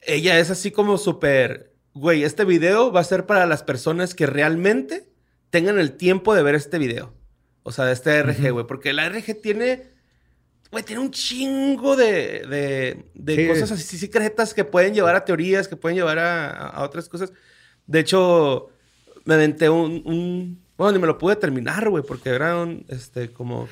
ella 0.00 0.38
es 0.38 0.50
así 0.50 0.70
como 0.70 0.98
súper, 0.98 1.72
güey, 1.94 2.22
este 2.24 2.44
video 2.44 2.90
va 2.92 3.00
a 3.00 3.04
ser 3.04 3.26
para 3.26 3.46
las 3.46 3.62
personas 3.62 4.14
que 4.14 4.26
realmente 4.26 5.08
tengan 5.50 5.78
el 5.78 5.92
tiempo 5.92 6.34
de 6.34 6.42
ver 6.42 6.54
este 6.54 6.78
video. 6.78 7.14
O 7.62 7.72
sea, 7.72 7.84
de 7.84 7.92
este 7.92 8.18
RG, 8.22 8.50
güey, 8.52 8.66
porque 8.66 8.92
la 8.92 9.06
RG 9.08 9.40
tiene, 9.42 9.90
güey, 10.70 10.84
tiene 10.84 11.02
un 11.02 11.10
chingo 11.10 11.96
de, 11.96 12.46
de, 12.48 13.04
de 13.14 13.36
Sí. 13.36 13.48
cosas 13.48 13.72
así 13.72 13.98
secretas 13.98 14.54
que 14.54 14.64
pueden 14.64 14.94
llevar 14.94 15.16
a 15.16 15.24
teorías, 15.24 15.66
que 15.68 15.76
pueden 15.76 15.96
llevar 15.96 16.18
a, 16.18 16.48
a- 16.50 16.68
a 16.68 16.82
otras 16.84 17.08
cosas. 17.08 17.32
De 17.86 18.00
hecho, 18.00 18.68
me 19.24 19.34
aventé 19.34 19.68
un, 19.68 20.02
un- 20.04 20.65
bueno, 20.76 20.92
ni 20.92 20.98
me 20.98 21.06
lo 21.06 21.18
pude 21.18 21.36
terminar, 21.36 21.88
güey, 21.88 22.02
porque 22.04 22.30
era 22.30 22.56
un, 22.56 22.84
este, 22.88 23.32
como... 23.32 23.68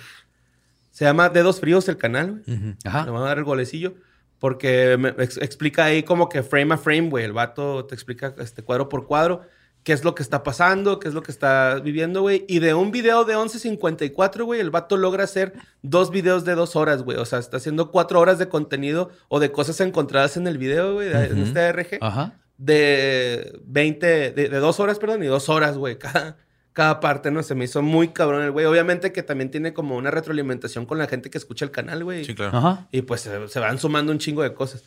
Se 0.90 1.04
llama 1.04 1.28
Dedos 1.28 1.60
Fríos 1.60 1.88
el 1.88 1.96
canal, 1.96 2.42
güey. 2.46 2.76
Ajá. 2.84 3.04
Le 3.04 3.10
voy 3.10 3.20
a 3.20 3.24
dar 3.24 3.38
el 3.38 3.44
golecillo. 3.44 3.94
Porque 4.38 4.96
me 4.98 5.08
ex- 5.18 5.38
explica 5.38 5.84
ahí 5.86 6.02
como 6.02 6.28
que 6.28 6.42
frame 6.42 6.74
a 6.74 6.78
frame, 6.78 7.08
güey. 7.10 7.24
El 7.24 7.32
vato 7.32 7.84
te 7.86 7.94
explica 7.94 8.32
este, 8.38 8.62
cuadro 8.62 8.88
por 8.88 9.06
cuadro 9.06 9.40
qué 9.82 9.92
es 9.92 10.02
lo 10.04 10.14
que 10.14 10.22
está 10.22 10.42
pasando, 10.42 10.98
qué 11.00 11.08
es 11.08 11.14
lo 11.14 11.22
que 11.22 11.30
está 11.32 11.80
viviendo, 11.82 12.20
güey. 12.22 12.44
Y 12.48 12.58
de 12.60 12.74
un 12.74 12.90
video 12.90 13.24
de 13.24 13.36
11.54, 13.36 14.44
güey, 14.44 14.60
el 14.60 14.70
vato 14.70 14.96
logra 14.96 15.24
hacer 15.24 15.52
dos 15.82 16.10
videos 16.10 16.44
de 16.44 16.54
dos 16.54 16.74
horas, 16.76 17.02
güey. 17.02 17.18
O 17.18 17.24
sea, 17.26 17.38
está 17.38 17.56
haciendo 17.58 17.90
cuatro 17.90 18.20
horas 18.20 18.38
de 18.38 18.48
contenido 18.48 19.10
o 19.28 19.40
de 19.40 19.50
cosas 19.52 19.80
encontradas 19.80 20.36
en 20.36 20.46
el 20.46 20.58
video, 20.58 20.94
güey, 20.94 21.08
en 21.12 21.38
este 21.42 21.70
RG 21.72 21.98
Ajá. 22.00 22.34
de 22.56 23.60
20, 23.66 24.06
de, 24.32 24.48
de 24.48 24.58
dos 24.58 24.80
horas, 24.80 24.98
perdón, 24.98 25.22
y 25.22 25.26
dos 25.26 25.48
horas, 25.48 25.76
güey, 25.76 25.98
cada, 25.98 26.36
cada 26.74 27.00
parte, 27.00 27.30
¿no? 27.30 27.42
Se 27.42 27.54
me 27.54 27.64
hizo 27.64 27.80
muy 27.80 28.08
cabrón 28.08 28.42
el 28.42 28.50
güey. 28.50 28.66
Obviamente 28.66 29.12
que 29.12 29.22
también 29.22 29.50
tiene 29.50 29.72
como 29.72 29.96
una 29.96 30.10
retroalimentación 30.10 30.84
con 30.84 30.98
la 30.98 31.06
gente 31.06 31.30
que 31.30 31.38
escucha 31.38 31.64
el 31.64 31.70
canal, 31.70 32.04
güey. 32.04 32.24
Sí, 32.26 32.34
claro. 32.34 32.58
Ajá. 32.58 32.88
Y 32.92 33.02
pues 33.02 33.22
se, 33.22 33.48
se 33.48 33.60
van 33.60 33.78
sumando 33.78 34.12
un 34.12 34.18
chingo 34.18 34.42
de 34.42 34.52
cosas. 34.52 34.82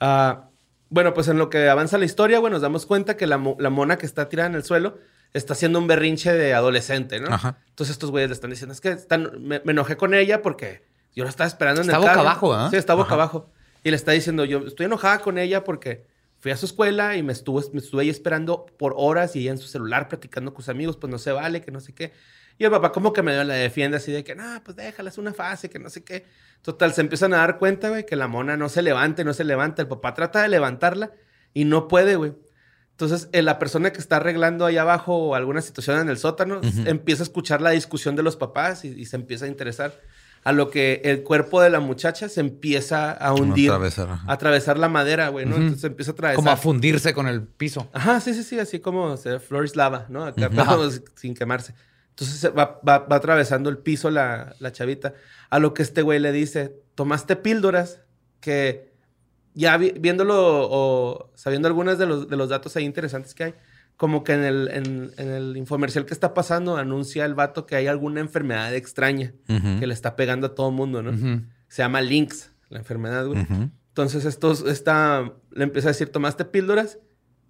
Ah, 0.00 0.48
bueno, 0.90 1.12
pues 1.14 1.26
en 1.28 1.38
lo 1.38 1.50
que 1.50 1.68
avanza 1.68 1.98
la 1.98 2.04
historia, 2.04 2.38
güey, 2.38 2.52
nos 2.52 2.62
damos 2.62 2.86
cuenta 2.86 3.16
que 3.16 3.26
la, 3.26 3.42
la 3.58 3.70
mona 3.70 3.98
que 3.98 4.06
está 4.06 4.28
tirada 4.28 4.48
en 4.48 4.54
el 4.54 4.62
suelo 4.64 4.98
está 5.32 5.54
haciendo 5.54 5.78
un 5.80 5.86
berrinche 5.88 6.32
de 6.32 6.54
adolescente, 6.54 7.18
¿no? 7.18 7.28
Ajá. 7.34 7.56
Entonces 7.70 7.94
estos 7.94 8.10
güeyes 8.12 8.28
le 8.30 8.34
están 8.34 8.50
diciendo, 8.50 8.72
es 8.72 8.80
que 8.80 8.90
están, 8.90 9.30
me, 9.40 9.60
me 9.64 9.72
enojé 9.72 9.96
con 9.96 10.14
ella 10.14 10.42
porque 10.42 10.84
yo 11.16 11.24
la 11.24 11.30
estaba 11.30 11.48
esperando 11.48 11.80
en 11.80 11.86
Está 11.88 11.96
el 11.96 12.02
boca 12.02 12.12
carro. 12.14 12.20
abajo, 12.28 12.54
¿ah? 12.54 12.68
Sí, 12.70 12.76
está 12.76 12.94
boca 12.94 13.06
Ajá. 13.06 13.14
abajo. 13.14 13.50
Y 13.82 13.90
le 13.90 13.96
está 13.96 14.12
diciendo, 14.12 14.44
yo 14.44 14.58
estoy 14.66 14.86
enojada 14.86 15.18
con 15.20 15.38
ella 15.38 15.64
porque 15.64 16.06
fui 16.44 16.52
a 16.52 16.58
su 16.58 16.66
escuela 16.66 17.16
y 17.16 17.22
me 17.22 17.32
estuvo, 17.32 17.58
me 17.72 17.80
estuve 17.80 18.02
ahí 18.02 18.10
esperando 18.10 18.66
por 18.76 18.92
horas 18.98 19.34
y 19.34 19.40
ella 19.40 19.52
en 19.52 19.56
su 19.56 19.66
celular 19.66 20.08
platicando 20.08 20.52
con 20.52 20.62
sus 20.62 20.68
amigos, 20.68 20.98
pues 20.98 21.10
no 21.10 21.16
se 21.16 21.32
vale, 21.32 21.62
que 21.62 21.70
no 21.70 21.80
sé 21.80 21.94
qué. 21.94 22.12
Y 22.58 22.64
el 22.64 22.70
papá 22.70 22.92
como 22.92 23.14
que 23.14 23.22
medio 23.22 23.42
la 23.44 23.54
defiende 23.54 23.96
así 23.96 24.12
de 24.12 24.24
que, 24.24 24.34
no, 24.34 24.60
pues 24.62 24.76
déjala, 24.76 25.08
es 25.08 25.16
una 25.16 25.32
fase, 25.32 25.70
que 25.70 25.78
no 25.78 25.88
sé 25.88 26.04
qué. 26.04 26.26
Total, 26.60 26.92
se 26.92 27.00
empiezan 27.00 27.32
a 27.32 27.38
dar 27.38 27.58
cuenta, 27.58 27.88
güey, 27.88 28.04
que 28.04 28.14
la 28.14 28.28
mona 28.28 28.58
no 28.58 28.68
se 28.68 28.82
levante, 28.82 29.24
no 29.24 29.32
se 29.32 29.42
levanta. 29.42 29.80
El 29.80 29.88
papá 29.88 30.12
trata 30.12 30.42
de 30.42 30.48
levantarla 30.48 31.12
y 31.54 31.64
no 31.64 31.88
puede, 31.88 32.16
güey. 32.16 32.34
Entonces, 32.90 33.30
eh, 33.32 33.40
la 33.40 33.58
persona 33.58 33.94
que 33.94 34.00
está 34.00 34.16
arreglando 34.16 34.66
ahí 34.66 34.76
abajo 34.76 35.34
alguna 35.34 35.62
situación 35.62 35.98
en 35.98 36.10
el 36.10 36.18
sótano 36.18 36.60
empieza 36.84 37.22
a 37.22 37.24
escuchar 37.24 37.62
la 37.62 37.70
discusión 37.70 38.16
de 38.16 38.22
los 38.22 38.36
papás 38.36 38.84
y, 38.84 38.88
y 38.88 39.06
se 39.06 39.16
empieza 39.16 39.46
a 39.46 39.48
interesar. 39.48 39.98
A 40.44 40.52
lo 40.52 40.70
que 40.70 41.00
el 41.04 41.22
cuerpo 41.22 41.60
de 41.62 41.70
la 41.70 41.80
muchacha 41.80 42.28
se 42.28 42.40
empieza 42.40 43.10
a 43.12 43.32
hundir, 43.32 43.70
atravesar, 43.70 44.08
a 44.10 44.32
atravesar 44.32 44.78
la 44.78 44.88
madera, 44.90 45.28
güey, 45.28 45.46
¿no? 45.46 45.52
Ujú. 45.54 45.62
Entonces 45.62 45.84
empieza 45.84 46.10
a 46.10 46.12
atravesar. 46.12 46.36
Como 46.36 46.50
a 46.50 46.56
fundirse 46.58 47.14
con 47.14 47.26
el 47.28 47.42
piso. 47.42 47.88
Ajá, 47.94 48.20
sí, 48.20 48.34
sí, 48.34 48.42
sí, 48.42 48.58
así 48.58 48.78
como 48.78 49.16
se, 49.16 49.40
flores 49.40 49.74
lava, 49.74 50.04
¿no? 50.10 50.24
Acá, 50.24 50.48
Ujú. 50.48 50.56
pero 50.56 50.90
sin 51.16 51.34
quemarse. 51.34 51.74
Entonces 52.10 52.52
va, 52.56 52.78
va- 52.86 52.98
va 52.98 53.16
atravesando 53.16 53.70
el 53.70 53.78
piso 53.78 54.10
la, 54.10 54.54
la 54.60 54.70
chavita. 54.70 55.14
A 55.50 55.58
lo 55.58 55.72
que 55.72 55.82
este 55.82 56.02
güey 56.02 56.18
le 56.20 56.30
dice, 56.30 56.76
tomaste 56.94 57.36
píldoras 57.36 58.00
que 58.40 58.92
ya 59.54 59.76
vi- 59.78 59.94
viéndolo 59.98 60.34
o 60.70 61.30
sabiendo 61.34 61.68
algunos 61.68 61.96
de 61.98 62.06
los, 62.06 62.28
de 62.28 62.36
los 62.36 62.50
datos 62.50 62.76
ahí 62.76 62.84
interesantes 62.84 63.34
que 63.34 63.44
hay, 63.44 63.54
como 63.96 64.24
que 64.24 64.32
en 64.32 64.42
el, 64.44 64.68
en, 64.72 65.10
en 65.16 65.30
el 65.30 65.56
infomercial 65.56 66.04
que 66.04 66.14
está 66.14 66.34
pasando 66.34 66.76
anuncia 66.76 67.24
el 67.24 67.34
vato 67.34 67.64
que 67.66 67.76
hay 67.76 67.86
alguna 67.86 68.20
enfermedad 68.20 68.74
extraña 68.74 69.32
Ujú. 69.48 69.78
que 69.80 69.86
le 69.86 69.94
está 69.94 70.16
pegando 70.16 70.48
a 70.48 70.54
todo 70.54 70.68
el 70.70 70.74
mundo, 70.74 71.02
¿no? 71.02 71.10
Ujú. 71.10 71.42
Se 71.68 71.82
llama 71.82 72.00
Lynx, 72.00 72.50
la 72.70 72.78
enfermedad, 72.78 73.26
güey. 73.26 73.40
Ujú. 73.42 73.70
Entonces, 73.88 74.24
estos, 74.24 74.62
esta, 74.66 75.32
le 75.52 75.64
empieza 75.64 75.88
a 75.88 75.92
decir, 75.92 76.08
¿tomaste 76.10 76.44
píldoras? 76.44 76.98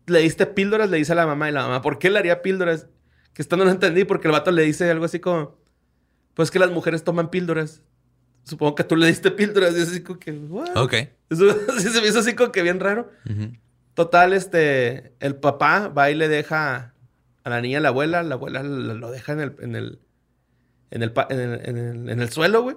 ¿Le 0.07 0.21
diste 0.21 0.45
píldoras? 0.45 0.91
Le 0.91 0.99
dice 0.99 1.13
a 1.13 1.15
la 1.15 1.27
mamá 1.27 1.49
y 1.49 1.53
la 1.53 1.63
mamá, 1.63 1.81
¿por 1.81 1.99
qué 1.99 2.11
le 2.11 2.19
haría 2.19 2.43
píldoras? 2.43 2.89
Que 3.33 3.41
esto 3.41 3.57
no 3.57 3.65
lo 3.65 3.71
entendí 3.71 4.05
porque 4.05 4.29
el 4.29 4.33
vato 4.33 4.51
le 4.51 4.63
dice 4.63 4.91
algo 4.91 5.07
así 5.07 5.19
como, 5.21 5.57
pues 6.35 6.51
que 6.51 6.59
las 6.59 6.71
mujeres 6.71 7.03
toman 7.03 7.31
píldoras. 7.31 7.83
Supongo 8.43 8.75
que 8.75 8.85
tú 8.85 8.97
le 8.97 9.07
diste 9.07 9.31
píldoras 9.31 9.75
y 9.75 9.81
es 9.81 9.89
así 9.89 10.03
como 10.03 10.19
que, 10.19 10.33
¿what? 10.33 10.77
Ok. 10.77 10.93
Eso 11.31 11.47
se 11.79 12.01
me 12.03 12.09
hizo 12.09 12.19
así 12.19 12.35
como 12.35 12.53
que 12.53 12.61
bien 12.63 12.79
raro. 12.79 13.11
Total, 13.95 14.33
este, 14.33 15.15
el 15.21 15.37
papá 15.37 15.89
va 15.89 16.11
y 16.11 16.15
le 16.15 16.29
deja 16.29 16.95
a 17.45 17.51
la 17.51 17.61
niña 17.61 17.79
a 17.79 17.81
la 17.81 17.89
abuela, 17.89 18.23
la 18.23 18.35
abuela 18.35 18.63
lo 18.63 19.11
deja 19.11 19.33
en 19.33 19.41
el, 19.41 19.55
en 19.61 19.77
el, 19.77 19.99
en 20.91 21.03
el, 21.03 21.13
en 21.31 21.41
el, 21.41 21.61
en 21.69 21.79
el- 21.79 22.09
en 22.11 22.21
el 22.21 22.31
suelo, 22.31 22.63
güey. 22.63 22.77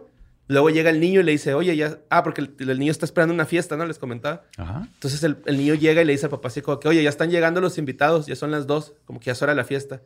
Luego 0.49 0.69
llega 0.69 0.89
el 0.89 0.99
niño 1.01 1.19
y 1.19 1.23
le 1.23 1.33
dice, 1.33 1.53
oye, 1.55 1.75
ya, 1.75 1.99
ah, 2.09 2.23
porque 2.23 2.39
el, 2.41 2.55
el 2.69 2.79
niño 2.79 2.91
está 2.91 3.05
esperando 3.05 3.33
una 3.33 3.45
fiesta, 3.45 3.75
¿no? 3.75 3.85
Les 3.85 3.99
comentaba. 3.99 4.43
Ajá. 4.57 4.87
Entonces 4.93 5.21
el, 5.23 5.37
el 5.45 5.57
niño 5.57 5.73
llega 5.73 6.01
y 6.01 6.05
le 6.05 6.13
dice 6.13 6.27
al 6.27 6.29
papá 6.29 6.47
así 6.47 6.61
como 6.61 6.79
que, 6.79 6.87
oye, 6.87 7.03
ya 7.03 7.09
están 7.09 7.29
llegando 7.29 7.59
los 7.59 7.77
invitados, 7.77 8.27
ya 8.27 8.35
son 8.37 8.51
las 8.51 8.65
dos, 8.65 8.93
como 9.05 9.19
que 9.19 9.25
ya 9.25 9.31
es 9.33 9.41
hora 9.41 9.51
de 9.51 9.57
la 9.57 9.65
fiesta. 9.65 10.01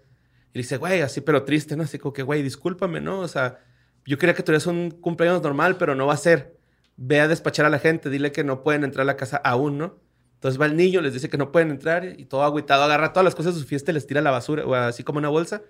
Y 0.53 0.57
le 0.57 0.61
dice, 0.63 0.77
güey, 0.77 1.01
así 1.01 1.21
pero 1.21 1.43
triste, 1.43 1.75
¿no? 1.75 1.83
Así 1.83 1.99
como 1.99 2.13
que, 2.13 2.23
güey, 2.23 2.41
discúlpame, 2.41 3.01
¿no? 3.01 3.19
O 3.19 3.27
sea, 3.27 3.59
yo 4.05 4.17
quería 4.17 4.33
que 4.33 4.41
tuvieras 4.41 4.65
un 4.65 4.89
cumpleaños 4.89 5.43
normal, 5.43 5.77
pero 5.77 5.93
no 5.93 6.07
va 6.07 6.13
a 6.15 6.17
ser. 6.17 6.57
Ve 6.97 7.19
a 7.21 7.27
despachar 7.27 7.67
a 7.67 7.69
la 7.69 7.77
gente, 7.79 8.09
dile 8.09 8.31
que 8.31 8.43
no 8.43 8.63
pueden 8.63 8.83
entrar 8.83 9.03
a 9.03 9.05
la 9.05 9.17
casa 9.17 9.37
aún, 9.37 9.77
¿no? 9.77 9.99
Entonces 10.41 10.59
va 10.59 10.65
el 10.65 10.75
niño, 10.75 11.01
les 11.01 11.13
dice 11.13 11.29
que 11.29 11.37
no 11.37 11.51
pueden 11.51 11.69
entrar 11.69 12.03
y 12.03 12.25
todo 12.25 12.41
agüitado 12.41 12.81
agarra 12.81 13.13
todas 13.13 13.23
las 13.23 13.35
cosas 13.35 13.53
de 13.53 13.61
su 13.61 13.67
fiesta 13.67 13.91
y 13.91 13.93
les 13.93 14.07
tira 14.07 14.21
a 14.21 14.23
la 14.23 14.31
basura, 14.31 14.65
o 14.65 14.73
así 14.73 15.03
como 15.03 15.19
una 15.19 15.29
bolsa. 15.29 15.61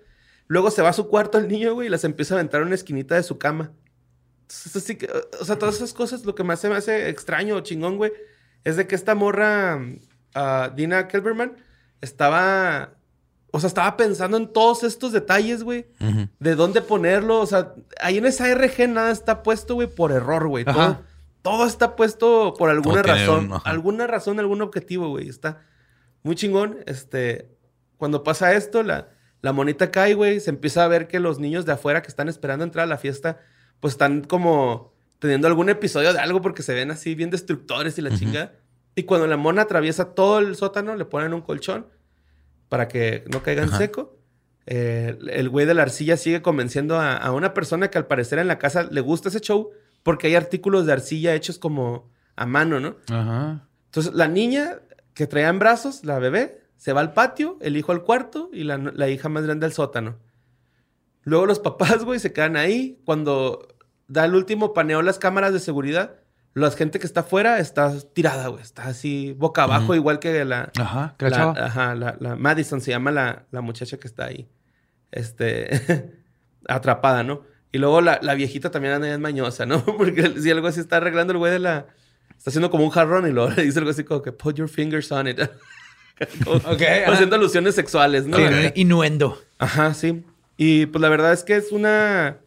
Luego 0.46 0.70
se 0.70 0.80
va 0.80 0.88
a 0.88 0.92
su 0.94 1.08
cuarto 1.08 1.36
el 1.36 1.46
niño, 1.46 1.74
güey, 1.74 1.88
y 1.88 1.90
las 1.90 2.04
empieza 2.04 2.32
a 2.32 2.38
aventar 2.38 2.62
a 2.62 2.64
una 2.64 2.74
esquinita 2.74 3.14
de 3.14 3.22
su 3.22 3.36
cama. 3.36 3.72
Entonces, 4.40 4.74
así 4.74 4.96
que, 4.96 5.10
o 5.38 5.44
sea, 5.44 5.58
todas 5.58 5.74
esas 5.74 5.92
cosas, 5.92 6.24
lo 6.24 6.34
que 6.34 6.42
más 6.42 6.58
se 6.58 6.70
me 6.70 6.76
hace 6.76 7.10
extraño 7.10 7.56
o 7.56 7.60
chingón, 7.60 7.98
güey, 7.98 8.12
es 8.64 8.76
de 8.76 8.86
que 8.86 8.94
esta 8.94 9.14
morra, 9.14 9.78
ah, 10.34 10.72
Dina 10.74 11.06
Kelberman, 11.06 11.54
estaba, 12.00 12.94
o 13.50 13.60
sea, 13.60 13.68
estaba 13.68 13.98
pensando 13.98 14.38
en 14.38 14.50
todos 14.54 14.84
estos 14.84 15.12
detalles, 15.12 15.64
güey, 15.64 15.84
de 16.38 16.54
dónde 16.54 16.80
ponerlo, 16.80 17.40
o 17.40 17.46
sea, 17.46 17.74
ahí 18.00 18.16
en 18.16 18.24
esa 18.24 18.48
RG 18.48 18.88
nada 18.88 19.10
está 19.10 19.42
puesto, 19.42 19.74
güey, 19.74 19.88
por 19.88 20.12
error, 20.12 20.48
güey. 20.48 20.64
Todo. 20.64 21.11
Todo 21.42 21.66
está 21.66 21.96
puesto 21.96 22.54
por 22.56 22.70
alguna 22.70 23.02
razón, 23.02 23.52
un- 23.52 23.60
alguna 23.64 24.06
razón, 24.06 24.38
algún 24.38 24.62
objetivo, 24.62 25.08
güey. 25.08 25.28
Está 25.28 25.60
muy 26.22 26.36
chingón, 26.36 26.78
este, 26.86 27.50
cuando 27.96 28.22
pasa 28.22 28.54
esto, 28.54 28.82
la, 28.82 29.08
la 29.40 29.52
monita 29.52 29.90
cae, 29.90 30.14
güey, 30.14 30.38
se 30.40 30.50
empieza 30.50 30.84
a 30.84 30.88
ver 30.88 31.08
que 31.08 31.18
los 31.20 31.38
niños 31.40 31.66
de 31.66 31.72
afuera 31.72 32.00
que 32.02 32.08
están 32.08 32.28
esperando 32.28 32.64
entrar 32.64 32.84
a 32.84 32.88
la 32.88 32.98
fiesta, 32.98 33.40
pues 33.80 33.94
están 33.94 34.22
como 34.22 34.92
teniendo 35.18 35.48
algún 35.48 35.68
episodio 35.68 36.12
de 36.12 36.18
algo 36.20 36.40
porque 36.40 36.62
se 36.62 36.74
ven 36.74 36.90
así 36.90 37.14
bien 37.14 37.30
destructores 37.30 37.98
y 37.98 38.02
la 38.02 38.16
chingada. 38.16 38.54
Y 38.94 39.04
cuando 39.04 39.26
la 39.26 39.36
mona 39.36 39.62
atraviesa 39.62 40.14
todo 40.14 40.38
el 40.40 40.54
sótano, 40.56 40.94
le 40.96 41.04
ponen 41.06 41.32
un 41.32 41.40
colchón 41.42 41.86
para 42.68 42.88
que 42.88 43.24
no 43.32 43.42
caiga 43.42 43.62
en 43.62 43.68
Ajá. 43.68 43.78
seco. 43.78 44.18
Eh, 44.66 45.18
el 45.30 45.48
güey 45.48 45.66
de 45.66 45.74
la 45.74 45.82
arcilla 45.82 46.16
sigue 46.16 46.40
convenciendo 46.42 46.98
a, 46.98 47.16
a 47.16 47.32
una 47.32 47.52
persona 47.54 47.88
que 47.90 47.98
al 47.98 48.06
parecer 48.06 48.38
en 48.38 48.46
la 48.48 48.58
casa 48.58 48.84
le 48.90 49.00
gusta 49.00 49.28
ese 49.28 49.40
show 49.40 49.70
porque 50.02 50.28
hay 50.28 50.34
artículos 50.34 50.86
de 50.86 50.92
arcilla 50.92 51.34
hechos 51.34 51.58
como 51.58 52.10
a 52.36 52.46
mano, 52.46 52.80
¿no? 52.80 52.96
Ajá. 53.10 53.68
Entonces, 53.86 54.14
la 54.14 54.28
niña 54.28 54.80
que 55.14 55.26
traía 55.26 55.48
en 55.48 55.58
brazos, 55.58 56.04
la 56.04 56.18
bebé, 56.18 56.62
se 56.76 56.92
va 56.92 57.00
al 57.00 57.12
patio, 57.12 57.58
el 57.60 57.76
hijo 57.76 57.92
al 57.92 58.02
cuarto 58.02 58.50
y 58.52 58.64
la, 58.64 58.78
la 58.78 59.08
hija 59.08 59.28
más 59.28 59.44
grande 59.44 59.66
al 59.66 59.72
sótano. 59.72 60.18
Luego 61.22 61.46
los 61.46 61.60
papás, 61.60 62.04
güey, 62.04 62.18
se 62.18 62.32
quedan 62.32 62.56
ahí. 62.56 63.00
Cuando 63.04 63.68
da 64.08 64.24
el 64.24 64.34
último 64.34 64.72
paneo 64.72 65.02
las 65.02 65.18
cámaras 65.18 65.52
de 65.52 65.60
seguridad, 65.60 66.16
la 66.54 66.70
gente 66.72 66.98
que 66.98 67.06
está 67.06 67.20
afuera 67.20 67.58
está 67.58 67.94
tirada, 68.12 68.48
güey. 68.48 68.62
Está 68.62 68.88
así 68.88 69.32
boca 69.38 69.62
abajo, 69.62 69.94
igual 69.94 70.18
que 70.18 70.44
la... 70.44 70.72
Ajá. 70.76 71.14
que 71.18 71.30
la 71.30 71.50
ajá, 71.50 71.94
la, 71.94 72.16
la 72.18 72.36
Madison 72.36 72.80
se 72.80 72.90
llama 72.90 73.10
la, 73.10 73.46
la 73.50 73.60
muchacha 73.60 73.98
que 73.98 74.08
está 74.08 74.24
ahí. 74.24 74.48
Este... 75.10 76.20
atrapada, 76.68 77.22
¿no? 77.22 77.42
Y 77.72 77.78
luego 77.78 78.00
la, 78.02 78.18
la 78.22 78.34
viejita 78.34 78.70
también 78.70 78.94
anda 78.94 79.08
bien 79.08 79.20
mañosa, 79.20 79.66
¿no? 79.66 79.84
Porque 79.98 80.34
si 80.40 80.50
algo 80.50 80.66
así 80.68 80.80
está 80.80 80.98
arreglando 80.98 81.32
el 81.32 81.38
güey 81.38 81.50
de 81.52 81.58
la... 81.58 81.86
Está 82.36 82.50
haciendo 82.50 82.70
como 82.70 82.84
un 82.84 82.90
jarrón 82.90 83.26
y 83.26 83.30
luego 83.32 83.50
le 83.50 83.62
dice 83.64 83.78
algo 83.78 83.90
así 83.90 84.04
como 84.04 84.20
que 84.22 84.32
put 84.32 84.56
your 84.56 84.68
fingers 84.68 85.10
on 85.12 85.28
it. 85.28 85.40
Como- 86.44 86.56
Ok, 86.56 86.82
como 87.04 87.14
haciendo 87.14 87.36
alusiones 87.36 87.74
sexuales, 87.74 88.26
¿no? 88.26 88.36
Sí, 88.36 88.44
Innuendo. 88.76 89.40
Ajá, 89.58 89.92
sí. 89.94 90.22
Y 90.56 90.86
pues 90.86 91.00
la 91.02 91.08
verdad 91.08 91.32
es 91.32 91.42
que 91.42 91.56
es 91.56 91.72
una. 91.72 92.38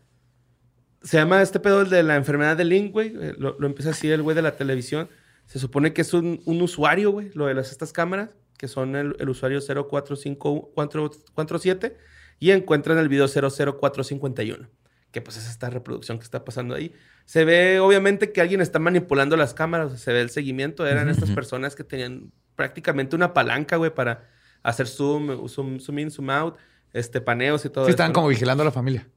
Se 1.01 1.17
llama 1.17 1.41
este 1.41 1.59
pedo 1.59 1.81
el 1.81 1.89
de 1.89 2.01
la 2.03 2.15
enfermedad 2.15 2.55
de 2.55 2.63
Link, 2.63 2.93
güey. 2.93 3.07
Eh, 3.19 3.33
Lo, 3.37 3.57
lo 3.59 3.67
empieza 3.67 3.89
así 3.91 4.09
el 4.09 4.21
güey 4.21 4.33
de 4.35 4.41
la 4.43 4.55
televisión. 4.55 5.09
Se 5.45 5.59
supone 5.59 5.91
que 5.93 6.01
es 6.03 6.13
un, 6.13 6.41
un 6.45 6.61
usuario, 6.61 7.11
güey, 7.11 7.31
lo 7.33 7.47
de 7.47 7.53
las, 7.53 7.71
estas 7.71 7.91
cámaras, 7.91 8.29
que 8.57 8.67
son 8.69 8.95
el, 8.95 9.15
el 9.19 9.27
usuario 9.29 9.59
045447 9.61 11.97
y 12.39 12.51
encuentran 12.51 12.97
el 12.97 13.09
video 13.09 13.27
00451, 13.27 14.69
que 15.15 15.21
pues 15.21 15.37
es 15.37 15.49
esta 15.49 15.69
reproducción 15.69 16.17
que 16.17 16.25
está 16.25 16.43
pasando 16.43 16.75
ahí. 16.75 16.91
Se 17.23 17.45
ve 17.45 17.79
obviamente 17.79 18.33
que 18.33 18.41
alguien 18.41 18.59
está 18.59 18.79
manipulando 18.79 19.37
las 19.37 19.53
cámaras, 19.53 19.97
se 19.97 20.11
ve 20.11 20.19
el 20.19 20.29
seguimiento, 20.29 20.85
eran 20.85 21.07
estas 21.07 21.31
personas 21.31 21.73
que 21.73 21.85
tenían 21.85 22.33
prácticamente 22.57 23.15
una 23.15 23.33
palanca, 23.33 23.77
güey, 23.77 23.95
para 23.95 24.27
hacer 24.61 24.87
zoom, 24.87 25.47
zoom, 25.47 25.79
zoom 25.79 25.99
in, 25.99 26.11
zoom 26.11 26.29
out, 26.31 26.57
este, 26.91 27.21
paneos 27.21 27.63
y 27.63 27.69
todo 27.69 27.85
Sí, 27.85 27.91
estaban 27.91 28.11
como 28.11 28.27
vigilando 28.27 28.63
a 28.63 28.65
la 28.65 28.73
familia. 28.73 29.07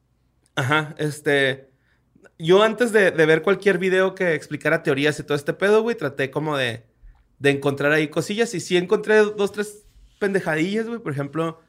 Ajá, 0.55 0.95
este. 0.99 1.69
Yo 2.39 2.63
antes 2.63 2.93
de, 2.93 3.11
de 3.11 3.27
ver 3.27 3.43
cualquier 3.43 3.79
video 3.79 4.15
que 4.15 4.35
explicara 4.35 4.85
teorías 4.85 5.19
y 5.19 5.25
todo 5.25 5.35
este 5.35 5.53
pedo, 5.53 5.83
güey, 5.83 5.97
traté 5.97 6.31
como 6.31 6.57
de, 6.57 6.87
de 7.41 7.51
encontrar 7.51 7.91
ahí 7.91 8.07
cosillas. 8.07 8.55
Y 8.55 8.61
sí 8.61 8.77
encontré 8.77 9.17
dos, 9.17 9.51
tres 9.51 9.85
pendejadillas, 10.21 10.87
güey. 10.87 11.01
Por 11.01 11.11
ejemplo, 11.11 11.61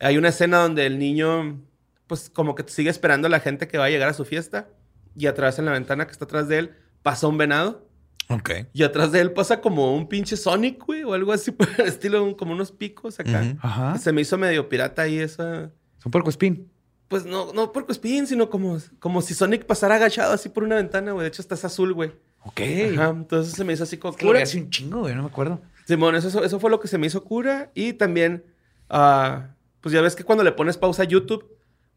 hay 0.00 0.18
una 0.18 0.28
escena 0.28 0.58
donde 0.58 0.84
el 0.84 0.98
niño, 0.98 1.62
pues 2.06 2.30
como 2.30 2.54
que 2.54 2.64
sigue 2.68 2.90
esperando 2.90 3.26
a 3.26 3.30
la 3.30 3.40
gente 3.40 3.68
que 3.68 3.78
va 3.78 3.86
a 3.86 3.90
llegar 3.90 4.08
a 4.08 4.14
su 4.14 4.24
fiesta. 4.24 4.68
Y 5.16 5.26
atrás 5.26 5.58
en 5.58 5.64
la 5.64 5.72
ventana 5.72 6.06
que 6.06 6.12
está 6.12 6.24
atrás 6.24 6.48
de 6.48 6.58
él 6.58 6.74
pasa 7.02 7.28
un 7.28 7.38
venado. 7.38 7.88
Ok. 8.28 8.50
Y 8.72 8.82
atrás 8.82 9.12
de 9.12 9.20
él 9.20 9.32
pasa 9.32 9.60
como 9.60 9.94
un 9.94 10.08
pinche 10.08 10.36
Sonic, 10.36 10.84
güey, 10.84 11.02
o 11.04 11.12
algo 11.14 11.32
así 11.32 11.50
por 11.52 11.68
el 11.78 11.86
estilo, 11.86 12.36
como 12.36 12.52
unos 12.52 12.72
picos 12.72 13.20
acá. 13.20 13.56
Ajá. 13.60 13.98
Se 13.98 14.12
me 14.12 14.22
hizo 14.22 14.36
medio 14.38 14.68
pirata 14.68 15.02
ahí 15.02 15.18
esa. 15.18 15.70
Es 15.98 16.06
un 16.06 16.10
puerco 16.10 16.30
spin. 16.30 16.70
Pues 17.08 17.26
no, 17.26 17.52
no 17.52 17.70
por 17.70 17.86
spin, 17.90 18.26
sino 18.26 18.48
como, 18.48 18.78
como 18.98 19.20
si 19.22 19.34
Sonic 19.34 19.66
pasara 19.66 19.96
agachado 19.96 20.32
así 20.32 20.48
por 20.48 20.64
una 20.64 20.76
ventana, 20.76 21.12
güey. 21.12 21.22
De 21.24 21.28
hecho, 21.28 21.42
está 21.42 21.54
es 21.54 21.64
azul, 21.64 21.92
güey. 21.92 22.12
Ok. 22.44 22.60
Ajá. 22.94 23.10
Entonces 23.10 23.52
se 23.54 23.62
me 23.64 23.72
hizo 23.74 23.84
así 23.84 23.98
como 23.98 24.16
Que 24.16 24.26
cura. 24.26 24.42
hace 24.42 24.58
un 24.58 24.70
chingo, 24.70 25.00
güey. 25.00 25.14
No 25.14 25.22
me 25.22 25.28
acuerdo. 25.28 25.60
Simón, 25.86 26.16
eso, 26.16 26.42
eso 26.42 26.58
fue 26.58 26.70
lo 26.70 26.80
que 26.80 26.88
se 26.88 26.96
me 26.98 27.06
hizo 27.06 27.22
cura. 27.22 27.70
Y 27.74 27.92
también, 27.92 28.44
ah, 28.88 29.48
pues 29.82 29.92
ya 29.92 30.00
ves 30.00 30.16
que 30.16 30.24
cuando 30.24 30.42
le 30.42 30.52
pones 30.52 30.78
pausa 30.78 31.02
a 31.02 31.06
YouTube, 31.06 31.44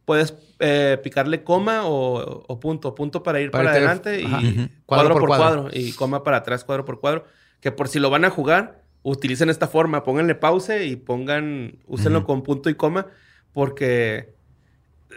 puedes 0.08 0.34
eh, 0.60 0.98
picarle 1.04 1.44
coma 1.44 1.86
o, 1.86 2.46
o 2.48 2.60
punto. 2.62 2.96
Punto 2.96 3.22
para 3.24 3.42
ir 3.42 3.52
Para 3.52 3.66
para, 3.66 3.76
adelante 3.78 4.22
y 4.22 4.24
cuadro, 4.24 4.70
Cuadro 4.86 5.14
por 5.16 5.28
cuadro. 5.28 5.62
cuadro. 5.64 5.70
Y 5.78 5.92
coma 5.92 6.24
para 6.24 6.38
atrás, 6.38 6.64
cuadro 6.64 6.86
por 6.86 7.02
cuadro. 7.02 7.26
Que 7.60 7.74
por 7.74 7.90
si 7.90 8.00
lo 8.00 8.10
van 8.10 8.24
a 8.24 8.30
jugar, 8.30 8.84
utilicen 9.04 9.50
esta 9.50 9.68
forma. 9.68 10.06
Pónganle 10.06 10.34
pause 10.36 10.86
y 10.86 10.96
pongan, 10.96 11.80
úsenlo 11.88 12.24
con 12.24 12.42
punto 12.42 12.70
y 12.70 12.76
coma. 12.76 13.08
Porque 13.52 14.34
eh, 15.10 15.16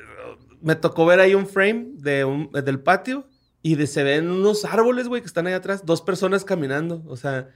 me 0.61 0.75
tocó 0.75 1.07
ver 1.07 1.21
ahí 1.21 1.37
un 1.37 1.47
frame 1.47 1.91
de 1.95 2.25
un- 2.25 2.51
del 2.51 2.81
patio 2.81 3.29
y 3.63 3.77
de, 3.77 3.87
se 3.87 4.03
ven 4.03 4.29
unos 4.29 4.65
árboles, 4.65 5.07
güey, 5.07 5.21
que 5.23 5.29
están 5.29 5.47
ahí 5.47 5.53
atrás. 5.55 5.87
Dos 5.87 6.03
personas 6.03 6.45
caminando. 6.45 7.05
O 7.07 7.17
sea, 7.17 7.51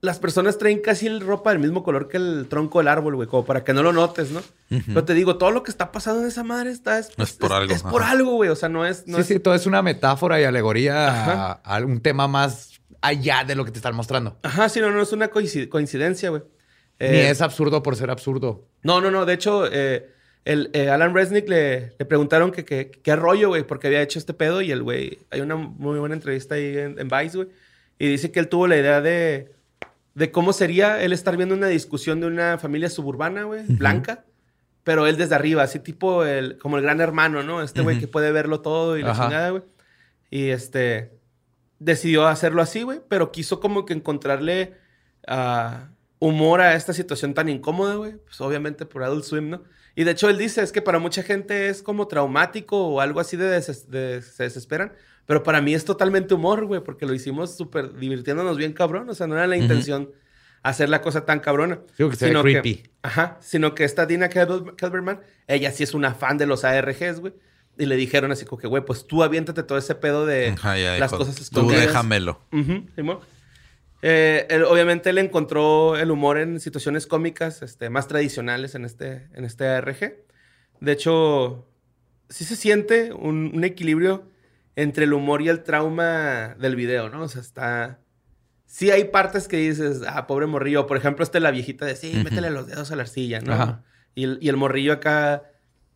las 0.00 0.18
personas 0.20 0.58
traen 0.58 0.80
casi 0.80 1.06
el 1.08 1.20
ropa 1.20 1.50
del 1.50 1.58
mismo 1.58 1.82
color 1.82 2.06
que 2.08 2.16
el 2.18 2.46
tronco 2.48 2.78
del 2.78 2.86
árbol, 2.88 3.16
güey, 3.16 3.26
como 3.28 3.44
para 3.44 3.64
que 3.64 3.72
no 3.72 3.82
lo 3.82 3.92
notes, 3.92 4.30
¿no? 4.30 4.38
Ujú. 4.70 4.82
Pero 4.86 5.04
te 5.04 5.14
digo, 5.14 5.38
todo 5.38 5.50
lo 5.50 5.62
que 5.64 5.70
está 5.72 5.90
pasando 5.90 6.22
en 6.22 6.28
esa 6.28 6.44
madre 6.44 6.70
está... 6.70 6.98
Es, 7.00 7.10
Es 7.18 7.32
por 7.32 7.52
algo, 7.52 7.74
Es 7.74 7.82
por 7.82 8.02
ajá. 8.02 8.12
algo, 8.12 8.32
güey. 8.34 8.48
O 8.50 8.54
sea, 8.56 8.68
no 8.68 8.86
es... 8.86 9.06
No 9.08 9.16
sí, 9.16 9.20
es- 9.22 9.26
sí, 9.26 9.40
todo 9.40 9.54
es 9.54 9.66
una 9.66 9.82
metáfora 9.82 10.40
y 10.40 10.44
alegoría 10.44 11.52
a, 11.64 11.78
un 11.84 12.00
tema 12.00 12.28
más 12.28 12.80
allá 13.00 13.42
de 13.44 13.54
lo 13.56 13.64
que 13.64 13.72
te 13.72 13.78
están 13.78 13.94
mostrando. 13.96 14.36
Ajá, 14.42 14.68
sí, 14.68 14.80
no, 14.80 14.90
no 14.90 15.02
es 15.02 15.12
una 15.12 15.30
coinci- 15.30 15.68
coincidencia, 15.68 16.30
güey. 16.30 16.42
Ni 17.00 17.06
Eh, 17.06 17.30
es 17.30 17.40
absurdo 17.42 17.82
por 17.82 17.96
ser 17.96 18.10
absurdo. 18.10 18.66
No, 18.82 19.00
no, 19.00 19.10
no. 19.10 19.26
De 19.26 19.34
hecho, 19.34 19.64
eh, 19.70 20.10
el, 20.44 20.70
eh, 20.74 20.90
Alan 20.90 21.12
Resnick 21.14 21.48
le, 21.48 21.92
le 21.98 22.04
preguntaron 22.04 22.52
que 22.52 22.64
que- 22.64 22.90
qué 22.90 23.16
rollo, 23.16 23.48
güey, 23.48 23.64
porque 23.64 23.88
había 23.88 24.02
hecho 24.02 24.18
este 24.20 24.32
pedo 24.34 24.62
y 24.62 24.70
el 24.70 24.82
güey... 24.84 25.18
Hay 25.30 25.40
una 25.40 25.56
muy 25.56 25.98
buena 25.98 26.14
entrevista 26.14 26.54
ahí 26.54 26.76
en, 26.78 26.98
en 27.00 27.08
Vice, 27.08 27.36
güey. 27.36 27.48
Y 27.98 28.06
dice 28.08 28.30
que 28.30 28.38
él 28.38 28.48
tuvo 28.48 28.68
la 28.68 28.76
idea 28.76 29.00
de, 29.00 29.50
de 30.18 30.30
cómo 30.32 30.52
sería 30.52 31.00
él 31.02 31.12
estar 31.12 31.36
viendo 31.36 31.54
una 31.54 31.68
discusión 31.68 32.20
de 32.20 32.26
una 32.26 32.58
familia 32.58 32.90
suburbana, 32.90 33.44
güey, 33.44 33.64
blanca. 33.66 34.24
Pero 34.84 35.06
él 35.06 35.16
desde 35.16 35.34
arriba, 35.34 35.62
así 35.62 35.78
tipo 35.80 36.24
el, 36.24 36.58
como 36.58 36.76
el 36.78 36.82
gran 36.82 37.00
hermano, 37.00 37.42
¿no? 37.42 37.62
Este 37.62 37.82
güey 37.82 37.98
que 37.98 38.08
puede 38.08 38.32
verlo 38.32 38.60
todo 38.60 38.96
y 38.96 39.02
la 39.02 39.10
Ajá. 39.12 39.24
chingada, 39.24 39.50
güey. 39.50 39.62
Y 40.30 40.48
este... 40.48 41.12
Decidió 41.80 42.26
hacerlo 42.26 42.60
así, 42.60 42.82
güey, 42.82 43.00
pero 43.08 43.30
quiso 43.30 43.60
como 43.60 43.84
que 43.86 43.92
encontrarle 43.94 44.74
ah, 45.28 45.90
humor 46.18 46.60
a 46.60 46.74
esta 46.74 46.92
situación 46.92 47.34
tan 47.34 47.48
incómoda, 47.48 47.94
güey. 47.94 48.16
Pues 48.24 48.40
obviamente 48.40 48.84
por 48.84 49.04
Adult 49.04 49.24
Swim, 49.24 49.50
¿no? 49.50 49.62
Y 49.94 50.02
de 50.04 50.10
hecho 50.12 50.28
él 50.28 50.38
dice, 50.38 50.62
es 50.62 50.72
que 50.72 50.82
para 50.82 50.98
mucha 50.98 51.22
gente 51.22 51.68
es 51.68 51.82
como 51.82 52.08
traumático 52.08 52.88
o 52.88 53.00
algo 53.00 53.20
así 53.20 53.36
de, 53.36 53.48
de- 53.48 54.22
se 54.22 54.42
desesperan. 54.42 54.92
Pero 55.28 55.44
para 55.44 55.60
mí 55.60 55.74
es 55.74 55.84
totalmente 55.84 56.34
humor, 56.34 56.64
güey, 56.66 56.82
porque 56.82 57.06
lo 57.06 57.14
hicimos 57.14 57.56
súper 57.56 57.94
divirtiéndonos 57.94 58.56
bien 58.56 58.72
cabrón. 58.72 59.08
O 59.08 59.14
sea, 59.14 59.28
no 59.28 59.34
era 59.36 59.46
la 59.46 59.56
intención 59.56 60.10
hacer 60.64 60.88
la 60.88 61.00
cosa 61.02 61.24
tan 61.24 61.38
cabrona. 61.38 61.78
Digo 61.96 62.10
que 62.10 62.16
Sino 62.16 62.42
creepy. 62.42 62.82
ajá, 63.02 63.36
sino 63.40 63.74
que 63.74 63.84
esta 63.84 64.06
Dina 64.06 64.28
Kelber- 64.30 64.74
Kelberman, 64.74 65.20
ella 65.46 65.70
sí 65.70 65.84
es 65.84 65.94
una 65.94 66.14
fan 66.14 66.38
de 66.38 66.46
los 66.46 66.64
ARGs, 66.64 67.20
güey. 67.20 67.34
Y 67.78 67.86
le 67.86 67.94
dijeron 67.94 68.32
así 68.32 68.44
como 68.44 68.58
que, 68.60 68.66
güey, 68.66 68.84
pues 68.84 69.06
tú 69.06 69.22
aviéntate 69.22 69.62
todo 69.62 69.78
ese 69.78 69.94
pedo 69.94 70.26
de 70.26 70.48
Ajá, 70.48 70.76
ya 70.78 70.98
las 70.98 71.12
cosas 71.12 71.36
Tú 71.36 71.42
escondidas. 71.42 71.82
déjamelo. 71.86 72.40
Ujú, 72.50 72.86
Simón. 72.96 73.18
Eh, 74.00 74.46
él- 74.50 74.64
obviamente 74.64 75.10
él 75.10 75.18
encontró 75.18 75.96
el 75.96 76.10
humor 76.10 76.38
en 76.38 76.58
situaciones 76.58 77.06
cómicas 77.06 77.62
este, 77.62 77.90
más 77.90 78.08
tradicionales 78.08 78.74
en 78.74 78.84
este, 78.84 79.28
en 79.34 79.44
este 79.44 79.66
ARG. 79.68 80.14
De 80.80 80.92
hecho, 80.92 81.66
sí 82.30 82.44
se 82.44 82.56
siente 82.56 83.12
un, 83.12 83.52
un 83.54 83.64
equilibrio 83.64 84.24
entre 84.80 85.06
el 85.06 85.12
humor 85.12 85.42
y 85.42 85.48
el 85.48 85.64
trauma 85.64 86.54
del 86.60 86.76
video, 86.76 87.08
¿no? 87.08 87.22
O 87.22 87.28
sea, 87.28 87.40
está... 87.40 87.98
Sí 88.64 88.92
hay 88.92 89.04
partes 89.04 89.48
que 89.48 89.56
dices, 89.56 90.02
ah, 90.06 90.28
pobre 90.28 90.46
morrillo. 90.46 90.86
Por 90.86 90.96
ejemplo, 90.96 91.24
este 91.24 91.40
la 91.40 91.50
viejita 91.50 91.84
de, 91.84 91.96
sí, 91.96 92.12
Ujú. 92.14 92.22
métele 92.22 92.50
los 92.50 92.68
dedos 92.68 92.92
a 92.92 92.96
la 92.96 93.02
arcilla, 93.02 93.40
¿no? 93.40 93.54
Ajá. 93.54 93.82
Y 94.14 94.22
el, 94.24 94.38
y 94.40 94.48
el 94.48 94.56
morrillo 94.56 94.92
acá 94.92 95.42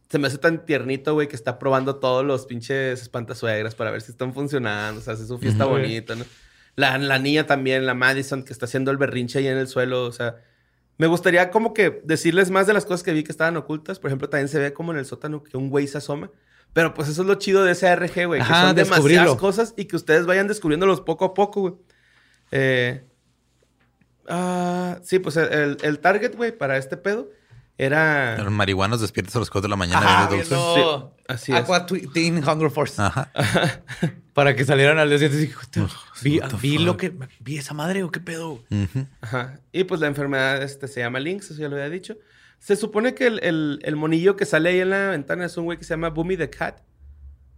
se 0.08 0.18
me 0.18 0.26
hace 0.26 0.38
tan 0.38 0.66
tiernito, 0.66 1.14
güey, 1.14 1.28
que 1.28 1.36
está 1.36 1.60
probando 1.60 1.96
todos 1.96 2.24
los 2.24 2.46
pinches 2.46 3.00
espantasuegras 3.02 3.76
para 3.76 3.92
ver 3.92 4.00
si 4.00 4.10
están 4.10 4.34
funcionando. 4.34 5.00
O 5.00 5.04
sea, 5.04 5.14
hace 5.14 5.26
su 5.28 5.38
fiesta 5.38 5.64
bonita, 5.64 6.16
¿no? 6.16 6.24
La, 6.74 6.98
la 6.98 7.20
niña 7.20 7.46
también, 7.46 7.86
la 7.86 7.94
Madison, 7.94 8.42
que 8.42 8.52
está 8.52 8.64
haciendo 8.64 8.90
el 8.90 8.96
berrinche 8.96 9.38
ahí 9.38 9.46
en 9.46 9.58
el 9.58 9.68
suelo. 9.68 10.04
O 10.06 10.12
sea, 10.12 10.36
me 10.98 11.06
gustaría 11.06 11.50
como 11.50 11.72
que 11.72 12.00
decirles 12.04 12.50
más 12.50 12.66
de 12.66 12.72
las 12.72 12.84
cosas 12.84 13.04
que 13.04 13.12
vi 13.12 13.22
que 13.22 13.30
estaban 13.30 13.56
ocultas. 13.56 14.00
Por 14.00 14.08
ejemplo, 14.08 14.28
también 14.28 14.48
se 14.48 14.58
ve 14.58 14.72
como 14.72 14.90
en 14.92 14.98
el 14.98 15.04
sótano 15.04 15.44
que 15.44 15.56
un 15.56 15.70
güey 15.70 15.86
se 15.86 15.98
asoma. 15.98 16.30
Pero 16.72 16.94
pues 16.94 17.08
eso 17.08 17.22
es 17.22 17.28
lo 17.28 17.34
chido 17.34 17.64
de 17.64 17.72
ese 17.72 17.88
ARG, 17.88 18.26
güey. 18.26 18.40
Que 18.40 18.46
Ajá, 18.46 18.66
son 18.68 18.76
demasiadas 18.76 19.34
cosas 19.36 19.74
y 19.76 19.84
que 19.84 19.96
ustedes 19.96 20.24
vayan 20.26 20.48
descubriéndolos 20.48 21.00
poco 21.02 21.24
a 21.26 21.34
poco, 21.34 21.60
güey. 21.60 21.74
Eh, 22.50 23.04
ah, 24.28 24.98
sí, 25.02 25.18
pues 25.18 25.36
el, 25.36 25.76
el 25.82 25.98
target, 25.98 26.34
güey, 26.36 26.56
para 26.56 26.76
este 26.78 26.96
pedo 26.96 27.28
era... 27.78 28.38
Los 28.38 28.52
marihuanos 28.52 29.00
despiertos 29.00 29.34
a 29.36 29.40
las 29.40 29.50
4 29.50 29.62
de 29.66 29.70
la 29.70 29.76
mañana 29.76 30.00
Ah, 30.02 30.28
viendo 30.30 30.74
Sí, 30.74 31.22
así 31.28 31.52
es. 31.52 31.58
Aqua 31.58 31.86
Teen 31.86 32.46
Hunger 32.46 32.70
Force. 32.70 33.00
Ajá. 33.00 33.30
Para 34.34 34.54
que 34.56 34.64
salieran 34.64 34.98
al 34.98 35.08
día 35.10 35.18
siguiente. 35.18 35.38
y 35.38 35.46
dije, 35.46 35.58
"Hostia, 35.58 35.86
Vi, 36.22 36.40
vi 36.60 36.78
lo 36.78 36.92
fuck?" 36.92 37.00
que... 37.00 37.12
Vi 37.40 37.58
esa 37.58 37.74
madre 37.74 38.02
o 38.02 38.10
qué 38.10 38.20
pedo. 38.20 38.62
Ujú. 38.70 39.06
Ajá. 39.20 39.60
Y 39.72 39.84
pues 39.84 40.00
la 40.00 40.06
enfermedad 40.06 40.62
este, 40.62 40.88
se 40.88 41.00
llama 41.00 41.18
Lynx, 41.20 41.50
eso 41.50 41.60
ya 41.60 41.68
lo 41.68 41.76
había 41.76 41.90
dicho. 41.90 42.16
Se 42.62 42.76
supone 42.76 43.12
que 43.14 43.26
el, 43.26 43.40
el- 43.42 43.80
el 43.82 43.96
monillo 43.96 44.36
que 44.36 44.46
sale 44.46 44.68
ahí 44.68 44.78
en 44.78 44.90
la 44.90 45.08
ventana 45.10 45.44
es 45.46 45.56
un 45.56 45.64
güey 45.64 45.78
que 45.78 45.84
se 45.84 45.90
llama 45.94 46.10
Boomy 46.10 46.36
the 46.36 46.48
Cat. 46.48 46.78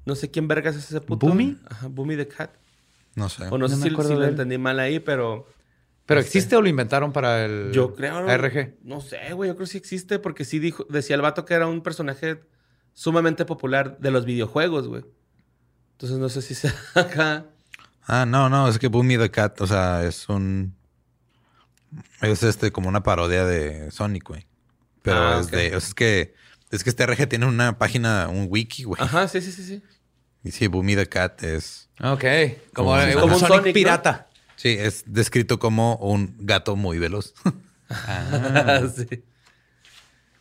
No 0.07 0.15
sé 0.15 0.31
quién 0.31 0.49
vergas 0.49 0.77
es 0.77 0.85
ese 0.87 1.01
puto. 1.03 1.27
¿Boomy? 1.27 1.59
Ajá, 1.69 1.89
Boomy 1.89 2.17
the 2.17 2.27
Cat. 2.27 2.51
No 3.15 3.29
sé. 3.29 3.45
O 3.49 3.51
no, 3.59 3.59
No 3.59 3.69
sé 3.69 3.77
si, 3.83 3.91
lo 3.91 4.25
entendí 4.25 4.57
mal 4.57 4.81
ahí, 4.81 5.01
pero 5.01 5.47
¿Pero 6.07 6.21
Este. 6.21 6.29
existe 6.39 6.57
o 6.57 6.63
lo 6.63 6.69
inventaron 6.69 7.13
para 7.13 7.45
el 7.45 7.71
yo 7.73 7.95
creo... 7.95 8.23
¿no? 8.23 8.29
ARG? 8.31 8.77
No 8.83 9.01
sé, 9.03 9.33
güey, 9.35 9.49
yo 9.51 9.57
creo 9.57 9.67
que 9.67 9.73
sí 9.73 9.79
existe 9.79 10.19
porque 10.19 10.45
sí 10.47 10.59
dijo, 10.59 10.87
decía 10.91 11.17
el 11.17 11.23
vato 11.23 11.45
que 11.45 11.53
era 11.55 11.67
un 11.67 11.83
personaje 11.83 12.41
sumamente 12.95 13.45
popular 13.45 13.99
de 13.99 14.11
los 14.11 14.25
videojuegos, 14.25 14.89
güey. 14.89 15.05
Entonces 15.93 16.19
no 16.19 16.29
sé 16.31 16.41
si 16.43 16.55
sea 16.55 16.75
acá. 16.95 17.47
Ah, 18.07 18.25
no, 18.27 18.49
no, 18.51 18.69
es 18.69 18.79
que 18.79 18.89
Boomy 18.89 19.17
the 19.19 19.31
Cat, 19.31 19.61
o 19.61 19.67
sea, 19.67 20.05
es 20.05 20.29
un. 20.29 20.75
Es 22.21 22.43
este 22.43 22.73
como 22.73 22.89
una 22.89 23.03
parodia 23.03 23.45
de 23.47 23.91
Sonic, 23.91 24.29
güey. 24.29 24.47
Pero 25.05 25.17
Ah, 25.19 25.39
es 25.41 25.51
de. 25.53 25.67
o 25.69 25.69
sea, 25.71 25.79
es 25.79 25.95
que. 25.95 26.35
Es 26.71 26.83
que 26.83 26.91
este 26.91 27.07
RG 27.07 27.29
tiene 27.29 27.47
una 27.47 27.79
página, 27.79 28.27
un 28.29 28.47
wiki, 28.51 28.83
güey. 28.83 29.01
Ajá, 29.01 29.29
sí, 29.29 29.41
sí, 29.41 29.53
sí, 29.53 29.63
sí. 29.63 29.83
Y 30.43 30.51
sí, 30.51 30.67
Boomy 30.67 30.97
the 30.97 31.07
Cat 31.07 31.43
es. 31.45 31.89
Ok. 32.03 32.25
Como, 32.75 32.91
Como- 32.91 33.13
como 33.21 33.35
un 33.35 33.41
Sonic 33.41 33.49
Sonic, 33.49 33.67
¿no? 33.67 33.73
pirata. 33.73 34.29
Sí, 34.57 34.71
es 34.71 35.05
descrito 35.07 35.59
como 35.61 35.97
un 35.97 36.35
gato 36.41 36.75
muy 36.75 36.99
veloz. 36.99 37.35
sí. 38.97 39.25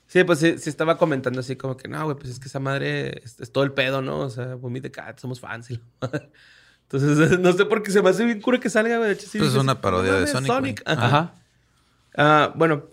Sí, 0.07 0.24
pues 0.24 0.39
sí, 0.39 0.57
sí 0.59 0.70
estaba 0.70 0.97
comentando 0.97 1.39
así 1.39 1.55
como 1.55 1.76
que, 1.76 1.88
no, 1.88 2.03
güey, 2.05 2.16
pues 2.18 2.30
es 2.30 2.39
que 2.39 2.47
esa 2.47 2.59
madre 2.59 3.22
es, 3.24 3.39
es 3.39 3.51
todo 3.51 3.64
el 3.64 3.72
pedo, 3.74 4.01
¿no? 4.01 4.20
O 4.20 4.30
sea, 4.30 4.55
Boomy 4.55 4.80
the 4.82 4.91
Cat, 4.91 5.20
somos 5.20 5.39
fans. 5.39 5.72
y 5.72 5.76
la 5.76 5.82
madre. 6.01 6.30
Entonces, 6.89 7.39
no 7.39 7.51
sé 7.53 7.66
por 7.66 7.82
qué 7.84 7.91
se 7.91 8.01
me 8.01 8.09
hace 8.09 8.24
bien 8.26 8.39
cura 8.41 8.59
que 8.59 8.70
salga, 8.70 8.97
güey. 8.97 9.09
De 9.09 9.14
hecho, 9.16 9.28
sí 9.28 9.39
Pues 9.39 9.51
es 9.51 9.57
una 9.57 9.82
parodia 9.82 10.14
de 10.14 10.28
Sonic. 10.28 10.82
Ajá. 10.86 11.05
Ajá. 11.05 11.34
Ah, 12.16 12.53
bueno, 12.55 12.89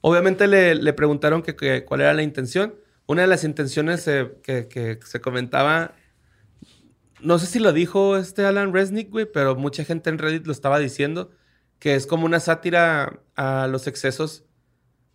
obviamente 0.00 0.46
le, 0.46 0.74
le 0.74 0.92
preguntaron 0.92 1.42
que, 1.42 1.56
que 1.56 1.84
cuál 1.84 2.00
era 2.00 2.14
la 2.14 2.22
intención. 2.22 2.74
Una 3.06 3.22
de 3.22 3.28
las 3.28 3.44
intenciones 3.44 4.06
eh, 4.06 4.30
que, 4.42 4.68
que 4.68 4.98
se 5.04 5.20
comentaba, 5.20 5.94
no 7.20 7.38
sé 7.38 7.46
si 7.46 7.58
lo 7.58 7.72
dijo 7.72 8.16
este 8.16 8.44
Alan 8.44 8.72
Resnick, 8.72 9.10
güey, 9.10 9.26
pero 9.26 9.56
mucha 9.56 9.84
gente 9.84 10.10
en 10.10 10.18
Reddit 10.18 10.46
lo 10.46 10.52
estaba 10.52 10.78
diciendo, 10.78 11.30
que 11.78 11.94
es 11.94 12.06
como 12.06 12.24
una 12.24 12.40
sátira 12.40 13.20
a 13.36 13.66
los 13.66 13.86
excesos 13.86 14.44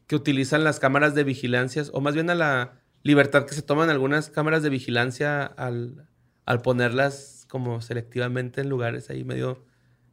que 0.07 0.15
utilizan 0.15 0.63
las 0.63 0.79
cámaras 0.79 1.15
de 1.15 1.23
vigilancia, 1.23 1.83
o 1.93 2.01
más 2.01 2.13
bien 2.13 2.29
a 2.29 2.35
la 2.35 2.81
libertad 3.01 3.45
que 3.45 3.53
se 3.53 3.61
toman 3.61 3.89
algunas 3.89 4.29
cámaras 4.29 4.61
de 4.61 4.69
vigilancia 4.69 5.45
al, 5.45 6.07
al 6.45 6.61
ponerlas 6.61 7.45
como 7.49 7.81
selectivamente 7.81 8.61
en 8.61 8.69
lugares 8.69 9.09
ahí 9.09 9.23
medio... 9.23 9.65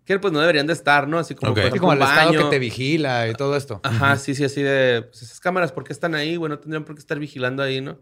Que 0.05 0.19
pues 0.19 0.33
no 0.33 0.41
deberían 0.41 0.67
de 0.67 0.73
estar, 0.73 1.07
¿no? 1.07 1.19
Así 1.19 1.35
como, 1.35 1.53
Ok. 1.53 1.57
por 1.57 1.63
Sí, 1.63 1.69
ejemplo, 1.69 1.81
como 1.81 1.93
el 1.93 2.03
estado 2.03 2.33
que 2.33 2.45
te 2.51 2.59
vigila 2.59 3.29
y 3.29 3.35
todo 3.35 3.57
esto. 3.57 3.81
Ajá, 3.85 4.17
sí, 4.17 4.35
sí, 4.35 4.45
así 4.45 4.61
de, 4.63 5.03
pues 5.09 5.23
esas 5.23 5.39
cámaras, 5.39 5.71
¿por 5.73 5.85
qué 5.85 5.93
están 5.93 6.15
ahí? 6.15 6.37
Bueno, 6.37 6.59
tendrían 6.59 6.85
por 6.85 6.97
qué 6.97 7.01
estar 7.01 7.19
vigilando 7.19 7.63
ahí, 7.63 7.81
¿no? 7.81 8.01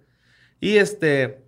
Y 0.61 0.77
este, 0.79 1.43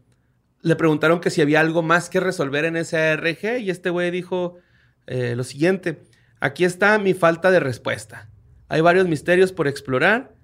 le 0.60 0.76
preguntaron 0.76 1.20
que 1.20 1.30
si 1.30 1.40
había 1.40 1.60
algo 1.60 1.82
más 1.82 2.10
que 2.10 2.20
resolver 2.20 2.64
en 2.66 2.76
ese 2.76 2.98
ARG 2.98 3.58
y 3.60 3.70
este 3.70 3.88
güey 3.90 4.10
dijo 4.10 4.58
eh, 5.06 5.34
lo 5.36 5.44
siguiente, 5.44 6.02
aquí 6.40 6.64
está 6.64 6.98
mi 6.98 7.14
falta 7.14 7.50
de 7.50 7.60
respuesta. 7.60 8.28
Hay 8.68 8.80
varios 8.82 9.08
misterios 9.08 9.52
por 9.52 9.68
explorar, 9.68 10.34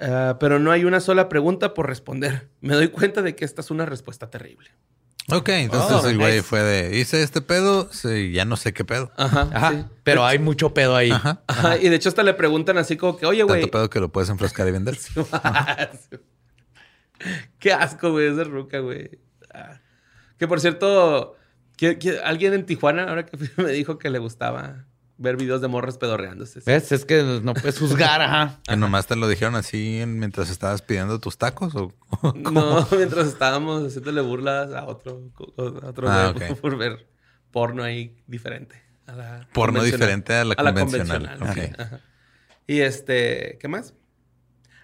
ah, 0.00 0.36
pero 0.38 0.58
no 0.58 0.70
hay 0.70 0.84
una 0.84 1.00
sola 1.00 1.28
pregunta 1.28 1.74
por 1.74 1.86
responder. 1.88 2.48
Me 2.60 2.74
doy 2.74 2.88
cuenta 2.88 3.22
de 3.22 3.34
que 3.34 3.44
esta 3.44 3.60
es 3.62 3.70
una 3.70 3.84
respuesta 3.84 4.30
terrible. 4.30 4.70
Ok, 5.30 5.48
entonces 5.50 5.96
Oh, 6.04 6.08
el 6.08 6.16
güey 6.18 6.32
nice. 6.36 6.42
fue 6.42 6.60
de. 6.62 6.98
Hice 6.98 7.22
este 7.22 7.40
pedo, 7.40 7.88
sí, 7.92 8.32
ya 8.32 8.44
no 8.44 8.56
sé 8.56 8.72
qué 8.72 8.84
pedo. 8.84 9.10
Ajá, 9.16 9.48
Ajá. 9.52 9.72
sí. 9.72 9.84
Pero 10.04 10.24
hay 10.24 10.38
mucho 10.38 10.72
pedo 10.74 10.96
ahí. 10.96 11.10
Ajá. 11.10 11.42
Ajá, 11.46 11.76
y 11.78 11.88
de 11.88 11.96
hecho 11.96 12.08
hasta 12.08 12.22
le 12.22 12.34
preguntan 12.34 12.78
así 12.78 12.96
como 12.96 13.16
que, 13.16 13.26
oye, 13.26 13.42
güey, 13.42 13.60
Tanto 13.62 13.70
pedo 13.78 13.90
que 13.90 14.00
lo 14.00 14.10
puedes 14.10 14.30
enfrascar 14.30 14.66
y 14.68 14.72
vender. 14.72 14.98
Qué 17.58 17.72
asco, 17.72 18.12
güey, 18.12 18.28
esa 18.28 18.44
ruca, 18.44 18.78
güey. 18.78 19.18
Ah. 19.52 19.80
Que 20.38 20.46
por 20.46 20.60
cierto, 20.60 21.36
que, 21.76 21.98
que 21.98 22.18
alguien 22.20 22.54
en 22.54 22.64
Tijuana, 22.66 23.04
ahora 23.04 23.26
que 23.26 23.36
me 23.62 23.72
dijo 23.72 23.98
que 23.98 24.10
le 24.10 24.18
gustaba 24.18 24.84
ver 25.18 25.36
videos 25.36 25.60
de 25.60 25.68
morras 25.68 25.98
pedorreándose. 25.98 26.60
¿Ves? 26.64 26.92
Es 26.92 27.04
que 27.04 27.22
no 27.42 27.52
puedes 27.54 27.78
juzgar, 27.78 28.22
ajá. 28.22 28.60
¿Que 28.68 28.76
nomás 28.76 29.06
te 29.06 29.16
lo 29.16 29.28
dijeron 29.28 29.54
así 29.56 30.00
en- 30.00 30.18
mientras 30.18 30.48
estabas 30.50 30.80
pidiendo 30.82 31.18
tus 31.18 31.36
tacos? 31.38 31.74
¿O 31.74 31.92
No, 32.34 32.86
mientras 32.96 33.26
estábamos 33.26 33.84
haciéndole 33.86 34.20
burlas 34.20 34.72
a 34.72 34.84
otro, 34.86 35.20
a 35.58 35.86
otro 35.88 36.08
Ah, 36.08 36.34
por 36.60 36.76
ver 36.78 37.08
porno 37.50 37.82
ahí 37.82 38.16
diferente. 38.26 38.80
a 39.06 39.12
la 39.12 39.48
Porno 39.52 39.80
convencional. 39.80 39.90
diferente 40.08 40.34
a 40.34 40.44
la 40.44 40.54
convencional, 40.54 41.38
convencional, 41.38 41.42
ok. 41.42 41.54
sí, 41.76 41.82
ajá. 41.82 42.00
Y 42.66 42.80
este, 42.80 43.56
¿qué 43.60 43.66
más? 43.68 43.94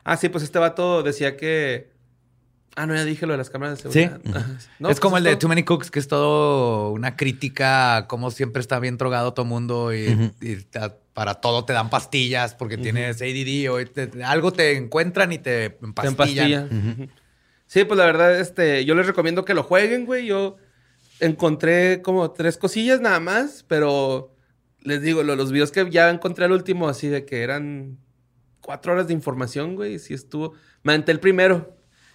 Ah, 0.03 0.17
sí, 0.17 0.29
pues 0.29 0.43
este 0.45 0.59
vato 0.59 1.03
decía 1.03 1.37
que. 1.37 1.94
Ah, 2.77 2.87
no, 2.87 2.95
ya 2.95 3.05
dije 3.05 3.25
lo 3.27 3.35
de 3.35 3.39
las 3.39 3.51
cámaras 3.51 3.83
de 3.83 3.93
Sí. 3.93 4.01
seguridad. 4.01 4.21
No, 4.81 4.89
es 4.89 4.95
pues 4.97 5.01
como 5.01 5.17
el 5.17 5.23
de. 5.25 5.37
Too 5.37 5.49
Many 5.49 5.63
Cooks, 5.63 5.91
que 5.93 6.01
es 6.01 6.09
todo 6.09 6.91
una 6.91 7.15
crítica 7.17 7.97
a 7.99 8.07
cómo 8.09 8.31
siempre 8.33 8.61
está 8.61 8.81
bien 8.81 8.97
drogado 8.99 9.33
todo 9.33 9.47
mundo 9.47 9.95
y, 9.95 10.35
te- 10.71 10.81
para 11.13 11.35
todo 11.35 11.65
te 11.65 11.73
dan 11.73 11.89
pastillas 11.91 12.57
porque 12.57 12.77
tienes 12.77 13.23
ADD 13.23 13.69
o 13.71 13.85
te- 13.87 14.25
algo 14.25 14.53
te 14.53 14.77
encuentran 14.77 15.31
y 15.33 15.39
te 15.39 15.71
Te 15.71 15.87
empastillan. 15.87 16.97
Ujú. 16.99 17.09
Sí, 17.67 17.85
pues 17.85 17.97
la 17.97 18.07
verdad, 18.07 18.41
este, 18.41 18.85
yo 18.85 18.95
les 18.97 19.07
recomiendo 19.07 19.45
que 19.45 19.55
lo 19.55 19.63
jueguen, 19.63 20.05
güey. 20.07 20.27
Yo 20.27 20.57
encontré 21.21 22.03
como 22.03 22.33
tres 22.33 22.59
cosillas 22.59 23.01
nada 23.01 23.21
más, 23.21 23.65
pero 23.69 24.35
les 24.81 25.01
digo, 25.03 25.23
lo- 25.23 25.37
los 25.37 25.53
videos 25.53 25.71
que 25.71 25.89
ya 25.91 26.11
encontré 26.11 26.45
al 26.45 26.53
último, 26.53 26.89
así 26.89 27.07
de 27.09 27.25
que 27.25 27.43
eran 27.43 27.99
cuatro 28.61 28.93
horas 28.93 29.07
de 29.07 29.15
información, 29.15 29.77
güey. 29.77 29.99
Sí 30.01 30.13
estuvo. 30.15 30.55
Me 30.83 30.93
aventé 30.93 31.13
el 31.13 31.21
primero 31.21 31.74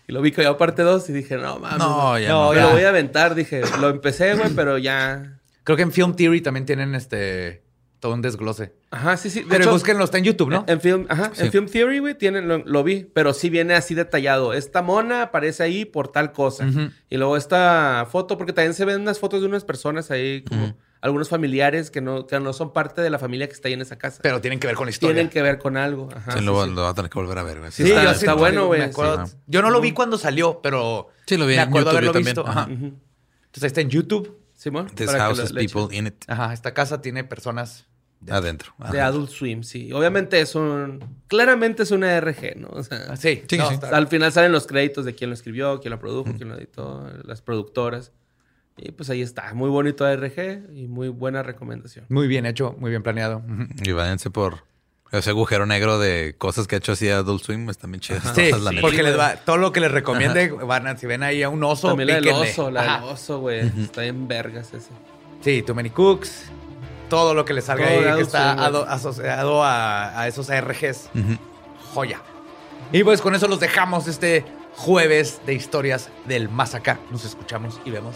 y 0.10 0.12
lo 0.12 0.22
vi 0.22 0.32
que 0.32 0.41
había 0.41 0.57
parte 0.57 0.82
dos 0.82 1.07
y 1.10 1.14
dije, 1.14 1.38
no 1.38 1.60
mames. 1.60 1.78
No, 1.80 2.18
ya 2.20 2.28
No, 2.30 2.45
no. 2.47 2.53
ya. 2.55 2.64
lo 2.64 2.72
voy 2.72 2.82
a 2.84 2.89
aventar. 2.89 3.36
Dije, 3.36 3.62
lo 3.80 3.89
empecé, 3.89 4.34
güey, 4.36 4.49
pero 4.55 4.78
ya. 4.78 5.39
Creo 5.64 5.78
que 5.78 5.84
en 5.84 5.91
Film 5.91 6.16
Theory 6.16 6.41
también 6.41 6.66
tienen 6.66 6.95
este 6.95 7.64
todo 7.99 8.14
un 8.14 8.22
desglose. 8.22 8.74
Ajá, 8.91 9.18
sí, 9.18 9.30
sí. 9.30 9.41
De 9.41 9.45
Pero 9.49 9.66
hecho, 9.66 9.72
búsquenlo, 9.74 10.03
está 10.05 10.18
en 10.18 10.24
YouTube, 10.24 10.49
¿no? 10.49 10.64
En 10.68 10.80
Film, 10.82 11.05
ajá, 11.10 11.32
Sí. 11.34 11.43
en 11.45 11.51
Film 11.51 11.68
Theory, 11.68 11.99
güey, 11.99 12.16
tienen, 12.16 12.47
lo, 12.47 12.60
lo 12.60 12.84
vi, 12.84 13.05
pero 13.14 13.34
sí 13.34 13.49
viene 13.49 13.74
así 13.76 13.93
detallado. 13.93 14.53
Esta 14.53 14.82
mona 14.82 15.22
aparece 15.24 15.64
ahí 15.64 15.84
por 15.86 16.07
tal 16.07 16.32
cosa. 16.32 16.66
Y 17.10 17.18
luego 17.18 17.36
esta 17.38 18.07
foto, 18.10 18.38
porque 18.38 18.53
también 18.53 18.74
se 18.74 18.86
ven 18.86 19.01
unas 19.01 19.20
fotos 19.20 19.41
de 19.41 19.47
unas 19.47 19.64
personas 19.66 20.10
ahí, 20.12 20.43
como. 20.43 20.76
Algunos 21.02 21.30
familiares 21.30 21.91
que 21.91 22.02
no, 22.02 22.28
que 22.28 22.39
no 22.39 22.52
son 22.54 22.74
parte 22.74 23.02
de 23.02 23.10
la 23.10 23.20
familia 23.20 23.47
que 23.47 23.54
está 23.54 23.68
ahí 23.70 23.74
en 23.74 23.82
esa 23.82 23.97
casa. 23.97 24.20
Pero 24.22 24.41
tienen 24.41 24.60
que 24.60 24.68
ver 24.68 24.76
con 24.76 24.86
la 24.88 24.91
historia. 24.91 25.16
Tienen 25.16 25.30
que 25.32 25.41
ver 25.41 25.58
con 25.58 25.78
algo. 25.78 26.10
Ajá, 26.14 26.34
Sí, 26.34 26.39
sí, 26.39 26.45
lo, 26.45 26.66
sí. 26.66 26.72
lo 26.72 26.82
va 26.82 26.89
a 26.89 26.93
tener 26.93 27.10
que 27.10 27.20
volver 27.20 27.38
a 27.38 27.43
ver. 27.43 27.58
Sí, 27.72 27.84
Sí, 27.84 27.89
está- 27.89 28.04
yo 28.04 28.12
está 28.12 28.34
sí, 28.34 28.38
bueno, 28.38 28.68
güey. 28.68 28.82
Yo 29.47 29.62
no 29.62 29.70
lo 29.70 29.80
vi 29.82 29.91
cuando 29.93 30.18
salió, 30.18 30.60
pero 30.62 31.08
Sí, 31.26 31.38
lo 31.38 31.45
vi 31.45 31.56
me 31.56 31.62
en 31.62 31.70
acuerdo 31.70 31.91
YouTube 31.91 32.02
yo 32.04 32.10
haberlo 32.10 32.12
también. 32.12 32.36
visto. 32.36 32.47
Ajá. 32.47 32.68
Entonces 32.70 33.64
ahí 33.64 33.68
está 33.68 33.82
en 33.82 33.89
YouTube. 33.89 34.38
Simón, 34.54 34.88
This 34.93 35.10
house 35.12 35.39
has 35.39 35.54
people 35.54 35.95
in 35.95 36.08
it. 36.08 36.16
Ajá, 36.28 36.52
esta 36.54 36.74
casa 36.74 37.02
tiene 37.02 37.24
personas. 37.24 37.86
Adentro. 38.30 38.74
De 38.91 39.00
Ajá. 39.00 39.08
Adult 39.08 39.30
Swim, 39.30 39.64
sí. 39.64 39.93
Obviamente 39.93 40.41
es 40.41 40.54
un... 40.54 41.00
Claramente 41.28 41.84
es 41.84 41.91
una 41.91 42.20
RG, 42.20 42.58
¿no? 42.58 42.68
O 42.72 42.84
sea, 42.84 43.16
Sí, 43.16 43.43
Sí, 43.47 43.58
no, 43.58 43.70
sí. 43.70 43.78
Al 43.89 44.08
final 44.10 44.34
salen 44.34 44.52
los 44.52 44.68
créditos 44.68 45.06
de 45.06 45.16
quién 45.16 45.30
lo 45.30 45.34
escribió, 45.36 45.80
quién 45.80 45.91
lo 45.91 46.00
produjo, 46.00 46.34
quién 46.36 46.50
lo 46.50 46.58
editó, 46.58 47.10
las 47.24 47.41
productoras. 47.41 48.12
Y 48.82 48.92
pues 48.92 49.10
ahí 49.10 49.22
está. 49.22 49.54
Muy 49.54 49.70
bonito 49.70 50.06
ARG 50.06 50.70
y 50.74 50.88
muy 50.88 51.10
buena 51.10 51.44
recomendación. 51.44 52.06
Muy 52.10 52.28
bien 52.28 52.46
hecho, 52.46 52.76
muy 52.80 52.90
bien 52.92 53.04
planeado. 53.04 53.42
Y 53.84 53.92
váyanse 53.92 54.30
por 54.30 54.64
ese 55.12 55.32
agujero 55.32 55.66
negro 55.66 55.98
de 56.00 56.36
cosas 56.38 56.68
que 56.68 56.76
ha 56.76 56.78
hecho 56.78 56.92
así 56.94 57.10
Adult 57.10 57.44
Swim. 57.44 57.70
Están 57.70 57.92
bien 57.92 58.00
chidas. 58.00 58.24
Sí, 58.36 58.52
porque 58.80 59.04
les 59.04 59.18
va, 59.18 59.36
todo 59.38 59.58
lo 59.58 59.72
que 59.72 59.80
les 59.82 59.92
recomiende, 59.92 60.50
van 60.52 60.88
a, 60.88 60.98
si 60.98 61.08
ven 61.08 61.24
ahí 61.24 61.44
a 61.44 61.50
un 61.50 61.64
oso, 61.64 61.90
También 61.90 62.08
la 62.10 62.16
del 62.16 62.24
píquenle. 62.26 62.50
oso, 62.52 62.72
la 62.72 62.82
Ajá. 62.82 63.00
del 63.02 63.10
oso, 63.14 63.40
güey. 63.40 63.72
Está 63.82 64.06
en 64.06 64.28
vergas 64.28 64.74
ese. 64.74 64.90
Sí, 65.42 65.62
Too 65.62 65.74
Many 65.76 65.90
Cooks, 65.90 66.46
todo 67.10 67.34
lo 67.34 67.44
que 67.46 67.54
les 67.54 67.66
salga 67.66 67.86
Todo 67.88 67.98
ahí 67.98 68.04
que 68.04 68.10
Adult 68.10 68.26
está 68.28 68.44
Swim, 68.46 68.56
güey. 68.58 68.68
ado- 68.68 68.86
asociado 68.88 69.64
a, 69.64 70.20
a 70.22 70.28
esos 70.28 70.50
ARGs. 70.50 71.10
Joya. 71.94 72.22
Y 72.92 73.04
pues 73.04 73.22
con 73.22 73.36
eso 73.36 73.48
los 73.48 73.60
dejamos 73.60 74.08
este 74.08 74.46
jueves 74.76 75.42
de 75.46 75.54
historias 75.54 76.10
del 76.28 76.50
más 76.50 76.76
acá. 76.76 77.00
Nos 77.12 77.26
escuchamos 77.26 77.80
y 77.86 77.92
vemos 77.92 78.16